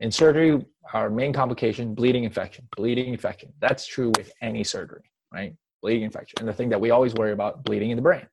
In 0.00 0.10
surgery, 0.10 0.64
our 0.94 1.10
main 1.10 1.32
complication, 1.32 1.94
bleeding 1.94 2.24
infection, 2.24 2.66
bleeding 2.76 3.12
infection. 3.12 3.52
That's 3.60 3.86
true 3.86 4.12
with 4.16 4.32
any 4.40 4.64
surgery, 4.64 5.02
right? 5.32 5.54
Bleeding 5.82 6.04
infection. 6.04 6.36
And 6.40 6.48
the 6.48 6.52
thing 6.52 6.70
that 6.70 6.80
we 6.80 6.90
always 6.90 7.14
worry 7.14 7.32
about, 7.32 7.64
bleeding 7.64 7.90
in 7.90 7.96
the 7.96 8.02
brain. 8.02 8.26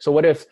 So 0.00 0.10
what 0.10 0.24
if 0.24 0.46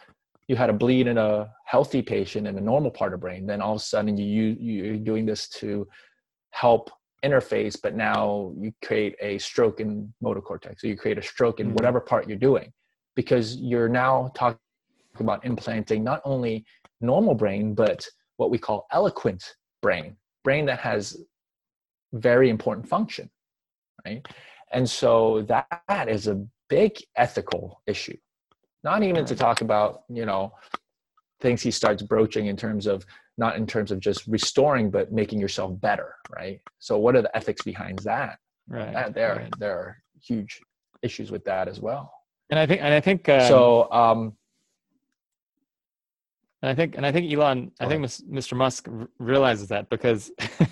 you 0.48 0.56
had 0.56 0.70
a 0.70 0.72
bleed 0.72 1.06
in 1.06 1.18
a 1.18 1.50
healthy 1.64 2.02
patient 2.02 2.46
in 2.46 2.58
a 2.58 2.60
normal 2.60 2.90
part 2.90 3.14
of 3.14 3.20
brain, 3.20 3.46
then 3.46 3.62
all 3.62 3.74
of 3.74 3.80
a 3.80 3.84
sudden 3.84 4.16
you, 4.16 4.24
you 4.24 4.84
you're 4.84 4.96
doing 4.96 5.24
this 5.24 5.48
to 5.48 5.88
help 6.50 6.90
interface, 7.24 7.76
but 7.80 7.94
now 7.94 8.52
you 8.56 8.72
create 8.84 9.14
a 9.20 9.38
stroke 9.38 9.80
in 9.80 10.12
motor 10.20 10.40
cortex, 10.40 10.82
so 10.82 10.86
you 10.86 10.96
create 10.96 11.18
a 11.18 11.22
stroke 11.22 11.58
in 11.60 11.66
mm-hmm. 11.66 11.76
whatever 11.76 12.00
part 12.00 12.28
you're 12.28 12.46
doing, 12.50 12.72
because 13.16 13.56
you're 13.56 13.88
now 13.88 14.30
talking 14.34 14.58
about 15.18 15.44
implanting 15.44 16.04
not 16.04 16.20
only 16.24 16.64
normal 17.00 17.34
brain, 17.34 17.74
but 17.74 18.06
what 18.36 18.50
we 18.50 18.58
call 18.58 18.86
eloquent 18.92 19.42
brain, 19.82 20.16
brain 20.42 20.66
that 20.66 20.80
has 20.80 21.16
very 22.12 22.48
important 22.50 22.88
function, 22.88 23.30
right? 24.04 24.26
And 24.72 24.88
so 24.88 25.46
that 25.48 26.08
is 26.08 26.26
a 26.26 26.44
big 26.68 26.92
ethical 27.16 27.82
issue. 27.86 28.16
Not 28.82 29.02
even 29.02 29.24
to 29.26 29.36
talk 29.36 29.60
about, 29.60 30.02
you 30.08 30.26
know, 30.26 30.52
things 31.40 31.62
he 31.62 31.70
starts 31.70 32.02
broaching 32.02 32.46
in 32.46 32.56
terms 32.56 32.86
of 32.86 33.04
not 33.36 33.56
in 33.56 33.66
terms 33.66 33.90
of 33.90 34.00
just 34.00 34.26
restoring, 34.26 34.90
but 34.90 35.12
making 35.12 35.40
yourself 35.40 35.80
better, 35.80 36.14
right? 36.34 36.60
So 36.78 36.98
what 36.98 37.16
are 37.16 37.22
the 37.22 37.36
ethics 37.36 37.62
behind 37.62 37.98
that? 38.00 38.38
Right. 38.68 38.92
That, 38.92 39.14
there, 39.14 39.36
right. 39.36 39.52
there 39.58 39.76
are 39.76 39.96
huge 40.22 40.60
issues 41.02 41.30
with 41.30 41.44
that 41.44 41.68
as 41.68 41.80
well. 41.80 42.12
And 42.50 42.58
I 42.58 42.66
think, 42.66 42.82
and 42.82 42.94
I 42.94 43.00
think, 43.00 43.28
um, 43.28 43.40
so, 43.48 43.90
um, 43.90 44.32
and 46.62 46.70
I 46.70 46.74
think, 46.74 46.96
and 46.96 47.04
I 47.04 47.12
think 47.12 47.30
Elon, 47.30 47.72
I 47.78 47.86
think 47.86 48.02
Mr. 48.02 48.56
Musk 48.56 48.88
realizes 49.18 49.68
that 49.68 49.90
because 49.90 50.30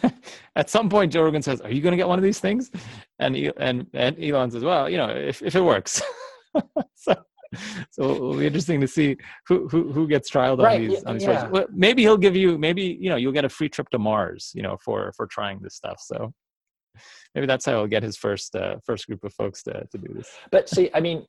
at 0.57 0.71
some 0.71 0.89
point 0.89 1.13
Joe 1.13 1.23
Rogan 1.23 1.43
says, 1.43 1.61
"Are 1.61 1.71
you 1.71 1.83
going 1.83 1.93
to 1.93 1.99
get 1.99 2.09
one 2.09 2.19
of 2.19 2.23
these 2.23 2.41
things?" 2.41 2.71
And 3.19 3.37
and 3.59 3.87
and 3.93 4.19
Elon 4.19 4.51
says, 4.51 4.65
"Well, 4.65 4.89
you 4.89 4.97
know, 4.97 5.11
if 5.11 5.43
if 5.43 5.55
it 5.55 5.61
works." 5.61 6.01
so 6.95 7.15
so 7.91 8.03
it'll 8.03 8.37
be 8.37 8.47
interesting 8.47 8.81
to 8.81 8.89
see 8.89 9.17
who 9.47 9.69
who, 9.69 9.93
who 9.93 10.07
gets 10.07 10.31
trialed 10.31 10.63
right, 10.63 10.81
on 10.81 10.89
these, 10.89 11.05
on 11.05 11.19
these 11.19 11.27
yeah. 11.27 11.49
Well, 11.49 11.67
maybe 11.73 12.03
he'll 12.03 12.17
give 12.17 12.37
you 12.37 12.59
maybe 12.59 12.97
you 13.01 13.11
know 13.11 13.17
you'll 13.17 13.33
get 13.33 13.45
a 13.45 13.49
free 13.49 13.69
trip 13.69 13.89
to 13.91 13.99
Mars 13.99 14.53
you 14.55 14.63
know 14.63 14.77
for 14.85 15.13
for 15.17 15.27
trying 15.27 15.61
this 15.61 15.75
stuff. 15.75 16.01
So 16.01 16.33
maybe 17.35 17.47
that's 17.47 17.65
how 17.67 17.73
he'll 17.73 17.87
get 17.87 18.03
his 18.03 18.17
first 18.17 18.55
uh, 18.57 18.77
first 18.85 19.07
group 19.07 19.25
of 19.25 19.33
folks 19.35 19.63
to 19.65 19.87
to 19.91 19.99
do 19.99 20.13
this. 20.15 20.29
But 20.51 20.69
see, 20.69 20.91
I 20.95 21.01
mean, 21.01 21.27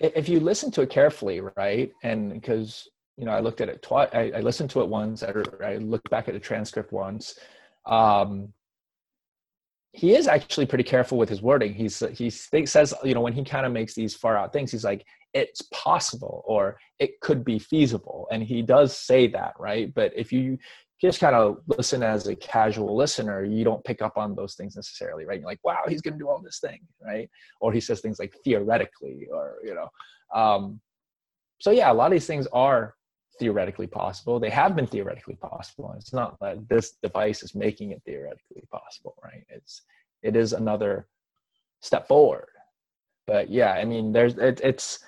if 0.00 0.28
you 0.28 0.40
listen 0.40 0.70
to 0.72 0.82
it 0.82 0.90
carefully, 0.90 1.40
right, 1.56 1.90
and 2.02 2.32
because 2.32 2.88
you 3.16 3.24
know 3.24 3.32
I 3.32 3.40
looked 3.40 3.60
at 3.60 3.68
it 3.68 3.82
twice, 3.82 4.10
I, 4.12 4.32
I 4.36 4.40
listened 4.40 4.70
to 4.70 4.80
it 4.80 4.88
once, 4.88 5.22
I, 5.22 5.32
I 5.64 5.76
looked 5.76 6.10
back 6.10 6.28
at 6.28 6.34
the 6.34 6.40
transcript 6.40 6.92
once. 6.92 7.38
Um, 7.86 8.52
he 9.96 10.14
is 10.14 10.28
actually 10.28 10.66
pretty 10.66 10.84
careful 10.84 11.16
with 11.16 11.30
his 11.30 11.40
wording. 11.40 11.72
He's 11.72 12.02
he 12.18 12.28
says 12.30 12.92
you 13.02 13.14
know 13.14 13.22
when 13.22 13.32
he 13.32 13.42
kind 13.42 13.64
of 13.64 13.72
makes 13.72 13.94
these 13.94 14.14
far 14.14 14.36
out 14.36 14.52
things, 14.52 14.70
he's 14.70 14.84
like 14.84 15.06
it's 15.32 15.62
possible 15.72 16.42
or 16.46 16.78
it 16.98 17.18
could 17.20 17.44
be 17.44 17.58
feasible, 17.58 18.28
and 18.30 18.42
he 18.42 18.60
does 18.60 18.96
say 18.96 19.26
that 19.28 19.54
right. 19.58 19.92
But 19.94 20.12
if 20.14 20.32
you 20.32 20.58
just 21.00 21.18
kind 21.18 21.34
of 21.34 21.58
listen 21.66 22.02
as 22.02 22.26
a 22.26 22.36
casual 22.36 22.94
listener, 22.94 23.42
you 23.44 23.64
don't 23.64 23.84
pick 23.84 24.02
up 24.02 24.18
on 24.18 24.34
those 24.34 24.54
things 24.54 24.76
necessarily, 24.76 25.24
right? 25.24 25.40
You're 25.40 25.48
like, 25.48 25.64
wow, 25.64 25.82
he's 25.88 26.00
going 26.00 26.14
to 26.14 26.18
do 26.18 26.28
all 26.28 26.40
this 26.40 26.58
thing, 26.58 26.80
right? 27.04 27.28
Or 27.60 27.72
he 27.72 27.80
says 27.80 28.00
things 28.00 28.18
like 28.18 28.34
theoretically, 28.44 29.28
or 29.32 29.56
you 29.64 29.74
know. 29.74 29.88
Um, 30.34 30.80
so 31.58 31.70
yeah, 31.70 31.90
a 31.90 31.94
lot 31.94 32.06
of 32.06 32.12
these 32.12 32.26
things 32.26 32.46
are 32.52 32.94
theoretically 33.38 33.86
possible. 33.86 34.38
They 34.38 34.50
have 34.50 34.76
been 34.76 34.86
theoretically 34.86 35.36
possible. 35.36 35.90
And 35.90 36.00
It's 36.00 36.12
not 36.12 36.38
that 36.40 36.68
this 36.68 36.92
device 37.02 37.42
is 37.42 37.54
making 37.54 37.92
it 37.92 38.02
theoretically 38.04 38.62
possible, 38.70 39.14
right? 39.22 39.44
It's 39.48 39.82
it 40.22 40.36
is 40.36 40.52
another 40.52 41.06
step 41.80 42.08
forward. 42.08 42.48
But 43.26 43.50
yeah, 43.50 43.72
I 43.72 43.84
mean, 43.84 44.12
there's 44.12 44.36
it, 44.38 44.60
it's 44.62 45.00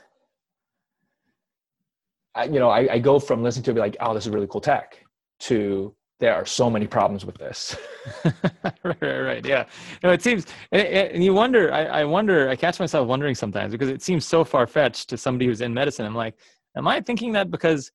I, 2.34 2.44
you 2.44 2.60
know, 2.60 2.70
I, 2.70 2.94
I 2.94 2.98
go 2.98 3.18
from 3.18 3.42
listening 3.42 3.64
to 3.64 3.70
it 3.72 3.74
be 3.74 3.80
like, 3.80 3.96
oh, 4.00 4.14
this 4.14 4.26
is 4.26 4.30
really 4.30 4.46
cool 4.46 4.60
tech, 4.60 5.04
to 5.40 5.94
there 6.20 6.34
are 6.34 6.44
so 6.44 6.68
many 6.68 6.86
problems 6.86 7.24
with 7.24 7.36
this. 7.36 7.76
right, 8.24 8.96
right, 9.00 9.20
right, 9.20 9.46
yeah. 9.46 9.66
No, 10.02 10.10
it 10.10 10.22
seems, 10.22 10.46
and, 10.72 11.22
you 11.22 11.34
wonder. 11.34 11.72
I, 11.72 11.84
I 11.84 12.04
wonder. 12.04 12.48
I 12.48 12.56
catch 12.56 12.80
myself 12.80 13.06
wondering 13.06 13.34
sometimes 13.34 13.72
because 13.72 13.88
it 13.88 14.02
seems 14.02 14.24
so 14.24 14.44
far 14.44 14.66
fetched 14.66 15.08
to 15.10 15.16
somebody 15.16 15.46
who's 15.46 15.60
in 15.60 15.72
medicine. 15.72 16.06
I'm 16.06 16.14
like, 16.14 16.34
am 16.76 16.88
I 16.88 17.00
thinking 17.00 17.32
that 17.32 17.50
because 17.50 17.92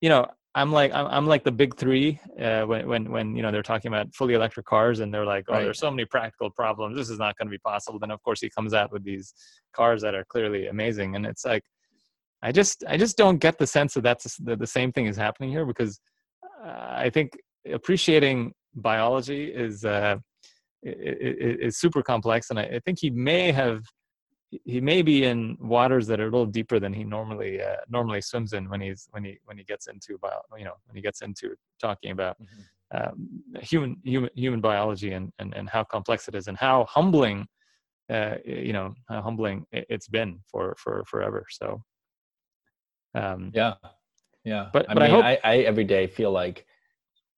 you 0.00 0.08
know, 0.08 0.26
I'm 0.54 0.70
like 0.70 0.92
I'm, 0.92 1.06
I'm 1.06 1.26
like 1.26 1.42
the 1.42 1.52
big 1.52 1.76
three 1.76 2.20
uh, 2.40 2.62
when 2.62 2.86
when 2.86 3.10
when 3.10 3.36
you 3.36 3.42
know 3.42 3.50
they're 3.50 3.62
talking 3.62 3.88
about 3.88 4.14
fully 4.14 4.34
electric 4.34 4.66
cars 4.66 5.00
and 5.00 5.12
they're 5.12 5.26
like, 5.26 5.44
oh, 5.48 5.54
right. 5.54 5.64
there's 5.64 5.80
so 5.80 5.90
many 5.90 6.04
practical 6.04 6.50
problems. 6.50 6.96
This 6.96 7.10
is 7.10 7.18
not 7.18 7.36
going 7.36 7.48
to 7.48 7.50
be 7.50 7.58
possible. 7.58 7.98
Then 7.98 8.12
of 8.12 8.22
course 8.22 8.40
he 8.40 8.50
comes 8.50 8.72
out 8.72 8.92
with 8.92 9.04
these 9.04 9.34
cars 9.72 10.02
that 10.02 10.14
are 10.14 10.24
clearly 10.24 10.68
amazing, 10.68 11.16
and 11.16 11.26
it's 11.26 11.44
like, 11.44 11.64
I 12.42 12.52
just 12.52 12.84
I 12.86 12.96
just 12.96 13.16
don't 13.16 13.38
get 13.38 13.58
the 13.58 13.66
sense 13.66 13.94
that 13.94 14.02
that's 14.02 14.36
the, 14.36 14.54
the 14.54 14.66
same 14.66 14.92
thing 14.92 15.06
is 15.06 15.16
happening 15.16 15.50
here 15.50 15.66
because 15.66 16.00
uh, 16.64 16.86
I 16.88 17.10
think 17.10 17.32
appreciating 17.72 18.52
biology 18.76 19.46
is 19.46 19.84
uh, 19.84 20.16
is 20.84 21.78
super 21.78 22.02
complex, 22.02 22.50
and 22.50 22.60
I, 22.60 22.64
I 22.64 22.78
think 22.84 22.98
he 23.00 23.10
may 23.10 23.50
have 23.50 23.82
he 24.64 24.80
may 24.80 25.02
be 25.02 25.24
in 25.24 25.56
waters 25.60 26.06
that 26.06 26.20
are 26.20 26.24
a 26.24 26.30
little 26.30 26.46
deeper 26.46 26.78
than 26.78 26.92
he 26.92 27.04
normally 27.04 27.62
uh, 27.62 27.76
normally 27.88 28.20
swims 28.20 28.52
in 28.52 28.68
when 28.68 28.80
he's 28.80 29.08
when 29.12 29.24
he 29.24 29.38
when 29.44 29.56
he 29.56 29.64
gets 29.64 29.86
into 29.86 30.18
bio, 30.18 30.40
you 30.56 30.64
know 30.64 30.74
when 30.86 30.96
he 30.96 31.02
gets 31.02 31.22
into 31.22 31.54
talking 31.80 32.10
about 32.10 32.36
mm-hmm. 32.40 32.96
um, 32.96 33.42
human 33.60 33.96
human 34.04 34.30
human 34.34 34.60
biology 34.60 35.12
and, 35.12 35.32
and 35.38 35.54
and 35.54 35.68
how 35.68 35.84
complex 35.84 36.28
it 36.28 36.34
is 36.34 36.48
and 36.48 36.56
how 36.56 36.84
humbling 36.88 37.46
uh, 38.10 38.36
you 38.44 38.72
know 38.72 38.94
how 39.08 39.20
humbling 39.22 39.64
it's 39.72 40.08
been 40.08 40.38
for 40.46 40.74
for 40.78 41.04
forever 41.06 41.46
so 41.50 41.82
um, 43.14 43.50
yeah 43.54 43.74
yeah 44.44 44.68
but, 44.72 44.88
I 44.90 44.94
but 44.94 45.02
mean, 45.02 45.10
I, 45.10 45.14
hope, 45.14 45.24
I, 45.24 45.38
I 45.44 45.56
every 45.58 45.84
day 45.84 46.06
feel 46.06 46.30
like 46.30 46.66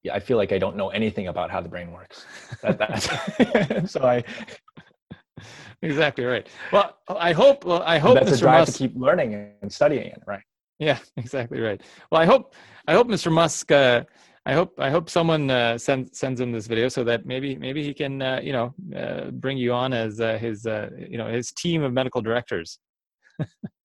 yeah, 0.03 0.13
I 0.13 0.19
feel 0.19 0.37
like 0.37 0.51
I 0.51 0.57
don't 0.57 0.75
know 0.77 0.89
anything 0.89 1.27
about 1.27 1.49
how 1.51 1.59
the 1.59 1.67
brain 1.67 1.91
works. 1.91 2.25
That, 2.61 3.83
so 3.89 4.03
I 4.03 4.23
exactly 5.81 6.25
right. 6.25 6.47
Well, 6.71 6.97
I 7.09 7.33
hope. 7.33 7.65
Well, 7.65 7.83
I 7.83 7.97
hope 7.97 8.15
that's 8.15 8.31
Mr. 8.31 8.35
a 8.35 8.39
drive 8.39 8.59
Musk, 8.59 8.73
to 8.73 8.77
keep 8.79 8.93
learning 8.95 9.51
and 9.61 9.71
studying 9.71 10.07
it. 10.07 10.21
Right. 10.25 10.43
Yeah, 10.79 10.99
exactly 11.17 11.59
right. 11.59 11.81
Well, 12.11 12.21
I 12.21 12.25
hope. 12.25 12.53
I 12.87 12.93
hope 12.93 13.07
Mr. 13.07 13.31
Musk. 13.31 13.71
Uh, 13.71 14.03
I 14.45 14.53
hope. 14.53 14.79
I 14.79 14.89
hope 14.89 15.09
someone 15.09 15.49
uh, 15.49 15.77
sends 15.77 16.17
sends 16.17 16.39
him 16.39 16.51
this 16.51 16.67
video 16.67 16.87
so 16.89 17.03
that 17.03 17.25
maybe 17.25 17.55
maybe 17.55 17.83
he 17.83 17.93
can 17.93 18.21
uh, 18.21 18.39
you 18.41 18.53
know 18.53 18.73
uh, 18.95 19.31
bring 19.31 19.57
you 19.57 19.73
on 19.73 19.93
as 19.93 20.19
uh, 20.19 20.37
his 20.37 20.65
uh, 20.65 20.89
you 20.97 21.17
know 21.17 21.27
his 21.27 21.51
team 21.51 21.83
of 21.83 21.93
medical 21.93 22.21
directors. 22.21 22.79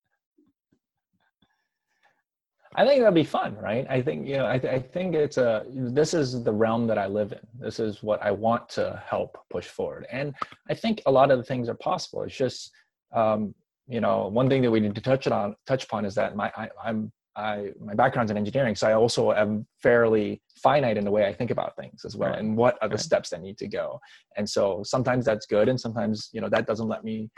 I 2.75 2.87
think 2.87 3.01
that'd 3.01 3.15
be 3.15 3.25
fun, 3.25 3.57
right? 3.57 3.87
I 3.91 4.01
think 4.01 4.27
you 4.27 4.37
know, 4.37 4.47
I, 4.47 4.59
th- 4.59 4.73
I 4.73 4.79
think 4.79 5.15
it's 5.15 5.37
a 5.37 5.65
this 5.69 6.15
is 6.15 6.43
the 6.43 6.53
realm 6.53 6.87
that 6.87 6.99
I 6.99 7.07
live 7.07 7.33
in. 7.33 7.41
This 7.59 7.79
is 7.79 8.03
what 8.03 8.23
I 8.23 8.31
want 8.31 8.69
to 8.71 9.03
help 9.07 9.37
push 9.51 9.67
forward, 9.67 10.07
and 10.11 10.35
I 10.71 10.75
think 10.75 11.03
a 11.07 11.11
lot 11.11 11.31
of 11.31 11.39
the 11.39 11.45
things 11.45 11.69
are 11.69 11.75
possible. 11.75 12.23
It's 12.23 12.37
just 12.37 12.73
um, 13.15 13.55
you 13.89 14.01
know, 14.01 14.29
one 14.29 14.49
thing 14.49 14.63
that 14.63 14.71
we 14.71 14.81
need 14.81 14.95
to 14.95 15.01
touch 15.01 15.27
on 15.27 15.55
touch 15.67 15.85
upon 15.85 16.05
is 16.05 16.15
that 16.15 16.35
my 16.37 16.51
I, 16.57 16.69
I'm 16.83 17.13
I 17.37 17.71
my 17.81 17.95
background's 17.95 18.31
in 18.31 18.37
engineering, 18.37 18.75
so 18.75 18.89
I 18.89 18.95
also 18.95 19.33
am 19.33 19.67
fairly 19.83 20.43
finite 20.63 20.97
in 20.97 21.05
the 21.05 21.11
way 21.11 21.27
I 21.27 21.33
think 21.33 21.51
about 21.51 21.77
things 21.77 22.05
as 22.05 22.17
well, 22.17 22.31
right. 22.31 22.39
and 22.39 22.57
what 22.57 22.79
are 22.83 22.89
the 22.89 22.95
right. 22.95 23.01
steps 23.01 23.31
that 23.31 23.43
need 23.43 23.59
to 23.59 23.69
go. 23.69 24.01
And 24.37 24.49
so 24.49 24.83
sometimes 24.85 25.25
that's 25.25 25.47
good, 25.47 25.69
and 25.69 25.81
sometimes 25.81 26.31
you 26.33 26.41
know 26.41 26.49
that 26.49 26.67
doesn't 26.67 26.89
let 26.89 27.05
me 27.05 27.31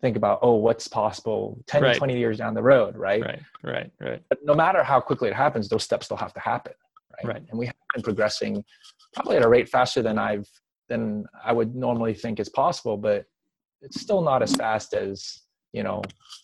think 0.00 0.16
about 0.16 0.38
oh 0.42 0.54
what's 0.54 0.86
possible 0.88 1.58
10 1.66 1.82
right. 1.82 1.96
20 1.96 2.18
years 2.18 2.38
down 2.38 2.54
the 2.54 2.62
road 2.62 2.96
right 2.96 3.22
right 3.22 3.40
right 3.62 3.90
right 4.00 4.22
but 4.28 4.38
no 4.44 4.54
matter 4.54 4.82
how 4.82 5.00
quickly 5.00 5.28
it 5.28 5.34
happens 5.34 5.68
those 5.68 5.82
steps 5.84 6.06
still 6.06 6.16
have 6.16 6.32
to 6.34 6.40
happen 6.40 6.72
right, 7.24 7.34
right. 7.34 7.42
and 7.50 7.58
we 7.58 7.66
have 7.66 7.74
been 7.94 8.02
progressing 8.02 8.62
probably 9.14 9.36
at 9.36 9.44
a 9.44 9.48
rate 9.48 9.68
faster 9.68 10.02
than 10.02 10.18
i've 10.18 10.46
than 10.88 11.24
i 11.44 11.52
would 11.52 11.74
normally 11.74 12.12
think 12.12 12.38
is 12.38 12.48
possible 12.48 12.96
but 12.96 13.24
it's 13.80 14.00
still 14.00 14.20
not 14.22 14.42
as 14.42 14.54
fast 14.54 14.92
as 14.94 15.40
you 15.72 15.82
know 15.82 16.02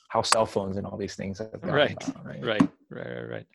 how 0.08 0.22
cell 0.22 0.46
phones 0.46 0.76
and 0.76 0.86
all 0.86 0.96
these 0.96 1.14
things 1.14 1.40
Right. 1.62 1.92
about, 1.92 2.24
right 2.26 2.44
Right, 2.44 2.60
right, 2.90 3.06
right, 3.06 3.30
right. 3.30 3.46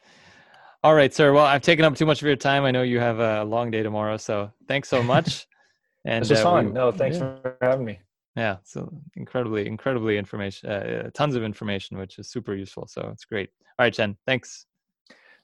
All 0.83 0.93
right, 0.95 1.13
sir. 1.13 1.33
Well, 1.33 1.45
I've 1.45 1.63
taken 1.63 1.83
up 1.85 1.95
too 1.95 2.05
much 2.05 2.21
of 2.21 2.27
your 2.27 2.35
time. 2.35 2.63
I 2.63 2.71
know 2.71 2.83
you 2.83 2.99
have 2.99 3.19
a 3.19 3.43
long 3.43 3.71
day 3.71 3.83
tomorrow, 3.83 4.15
so 4.17 4.51
thanks 4.67 4.89
so 4.89 5.01
much. 5.03 5.45
And 6.05 6.23
this 6.23 6.29
was 6.29 6.39
uh, 6.39 6.43
fun 6.43 6.65
we- 6.67 6.71
no 6.71 6.91
thanks 6.91 7.17
yeah. 7.17 7.35
for 7.41 7.57
having 7.61 7.85
me 7.85 7.99
yeah 8.37 8.57
so 8.63 8.89
incredibly 9.15 9.67
incredibly 9.67 10.17
information 10.17 10.69
uh, 10.69 11.09
tons 11.13 11.35
of 11.35 11.43
information 11.43 11.97
which 11.97 12.17
is 12.19 12.29
super 12.29 12.55
useful 12.55 12.87
so 12.87 13.09
it's 13.11 13.25
great 13.25 13.49
all 13.77 13.83
right 13.83 13.93
chen 13.93 14.15
thanks 14.25 14.65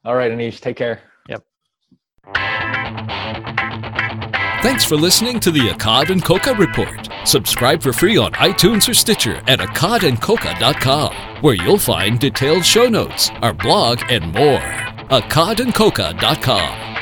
all 0.05 0.15
right 0.15 0.31
anish 0.31 0.61
take 0.61 0.77
care 0.77 1.01
Yep. 1.29 1.43
Thanks 4.63 4.85
for 4.85 4.95
listening 4.95 5.39
to 5.41 5.51
the 5.51 5.69
Accad 5.69 6.09
and 6.09 6.23
Koka 6.23 6.57
Report. 6.57 7.09
Subscribe 7.27 7.81
for 7.83 7.91
free 7.91 8.17
on 8.17 8.31
iTunes 8.33 8.87
or 8.87 8.93
Stitcher 8.93 9.35
at 9.47 9.59
accadandkoka.com, 9.59 11.13
where 11.41 11.55
you'll 11.55 11.77
find 11.77 12.19
detailed 12.19 12.63
show 12.63 12.87
notes, 12.87 13.29
our 13.41 13.53
blog, 13.53 14.01
and 14.09 14.33
more. 14.33 14.61
accadandkoka.com. 15.09 16.92